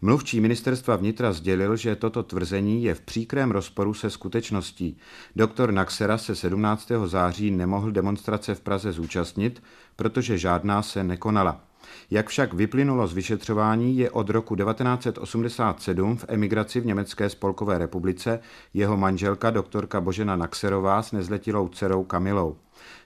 Mluvčí 0.00 0.40
ministerstva 0.40 0.96
vnitra 0.96 1.32
sdělil, 1.32 1.76
že 1.76 1.96
toto 1.96 2.22
tvrzení 2.22 2.84
je 2.84 2.94
v 2.94 3.00
příkrém 3.00 3.50
rozporu 3.50 3.94
se 3.94 4.10
skutečností. 4.10 4.98
Doktor 5.36 5.72
Naxera 5.72 6.18
se 6.18 6.34
17. 6.34 6.92
září 7.06 7.50
nemohl 7.50 7.90
demonstrace 7.90 8.54
v 8.54 8.60
Praze 8.60 8.92
zúčastnit, 8.92 9.62
protože 9.96 10.38
žádná 10.38 10.82
se 10.82 11.04
nekonala. 11.04 11.69
Jak 12.12 12.28
však 12.28 12.54
vyplynulo 12.54 13.06
z 13.06 13.12
vyšetřování, 13.12 13.98
je 13.98 14.10
od 14.10 14.30
roku 14.30 14.56
1987 14.56 16.16
v 16.16 16.24
emigraci 16.28 16.80
v 16.80 16.86
Německé 16.86 17.30
spolkové 17.30 17.78
republice 17.78 18.40
jeho 18.74 18.96
manželka 18.96 19.50
doktorka 19.50 20.00
Božena 20.00 20.36
Naxerová 20.36 21.02
s 21.02 21.12
nezletilou 21.12 21.68
dcerou 21.68 22.04
Kamilou. 22.04 22.56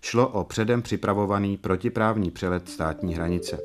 Šlo 0.01 0.29
o 0.29 0.45
předem 0.45 0.83
připravovaný 0.83 1.57
protiprávní 1.57 2.31
přelet 2.31 2.69
státní 2.69 3.15
hranice. 3.15 3.59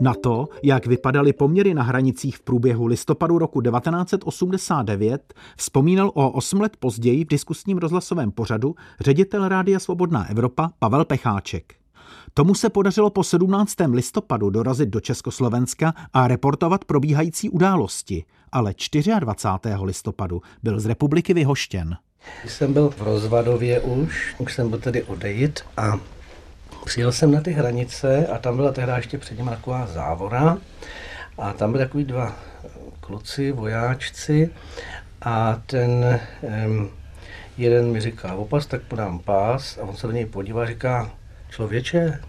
Na 0.00 0.14
to, 0.14 0.48
jak 0.62 0.86
vypadaly 0.86 1.32
poměry 1.32 1.74
na 1.74 1.82
hranicích 1.82 2.36
v 2.36 2.42
průběhu 2.42 2.86
listopadu 2.86 3.38
roku 3.38 3.60
1989, 3.60 5.34
vzpomínal 5.56 6.10
o 6.14 6.30
8 6.30 6.60
let 6.60 6.76
později 6.76 7.24
v 7.24 7.28
diskusním 7.28 7.78
rozhlasovém 7.78 8.30
pořadu 8.30 8.74
ředitel 9.00 9.48
Rádia 9.48 9.78
Svobodná 9.78 10.30
Evropa 10.30 10.70
Pavel 10.78 11.04
Pecháček. 11.04 11.85
Tomu 12.38 12.54
se 12.54 12.70
podařilo 12.70 13.10
po 13.10 13.24
17. 13.24 13.74
listopadu 13.92 14.50
dorazit 14.50 14.88
do 14.88 15.00
Československa 15.00 15.94
a 16.12 16.28
reportovat 16.28 16.84
probíhající 16.84 17.50
události, 17.50 18.24
ale 18.52 18.74
24. 19.18 19.74
listopadu 19.82 20.42
byl 20.62 20.80
z 20.80 20.86
republiky 20.86 21.34
vyhoštěn. 21.34 21.96
Jsem 22.44 22.72
byl 22.72 22.90
v 22.90 23.02
Rozvadově 23.02 23.80
už, 23.80 24.34
už 24.38 24.54
jsem 24.54 24.70
byl 24.70 24.78
tedy 24.78 25.02
odejít 25.02 25.60
a 25.76 25.98
Přijel 26.84 27.12
jsem 27.12 27.32
na 27.32 27.40
ty 27.40 27.52
hranice 27.52 28.26
a 28.26 28.38
tam 28.38 28.56
byla 28.56 28.72
tehdy 28.72 28.92
ještě 28.96 29.18
před 29.18 29.38
nimi 29.38 29.50
taková 29.50 29.86
závora 29.86 30.58
a 31.38 31.52
tam 31.52 31.72
byly 31.72 31.84
takový 31.84 32.04
dva 32.04 32.36
kluci, 33.00 33.52
vojáčci 33.52 34.50
a 35.22 35.62
ten 35.66 36.20
jeden 37.58 37.92
mi 37.92 38.00
říká 38.00 38.34
opas, 38.34 38.66
tak 38.66 38.82
podám 38.82 39.18
pás 39.18 39.78
a 39.78 39.82
on 39.82 39.96
se 39.96 40.06
do 40.06 40.12
něj 40.12 40.26
podívá 40.26 40.62
a 40.62 40.66
říká, 40.66 41.10
člověče, 41.50 42.20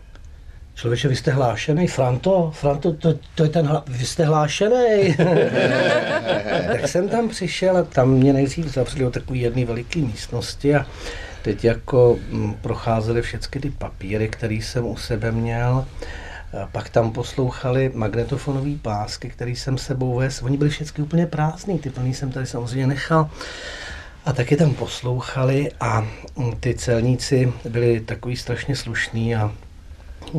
Člověče, 0.75 1.07
vy 1.07 1.15
jste 1.15 1.31
hlášený, 1.31 1.87
Franto, 1.87 2.51
Franto, 2.55 2.93
to, 2.93 3.13
to 3.35 3.43
je 3.43 3.49
ten, 3.49 3.65
hla... 3.65 3.83
vy 3.87 4.05
jste 4.05 4.25
hlášený. 4.25 5.15
tak 6.71 6.87
jsem 6.87 7.09
tam 7.09 7.29
přišel 7.29 7.77
a 7.77 7.83
tam 7.83 8.09
mě 8.09 8.33
nejdřív 8.33 8.65
zavřeli 8.65 9.05
o 9.05 9.11
takové 9.11 9.37
jedné 9.37 9.65
veliké 9.65 9.99
místnosti 9.99 10.75
a 10.75 10.85
teď 11.41 11.65
jako 11.65 12.19
mm, 12.29 12.53
procházely 12.53 13.21
všechny 13.21 13.61
ty 13.61 13.69
papíry, 13.69 14.27
které 14.29 14.53
jsem 14.53 14.85
u 14.85 14.97
sebe 14.97 15.31
měl 15.31 15.85
Pak 16.71 16.89
tam 16.89 17.11
poslouchali 17.11 17.91
magnetofonové 17.93 18.75
pásky, 18.81 19.29
které 19.29 19.51
jsem 19.51 19.77
sebou 19.77 20.15
ves. 20.15 20.41
Oni 20.41 20.57
byli 20.57 20.69
všechny 20.69 21.03
úplně 21.03 21.25
prázdný, 21.25 21.79
ty 21.79 21.89
plný 21.89 22.13
jsem 22.13 22.31
tady 22.31 22.45
samozřejmě 22.45 22.87
nechal. 22.87 23.29
A 24.27 24.33
taky 24.33 24.57
tam 24.57 24.73
poslouchali 24.73 25.71
a 25.79 26.07
ty 26.59 26.73
celníci 26.73 27.53
byli 27.69 27.99
takový 27.99 28.37
strašně 28.37 28.75
slušní 28.75 29.35
a 29.35 29.51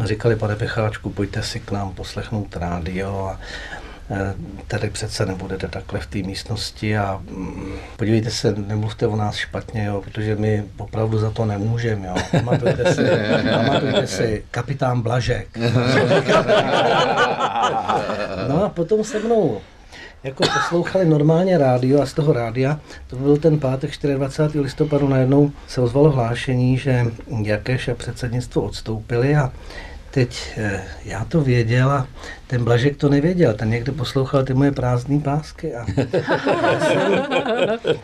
říkali, 0.04 0.36
pane 0.36 0.56
Pecháčku, 0.56 1.10
pojďte 1.10 1.42
si 1.42 1.60
k 1.60 1.70
nám 1.70 1.94
poslechnout 1.94 2.56
rádio 2.56 3.26
a 3.26 3.40
e, 4.10 4.34
tady 4.66 4.90
přece 4.90 5.26
nebudete 5.26 5.68
takhle 5.68 6.00
v 6.00 6.06
té 6.06 6.18
místnosti 6.18 6.98
a 6.98 7.20
mm, 7.30 7.72
podívejte 7.96 8.30
se, 8.30 8.54
nemluvte 8.56 9.06
o 9.06 9.16
nás 9.16 9.36
špatně, 9.36 9.84
jo, 9.84 10.00
protože 10.00 10.36
my 10.36 10.64
opravdu 10.78 11.18
za 11.18 11.30
to 11.30 11.44
nemůžeme. 11.44 12.06
Jo. 12.06 12.14
Pamatujte 12.30 12.94
si, 12.94 13.02
pamatujte 13.54 14.06
si, 14.06 14.44
kapitán 14.50 15.00
Blažek. 15.02 15.48
No 18.48 18.64
a 18.64 18.68
potom 18.68 19.04
se 19.04 19.18
mnou 19.18 19.60
jako 20.24 20.44
poslouchali 20.54 21.04
normálně 21.04 21.58
rádio 21.58 22.02
a 22.02 22.06
z 22.06 22.12
toho 22.12 22.32
rádia, 22.32 22.80
to 23.06 23.16
byl 23.16 23.36
ten 23.36 23.58
pátek 23.58 23.90
24. 24.16 24.60
listopadu, 24.60 25.08
najednou 25.08 25.50
se 25.68 25.80
ozvalo 25.80 26.10
hlášení, 26.10 26.78
že 26.78 27.06
Jakéš 27.42 27.88
a 27.88 27.94
předsednictvo 27.94 28.62
odstoupili 28.62 29.36
a 29.36 29.52
teď 30.10 30.52
eh, 30.56 30.82
já 31.04 31.24
to 31.24 31.40
věděl 31.40 31.90
a 31.90 32.06
ten 32.46 32.64
Blažek 32.64 32.96
to 32.96 33.08
nevěděl, 33.08 33.54
ten 33.54 33.70
někde 33.70 33.92
poslouchal 33.92 34.44
ty 34.44 34.54
moje 34.54 34.72
prázdné 34.72 35.20
pásky 35.20 35.74
a 35.74 35.86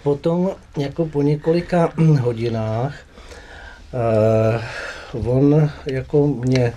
potom 0.03 0.51
jako 0.77 1.07
po 1.07 1.23
několika 1.23 1.93
hodinách 2.21 2.95
uh, 5.13 5.37
on 5.37 5.71
jako 5.87 6.27
mě 6.27 6.73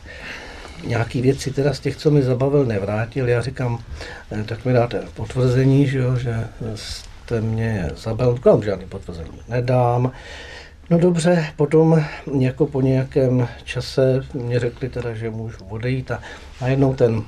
nějaký 0.87 1.21
věci 1.21 1.51
teda 1.51 1.73
z 1.73 1.79
těch, 1.79 1.97
co 1.97 2.11
mi 2.11 2.23
zabavil, 2.23 2.65
nevrátil. 2.65 3.29
Já 3.29 3.41
říkám, 3.41 3.79
eh, 4.31 4.43
tak 4.43 4.65
mi 4.65 4.73
dáte 4.73 5.03
potvrzení, 5.13 5.87
že, 5.87 5.97
jo, 5.97 6.15
že 6.15 6.47
jste 6.75 7.41
mě 7.41 7.89
zabavil. 7.95 8.35
Říkám, 8.35 8.63
žádný 8.63 8.85
potvrzení 8.85 9.41
nedám. 9.47 10.11
No 10.89 10.97
dobře, 10.97 11.45
potom 11.55 12.03
jako 12.39 12.65
po 12.65 12.81
nějakém 12.81 13.47
čase 13.63 14.23
mě 14.33 14.59
řekli 14.59 14.89
teda, 14.89 15.13
že 15.13 15.29
můžu 15.29 15.57
odejít 15.69 16.11
a 16.11 16.21
najednou 16.61 16.93
ten, 16.93 17.23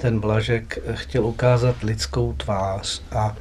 ten 0.00 0.20
Blažek 0.20 0.78
chtěl 0.94 1.26
ukázat 1.26 1.82
lidskou 1.82 2.32
tvář 2.32 3.02
a 3.12 3.36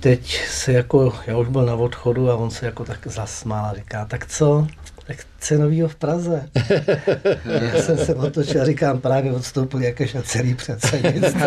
teď 0.00 0.40
se 0.48 0.72
jako, 0.72 1.12
já 1.26 1.36
už 1.36 1.48
byl 1.48 1.66
na 1.66 1.74
odchodu 1.74 2.30
a 2.30 2.36
on 2.36 2.50
se 2.50 2.66
jako 2.66 2.84
tak 2.84 3.06
zasmál 3.06 3.64
a 3.64 3.74
říká, 3.74 4.04
tak 4.04 4.26
co, 4.26 4.66
tak 5.08 5.26
cenovýho 5.38 5.88
v 5.88 5.96
Praze. 5.96 6.50
Já 7.62 7.82
jsem 7.82 7.98
se 7.98 8.14
otočil 8.14 8.62
a 8.62 8.64
říkám, 8.64 9.00
právě 9.00 9.32
odstoupil 9.32 9.82
jakéž 9.82 10.14
a 10.14 10.22
celý 10.22 10.54
předsednictvo. 10.54 11.46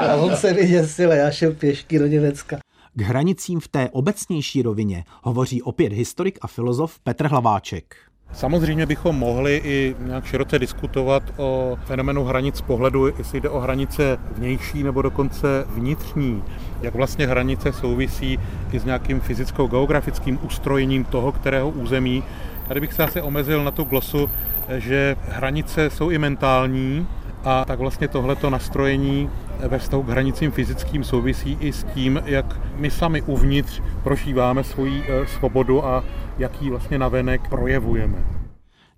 A 0.00 0.14
on 0.16 0.36
se 0.36 0.52
vyděsil 0.52 1.12
a 1.12 1.14
já 1.14 1.30
šel 1.30 1.52
pěšky 1.52 1.98
do 1.98 2.06
Německa. 2.06 2.58
K 2.94 3.00
hranicím 3.00 3.60
v 3.60 3.68
té 3.68 3.88
obecnější 3.90 4.62
rovině 4.62 5.04
hovoří 5.22 5.62
opět 5.62 5.92
historik 5.92 6.38
a 6.42 6.46
filozof 6.46 6.98
Petr 6.98 7.26
Hlaváček. 7.26 7.96
Samozřejmě 8.32 8.86
bychom 8.86 9.16
mohli 9.16 9.60
i 9.64 9.96
nějak 9.98 10.24
široce 10.24 10.58
diskutovat 10.58 11.22
o 11.36 11.78
fenomenu 11.84 12.24
hranic 12.24 12.60
pohledu, 12.60 13.06
jestli 13.06 13.40
jde 13.40 13.48
o 13.48 13.60
hranice 13.60 14.18
vnější 14.36 14.82
nebo 14.82 15.02
dokonce 15.02 15.64
vnitřní. 15.68 16.42
Jak 16.82 16.94
vlastně 16.94 17.26
hranice 17.26 17.72
souvisí 17.72 18.38
i 18.72 18.78
s 18.78 18.84
nějakým 18.84 19.20
fyzicko-geografickým 19.20 20.38
ustrojením 20.42 21.04
toho, 21.04 21.32
kterého 21.32 21.70
území. 21.70 22.22
Tady 22.68 22.80
bych 22.80 22.92
se 22.92 23.04
asi 23.04 23.20
omezil 23.20 23.64
na 23.64 23.70
tu 23.70 23.84
glosu, 23.84 24.30
že 24.78 25.16
hranice 25.28 25.90
jsou 25.90 26.10
i 26.10 26.18
mentální 26.18 27.06
a 27.44 27.64
tak 27.64 27.78
vlastně 27.78 28.08
tohleto 28.08 28.50
nastrojení 28.50 29.30
ve 29.68 29.78
vztahu 29.78 30.02
k 30.02 30.08
hranicím 30.08 30.50
fyzickým 30.50 31.04
souvisí 31.04 31.58
i 31.60 31.72
s 31.72 31.84
tím, 31.84 32.22
jak 32.24 32.60
my 32.76 32.90
sami 32.90 33.22
uvnitř 33.22 33.82
prožíváme 34.02 34.64
svoji 34.64 35.04
eh, 35.08 35.26
svobodu 35.26 35.84
a 35.84 36.04
jaký 36.38 36.70
vlastně 36.70 36.98
navenek 36.98 37.48
projevujeme. 37.48 38.24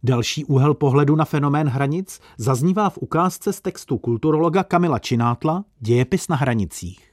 Další 0.02 0.44
úhel 0.44 0.74
pohledu 0.74 1.16
na 1.16 1.24
fenomén 1.24 1.68
hranic 1.68 2.20
zaznívá 2.36 2.90
v 2.90 2.98
ukázce 2.98 3.52
z 3.52 3.60
textu 3.60 3.98
kulturologa 3.98 4.62
Kamila 4.62 4.98
Činátla 4.98 5.64
Dějepis 5.80 6.28
na 6.28 6.36
hranicích. 6.36 7.08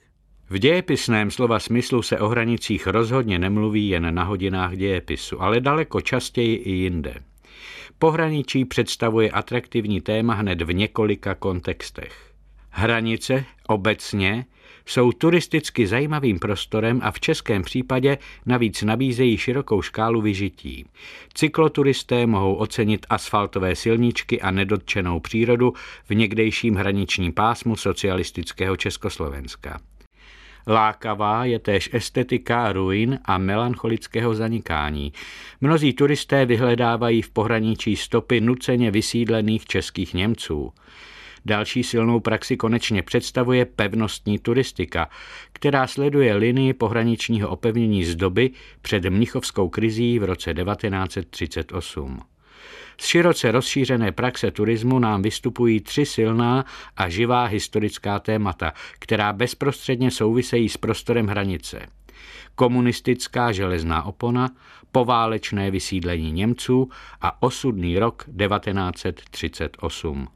V 0.49 0.57
dějepisném 0.57 1.31
slova 1.31 1.59
smyslu 1.59 2.01
se 2.01 2.19
o 2.19 2.27
hranicích 2.27 2.87
rozhodně 2.87 3.39
nemluví 3.39 3.89
jen 3.89 4.15
na 4.15 4.23
hodinách 4.23 4.75
dějepisu, 4.75 5.41
ale 5.41 5.59
daleko 5.61 6.01
častěji 6.01 6.55
i 6.55 6.71
jinde. 6.71 7.13
Pohraničí 7.99 8.65
představuje 8.65 9.31
atraktivní 9.31 10.01
téma 10.01 10.33
hned 10.33 10.61
v 10.61 10.73
několika 10.73 11.35
kontextech. 11.35 12.34
Hranice 12.77 13.45
obecně 13.67 14.45
jsou 14.85 15.11
turisticky 15.11 15.87
zajímavým 15.87 16.39
prostorem 16.39 16.99
a 17.03 17.11
v 17.11 17.19
českém 17.19 17.63
případě 17.63 18.17
navíc 18.45 18.81
nabízejí 18.81 19.37
širokou 19.37 19.81
škálu 19.81 20.21
vyžití. 20.21 20.85
Cykloturisté 21.33 22.25
mohou 22.27 22.55
ocenit 22.55 23.05
asfaltové 23.09 23.75
silničky 23.75 24.41
a 24.41 24.51
nedotčenou 24.51 25.19
přírodu 25.19 25.73
v 26.09 26.15
někdejším 26.15 26.75
hraničním 26.75 27.33
pásmu 27.33 27.75
socialistického 27.75 28.77
Československa. 28.77 29.79
Lákavá 30.67 31.45
je 31.45 31.59
též 31.59 31.89
estetika 31.93 32.73
ruin 32.73 33.19
a 33.25 33.37
melancholického 33.37 34.35
zanikání. 34.35 35.13
Mnozí 35.61 35.93
turisté 35.93 36.45
vyhledávají 36.45 37.21
v 37.21 37.29
pohraničí 37.29 37.95
stopy 37.95 38.41
nuceně 38.41 38.91
vysídlených 38.91 39.65
českých 39.65 40.13
Němců. 40.13 40.73
Další 41.45 41.83
silnou 41.83 42.19
praxi 42.19 42.57
konečně 42.57 43.03
představuje 43.03 43.65
pevnostní 43.65 44.39
turistika, 44.39 45.09
která 45.53 45.87
sleduje 45.87 46.35
linii 46.35 46.73
pohraničního 46.73 47.49
opevnění 47.49 48.05
z 48.05 48.15
doby 48.15 48.51
před 48.81 49.05
mnichovskou 49.05 49.69
krizí 49.69 50.19
v 50.19 50.23
roce 50.23 50.53
1938. 50.53 52.19
Z 53.01 53.05
široce 53.05 53.51
rozšířené 53.51 54.11
praxe 54.11 54.51
turismu 54.51 54.99
nám 54.99 55.21
vystupují 55.21 55.79
tři 55.79 56.05
silná 56.05 56.65
a 56.97 57.09
živá 57.09 57.45
historická 57.45 58.19
témata, 58.19 58.73
která 58.99 59.33
bezprostředně 59.33 60.11
souvisejí 60.11 60.69
s 60.69 60.77
prostorem 60.77 61.27
hranice. 61.27 61.87
Komunistická 62.55 63.51
železná 63.51 64.03
opona, 64.03 64.49
poválečné 64.91 65.71
vysídlení 65.71 66.31
Němců 66.31 66.89
a 67.21 67.43
osudný 67.43 67.99
rok 67.99 68.23
1938. 68.23 70.27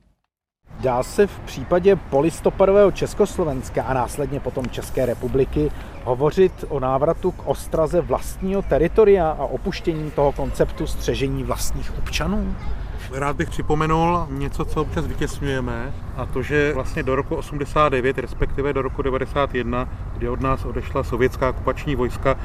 Dá 0.80 1.04
se 1.04 1.28
v 1.28 1.40
případě 1.40 1.96
polistopadového 1.96 2.92
Československa 2.92 3.84
a 3.84 3.94
následně 3.94 4.40
potom 4.40 4.70
České 4.70 5.06
republiky 5.06 5.72
hovořit 6.04 6.66
o 6.70 6.80
návratu 6.80 7.32
k 7.32 7.48
ostraze 7.48 8.02
vlastního 8.02 8.62
teritoria 8.62 9.30
a 9.30 9.46
opuštění 9.46 10.12
toho 10.12 10.32
konceptu 10.32 10.88
střežení 10.88 11.44
vlastních 11.44 11.98
občanů? 11.98 12.56
Rád 13.12 13.36
bych 13.36 13.50
připomenul 13.50 14.28
něco, 14.30 14.66
co 14.66 14.82
občas 14.82 15.08
vytěsňujeme, 15.08 15.94
a 16.18 16.26
to, 16.26 16.42
že 16.42 16.74
vlastně 16.74 17.04
do 17.04 17.16
roku 17.16 17.36
89, 17.36 18.18
respektive 18.18 18.74
do 18.74 18.82
roku 18.82 19.02
91, 19.02 19.90
kdy 20.18 20.30
od 20.30 20.42
nás 20.42 20.66
odešla 20.66 21.04
sovětská 21.04 21.50
okupační 21.50 21.96
vojska, 21.96 22.36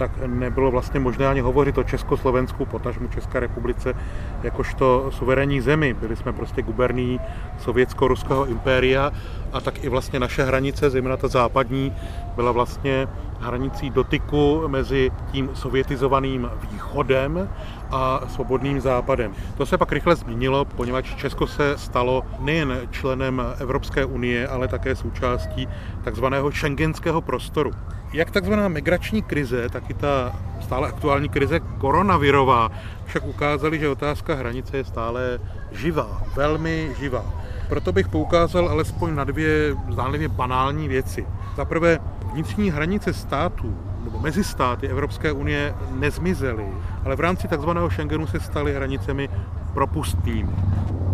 tak 0.00 0.26
nebylo 0.26 0.70
vlastně 0.70 1.00
možné 1.00 1.26
ani 1.26 1.40
hovořit 1.40 1.78
o 1.78 1.84
Československu, 1.84 2.66
potažmu 2.66 3.08
České 3.08 3.40
republice, 3.40 3.94
jakožto 4.42 5.10
suverénní 5.10 5.60
zemi. 5.60 5.94
Byli 5.94 6.16
jsme 6.16 6.32
prostě 6.32 6.62
guberní 6.62 7.20
sovětsko-ruského 7.58 8.46
impéria 8.46 9.12
a 9.52 9.60
tak 9.60 9.84
i 9.84 9.88
vlastně 9.88 10.20
naše 10.20 10.42
hranice, 10.42 10.90
zejména 10.90 11.16
ta 11.16 11.28
západní, 11.28 11.92
byla 12.36 12.52
vlastně 12.52 13.08
hranicí 13.40 13.90
dotyku 13.90 14.62
mezi 14.66 15.10
tím 15.32 15.50
sovětizovaným 15.54 16.50
východem 16.70 17.48
a 17.90 18.20
svobodným 18.28 18.80
západem. 18.80 19.32
To 19.56 19.66
se 19.66 19.78
pak 19.78 19.92
rychle 19.92 20.16
změnilo, 20.16 20.64
poněvadž 20.64 21.14
Česko 21.14 21.46
se 21.46 21.78
stalo 21.78 22.24
nejen 22.38 22.80
členem 22.90 23.42
Evropské 23.58 24.04
unie, 24.04 24.48
ale 24.48 24.68
také 24.68 24.96
součástí 24.96 25.68
takzvaného 26.04 26.50
šengenského 26.50 27.20
prostoru. 27.20 27.70
Jak 28.12 28.30
takzvaná 28.30 28.68
migrační 28.68 29.22
krize, 29.22 29.68
tak 29.68 29.90
i 29.90 29.94
ta 29.94 30.32
stále 30.60 30.88
aktuální 30.88 31.28
krize 31.28 31.60
koronavirová 31.60 32.70
však 33.04 33.26
ukázali, 33.26 33.78
že 33.78 33.88
otázka 33.88 34.34
hranice 34.34 34.76
je 34.76 34.84
stále 34.84 35.40
živá, 35.72 36.22
velmi 36.36 36.90
živá. 36.98 37.24
Proto 37.68 37.92
bych 37.92 38.08
poukázal 38.08 38.68
alespoň 38.68 39.14
na 39.14 39.24
dvě 39.24 39.76
zdánlivě 39.90 40.28
banální 40.28 40.88
věci. 40.88 41.26
Za 41.56 41.64
prvé, 41.64 41.98
vnitřní 42.32 42.70
hranice 42.70 43.12
států 43.12 43.76
nebo 44.04 44.20
mezi 44.20 44.44
státy 44.44 44.88
Evropské 44.88 45.32
unie 45.32 45.74
nezmizely, 45.90 46.66
ale 47.04 47.16
v 47.16 47.20
rámci 47.20 47.48
takzvaného 47.48 47.90
Schengenu 47.90 48.26
se 48.26 48.40
staly 48.40 48.74
hranicemi 48.74 49.28
propustnými. 49.74 50.52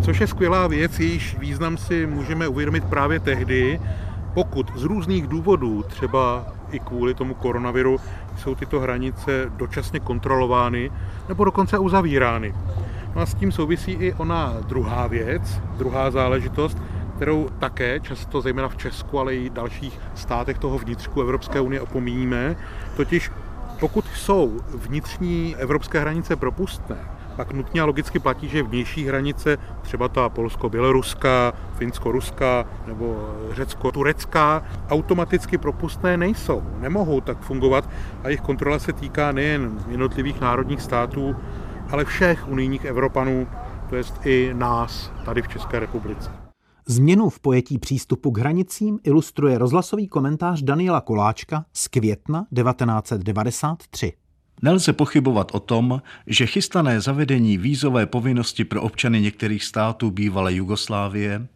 Což 0.01 0.19
je 0.19 0.27
skvělá 0.27 0.67
věc, 0.67 0.99
jejíž 0.99 1.37
význam 1.39 1.77
si 1.77 2.05
můžeme 2.07 2.47
uvědomit 2.47 2.83
právě 2.83 3.19
tehdy, 3.19 3.79
pokud 4.33 4.71
z 4.75 4.83
různých 4.83 5.27
důvodů, 5.27 5.83
třeba 5.83 6.45
i 6.71 6.79
kvůli 6.79 7.13
tomu 7.13 7.33
koronaviru, 7.33 7.99
jsou 8.37 8.55
tyto 8.55 8.79
hranice 8.79 9.51
dočasně 9.55 9.99
kontrolovány 9.99 10.91
nebo 11.29 11.45
dokonce 11.45 11.77
uzavírány. 11.77 12.55
No 13.15 13.21
a 13.21 13.25
s 13.25 13.33
tím 13.33 13.51
souvisí 13.51 13.91
i 13.91 14.13
ona 14.13 14.53
druhá 14.67 15.07
věc, 15.07 15.61
druhá 15.77 16.11
záležitost, 16.11 16.77
kterou 17.15 17.49
také 17.59 17.99
často, 17.99 18.41
zejména 18.41 18.69
v 18.69 18.77
Česku, 18.77 19.19
ale 19.19 19.35
i 19.35 19.49
dalších 19.49 19.99
státech 20.15 20.57
toho 20.57 20.77
vnitřku 20.77 21.21
Evropské 21.21 21.59
unie 21.59 21.81
opomíníme, 21.81 22.55
totiž 22.95 23.31
pokud 23.79 24.05
jsou 24.05 24.59
vnitřní 24.75 25.55
evropské 25.55 25.99
hranice 25.99 26.35
propustné, 26.35 26.97
pak 27.37 27.53
nutně 27.53 27.81
a 27.81 27.85
logicky 27.85 28.19
platí, 28.19 28.47
že 28.47 28.63
vnější 28.63 29.05
hranice, 29.05 29.57
třeba 29.81 30.07
ta 30.07 30.29
polsko-běloruská, 30.29 31.53
finsko-ruská 31.77 32.65
nebo 32.87 33.33
řecko-turecká, 33.51 34.63
automaticky 34.89 35.57
propustné 35.57 36.17
nejsou, 36.17 36.63
nemohou 36.79 37.21
tak 37.21 37.41
fungovat 37.41 37.89
a 38.23 38.27
jejich 38.27 38.41
kontrola 38.41 38.79
se 38.79 38.93
týká 38.93 39.31
nejen 39.31 39.79
jednotlivých 39.87 40.41
národních 40.41 40.81
států, 40.81 41.35
ale 41.89 42.05
všech 42.05 42.47
unijních 42.47 42.85
Evropanů, 42.85 43.47
to 43.89 43.95
jest 43.95 44.25
i 44.25 44.53
nás 44.53 45.11
tady 45.25 45.41
v 45.41 45.47
České 45.47 45.79
republice. 45.79 46.31
Změnu 46.87 47.29
v 47.29 47.39
pojetí 47.39 47.79
přístupu 47.79 48.31
k 48.31 48.37
hranicím 48.37 48.99
ilustruje 49.03 49.57
rozhlasový 49.57 50.07
komentář 50.07 50.61
Daniela 50.61 51.01
Koláčka 51.01 51.65
z 51.73 51.87
května 51.87 52.45
1993. 52.55 54.13
Nelze 54.61 54.93
pochybovat 54.93 55.51
o 55.53 55.59
tom, 55.59 56.01
že 56.27 56.45
chystané 56.45 57.01
zavedení 57.01 57.57
vízové 57.57 58.05
povinnosti 58.05 58.65
pro 58.65 58.81
občany 58.81 59.21
některých 59.21 59.63
států 59.63 60.11
bývalé 60.11 60.53
Jugoslávie, 60.53 61.47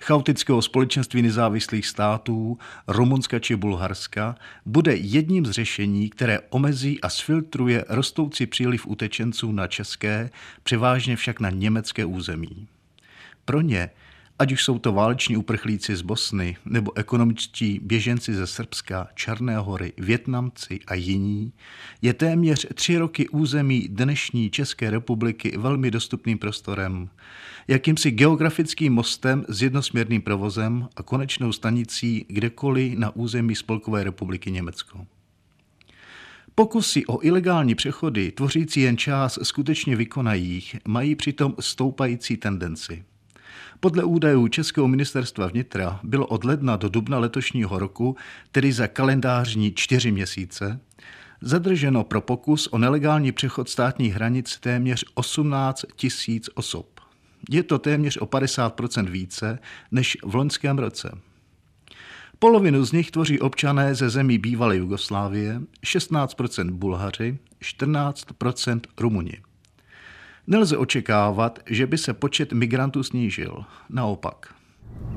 chaotického 0.00 0.62
společenství 0.62 1.22
nezávislých 1.22 1.86
států, 1.86 2.58
Rumunska 2.88 3.38
či 3.38 3.56
Bulharska, 3.56 4.36
bude 4.66 4.96
jedním 4.96 5.46
z 5.46 5.50
řešení, 5.50 6.10
které 6.10 6.38
omezí 6.50 7.00
a 7.00 7.08
sfiltruje 7.08 7.84
rostoucí 7.88 8.46
příliv 8.46 8.86
utečenců 8.86 9.52
na 9.52 9.66
české, 9.66 10.30
převážně 10.62 11.16
však 11.16 11.40
na 11.40 11.50
německé 11.50 12.04
území. 12.04 12.68
Pro 13.44 13.60
ně 13.60 13.90
Ať 14.38 14.52
už 14.52 14.64
jsou 14.64 14.78
to 14.78 14.92
váleční 14.92 15.36
uprchlíci 15.36 15.96
z 15.96 16.02
Bosny 16.02 16.56
nebo 16.64 16.96
ekonomičtí 16.96 17.80
běženci 17.82 18.34
ze 18.34 18.46
Srbska, 18.46 19.08
Černé 19.14 19.56
hory, 19.58 19.92
Větnamci 19.98 20.80
a 20.86 20.94
jiní, 20.94 21.52
je 22.02 22.14
téměř 22.14 22.66
tři 22.74 22.98
roky 22.98 23.28
území 23.28 23.88
dnešní 23.88 24.50
České 24.50 24.90
republiky 24.90 25.56
velmi 25.58 25.90
dostupným 25.90 26.38
prostorem, 26.38 27.08
jakýmsi 27.68 28.10
geografickým 28.10 28.92
mostem 28.92 29.44
s 29.48 29.62
jednosměrným 29.62 30.22
provozem 30.22 30.88
a 30.96 31.02
konečnou 31.02 31.52
stanicí 31.52 32.26
kdekoliv 32.28 32.98
na 32.98 33.16
území 33.16 33.54
Spolkové 33.54 34.04
republiky 34.04 34.50
Německo. 34.50 35.06
Pokusy 36.54 37.06
o 37.06 37.24
ilegální 37.24 37.74
přechody, 37.74 38.32
tvořící 38.32 38.80
jen 38.80 38.96
část 38.96 39.38
skutečně 39.42 39.96
vykonajích, 39.96 40.76
mají 40.88 41.14
přitom 41.14 41.54
stoupající 41.60 42.36
tendenci– 42.36 43.04
podle 43.80 44.04
údajů 44.04 44.48
Českého 44.48 44.88
ministerstva 44.88 45.46
vnitra 45.46 46.00
bylo 46.02 46.26
od 46.26 46.44
ledna 46.44 46.76
do 46.76 46.88
dubna 46.88 47.18
letošního 47.18 47.78
roku, 47.78 48.16
tedy 48.52 48.72
za 48.72 48.86
kalendářní 48.86 49.72
čtyři 49.72 50.12
měsíce, 50.12 50.80
zadrženo 51.40 52.04
pro 52.04 52.20
pokus 52.20 52.66
o 52.66 52.78
nelegální 52.78 53.32
přechod 53.32 53.68
státních 53.68 54.14
hranic 54.14 54.58
téměř 54.60 55.04
18 55.14 55.84
tisíc 55.96 56.50
osob. 56.54 57.00
Je 57.50 57.62
to 57.62 57.78
téměř 57.78 58.16
o 58.16 58.26
50% 58.26 59.10
více 59.10 59.58
než 59.90 60.16
v 60.24 60.34
loňském 60.34 60.78
roce. 60.78 61.18
Polovinu 62.38 62.84
z 62.84 62.92
nich 62.92 63.10
tvoří 63.10 63.40
občané 63.40 63.94
ze 63.94 64.10
zemí 64.10 64.38
bývalé 64.38 64.76
Jugoslávie, 64.76 65.60
16% 65.86 66.70
Bulhaři, 66.70 67.38
14% 67.62 68.80
Rumuni. 68.98 69.42
Nelze 70.48 70.76
očekávat, 70.76 71.58
že 71.66 71.86
by 71.86 71.98
se 71.98 72.14
počet 72.14 72.52
migrantů 72.52 73.02
snížil. 73.02 73.64
Naopak. 73.90 74.54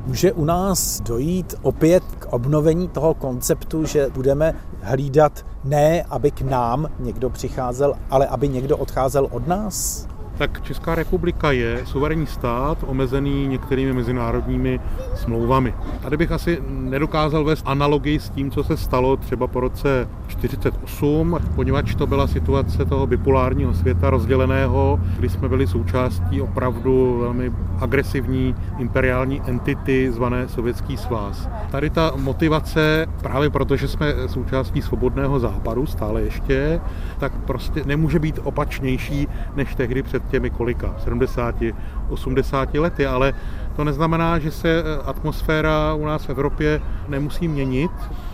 Může 0.05 0.33
u 0.33 0.45
nás 0.45 1.01
dojít 1.01 1.55
opět 1.61 2.03
k 2.19 2.25
obnovení 2.25 2.87
toho 2.87 3.13
konceptu, 3.13 3.85
že 3.85 4.07
budeme 4.09 4.55
hlídat 4.81 5.45
ne, 5.63 6.03
aby 6.03 6.31
k 6.31 6.41
nám 6.41 6.87
někdo 6.99 7.29
přicházel, 7.29 7.93
ale 8.09 8.27
aby 8.27 8.49
někdo 8.49 8.77
odcházel 8.77 9.27
od 9.31 9.47
nás? 9.47 10.07
Tak 10.39 10.61
Česká 10.61 10.95
republika 10.95 11.51
je 11.51 11.81
suverénní 11.85 12.25
stát 12.25 12.77
omezený 12.87 13.47
některými 13.47 13.93
mezinárodními 13.93 14.79
smlouvami. 15.15 15.73
Tady 16.01 16.17
bych 16.17 16.31
asi 16.31 16.61
nedokázal 16.69 17.43
vést 17.43 17.63
analogii 17.67 18.19
s 18.19 18.29
tím, 18.29 18.51
co 18.51 18.63
se 18.63 18.77
stalo 18.77 19.17
třeba 19.17 19.47
po 19.47 19.59
roce 19.59 20.07
1948, 20.27 21.39
poněvadž 21.55 21.95
to 21.95 22.07
byla 22.07 22.27
situace 22.27 22.85
toho 22.85 23.07
bipolárního 23.07 23.73
světa 23.73 24.09
rozděleného, 24.09 24.99
kdy 25.17 25.29
jsme 25.29 25.49
byli 25.49 25.67
součástí 25.67 26.41
opravdu 26.41 27.17
velmi 27.21 27.51
agresivní 27.79 28.55
imperiální 28.77 29.41
entity 29.45 30.11
zvané 30.11 30.47
Sovětský 30.47 30.97
svaz. 30.97 31.49
Tady 31.71 31.89
ta 31.89 32.11
motivace, 32.15 33.05
právě 33.21 33.49
proto, 33.49 33.75
že 33.75 33.87
jsme 33.87 34.13
součástí 34.27 34.81
svobodného 34.81 35.39
západu 35.39 35.85
stále 35.85 36.21
ještě, 36.21 36.81
tak 37.17 37.31
prostě 37.45 37.83
nemůže 37.85 38.19
být 38.19 38.39
opačnější 38.43 39.27
než 39.55 39.75
tehdy 39.75 40.03
před 40.03 40.28
těmi 40.29 40.49
kolika, 40.49 40.95
70, 41.03 41.55
80 42.09 42.73
lety, 42.73 43.05
ale 43.05 43.33
to 43.75 43.83
neznamená, 43.83 44.39
že 44.39 44.51
se 44.51 44.69
eh, 44.69 45.01
atmosféra 45.05 45.93
u 45.93 46.05
nás 46.05 46.25
v 46.25 46.29
Evropě 46.29 46.81
nemusí 47.07 47.47
měnit. 47.47 47.91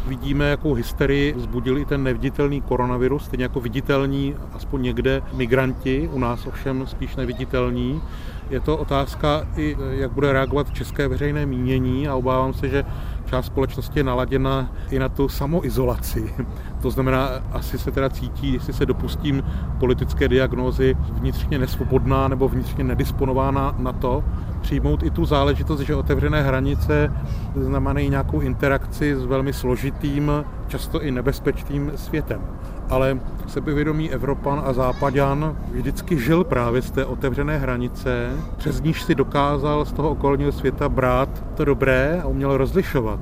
Vidíme, 0.07 0.49
jakou 0.49 0.73
hysterii 0.73 1.33
vzbudil 1.33 1.77
i 1.77 1.85
ten 1.85 2.03
neviditelný 2.03 2.61
koronavirus, 2.61 3.25
stejně 3.25 3.43
jako 3.43 3.59
viditelní, 3.59 4.35
aspoň 4.53 4.81
někde, 4.81 5.21
migranti, 5.33 6.09
u 6.13 6.19
nás 6.19 6.47
ovšem 6.47 6.87
spíš 6.87 7.15
neviditelní. 7.15 8.01
Je 8.49 8.59
to 8.59 8.77
otázka 8.77 9.47
i, 9.57 9.77
eh, 9.79 9.95
jak 9.95 10.11
bude 10.11 10.33
reagovat 10.33 10.73
české 10.73 11.07
veřejné 11.07 11.45
mínění 11.45 12.07
a 12.07 12.15
obávám 12.15 12.53
se, 12.53 12.69
že 12.69 12.85
část 13.25 13.45
společnosti 13.45 13.99
je 13.99 14.03
naladěna 14.03 14.69
i 14.91 14.99
na 14.99 15.09
tu 15.09 15.29
samoizolaci. 15.29 16.33
To 16.81 16.91
znamená, 16.91 17.29
asi 17.51 17.77
se 17.77 17.91
teda 17.91 18.09
cítí, 18.09 18.53
jestli 18.53 18.73
se 18.73 18.85
dopustím 18.85 19.43
politické 19.79 20.27
diagnózy 20.27 20.97
vnitřně 21.11 21.59
nesvobodná 21.59 22.27
nebo 22.27 22.47
vnitřně 22.47 22.83
nedisponována 22.83 23.75
na 23.77 23.91
to, 23.93 24.23
přijmout 24.61 25.03
i 25.03 25.09
tu 25.09 25.25
záležitost, 25.25 25.79
že 25.79 25.95
otevřené 25.95 26.41
hranice 26.41 27.13
znamenají 27.55 28.09
nějakou 28.09 28.39
interakci 28.39 29.15
s 29.15 29.25
velmi 29.25 29.53
složitým, 29.53 30.31
často 30.67 31.01
i 31.01 31.11
nebezpečným 31.11 31.91
světem. 31.95 32.41
Ale 32.89 33.19
sebevědomý 33.47 34.11
Evropan 34.11 34.61
a 34.65 34.73
Západan 34.73 35.57
vždycky 35.71 36.19
žil 36.19 36.43
právě 36.43 36.81
z 36.81 36.91
té 36.91 37.05
otevřené 37.05 37.57
hranice, 37.57 38.29
přes 38.57 38.81
níž 38.81 39.03
si 39.03 39.15
dokázal 39.15 39.85
z 39.85 39.91
toho 39.93 40.09
okolního 40.09 40.51
světa 40.51 40.89
brát 40.89 41.29
to 41.55 41.65
dobré 41.65 42.21
a 42.23 42.27
uměl 42.27 42.57
rozlišovat. 42.57 43.19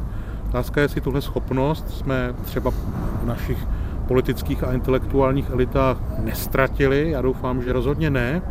Otázka 0.49 0.81
je, 0.81 0.85
jestli 0.85 1.01
tuhle 1.01 1.21
schopnost 1.21 1.89
jsme 1.89 2.35
třeba 2.43 2.71
v 2.71 3.25
našich 3.25 3.67
politických 4.07 4.63
a 4.63 4.73
intelektuálních 4.73 5.49
elitách 5.49 5.97
nestratili. 6.19 7.09
Já 7.11 7.21
doufám, 7.21 7.61
že 7.61 7.73
rozhodně 7.73 8.09
ne. 8.09 8.41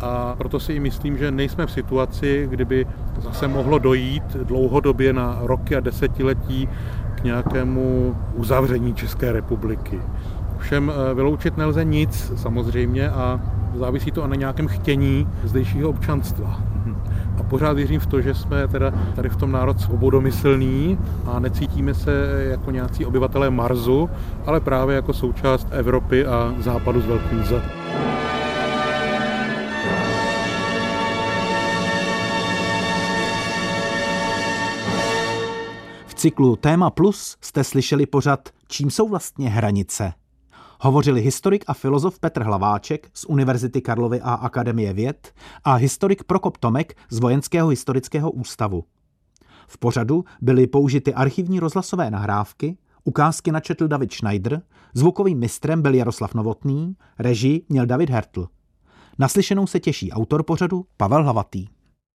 A 0.00 0.34
proto 0.38 0.60
si 0.60 0.72
i 0.72 0.80
myslím, 0.80 1.18
že 1.18 1.30
nejsme 1.30 1.66
v 1.66 1.70
situaci, 1.70 2.46
kdyby 2.50 2.86
zase 3.18 3.48
mohlo 3.48 3.78
dojít 3.78 4.36
dlouhodobě 4.36 5.12
na 5.12 5.38
roky 5.42 5.76
a 5.76 5.80
desetiletí 5.80 6.68
k 7.14 7.24
nějakému 7.24 8.16
uzavření 8.34 8.94
České 8.94 9.32
republiky. 9.32 10.00
Všem 10.58 10.92
eh, 10.92 11.14
vyloučit 11.14 11.56
nelze 11.56 11.84
nic 11.84 12.32
samozřejmě 12.36 13.10
a 13.10 13.40
závisí 13.74 14.10
to 14.10 14.26
na 14.26 14.36
nějakém 14.36 14.68
chtění 14.68 15.28
zdejšího 15.44 15.88
občanstva. 15.88 16.60
A 17.38 17.42
pořád 17.42 17.72
věřím 17.72 18.00
v 18.00 18.06
to, 18.06 18.20
že 18.20 18.34
jsme 18.34 18.68
teda 18.68 18.92
tady 19.14 19.28
v 19.28 19.36
tom 19.36 19.52
národ 19.52 19.80
svobodomyslný 19.80 20.98
a 21.26 21.38
necítíme 21.40 21.94
se 21.94 22.44
jako 22.50 22.70
nějací 22.70 23.06
obyvatelé 23.06 23.50
Marsu, 23.50 24.10
ale 24.46 24.60
právě 24.60 24.96
jako 24.96 25.12
součást 25.12 25.68
Evropy 25.70 26.26
a 26.26 26.54
západu 26.58 27.00
z 27.00 27.06
velkým 27.06 27.44
Z. 27.44 27.62
V 36.06 36.14
cyklu 36.14 36.56
Téma 36.56 36.90
Plus 36.90 37.36
jste 37.40 37.64
slyšeli 37.64 38.06
pořad 38.06 38.48
Čím 38.68 38.90
jsou 38.90 39.08
vlastně 39.08 39.50
hranice? 39.50 40.12
Hovořili 40.80 41.20
historik 41.20 41.64
a 41.66 41.74
filozof 41.74 42.18
Petr 42.18 42.42
Hlaváček 42.42 43.10
z 43.14 43.24
Univerzity 43.24 43.80
Karlovy 43.80 44.20
a 44.20 44.34
Akademie 44.34 44.92
věd 44.92 45.34
a 45.64 45.74
historik 45.74 46.24
Prokop 46.24 46.56
Tomek 46.58 46.96
z 47.10 47.18
Vojenského 47.18 47.68
historického 47.68 48.30
ústavu. 48.30 48.84
V 49.68 49.78
pořadu 49.78 50.24
byly 50.40 50.66
použity 50.66 51.14
archivní 51.14 51.60
rozhlasové 51.60 52.10
nahrávky, 52.10 52.76
ukázky 53.04 53.52
načetl 53.52 53.88
David 53.88 54.12
Schneider, 54.12 54.62
zvukovým 54.94 55.38
mistrem 55.38 55.82
byl 55.82 55.94
Jaroslav 55.94 56.34
Novotný, 56.34 56.96
režii 57.18 57.66
měl 57.68 57.86
David 57.86 58.10
Hertl. 58.10 58.48
Naslyšenou 59.18 59.66
se 59.66 59.80
těší 59.80 60.12
autor 60.12 60.42
pořadu 60.42 60.86
Pavel 60.96 61.22
Hlavatý. 61.22 61.66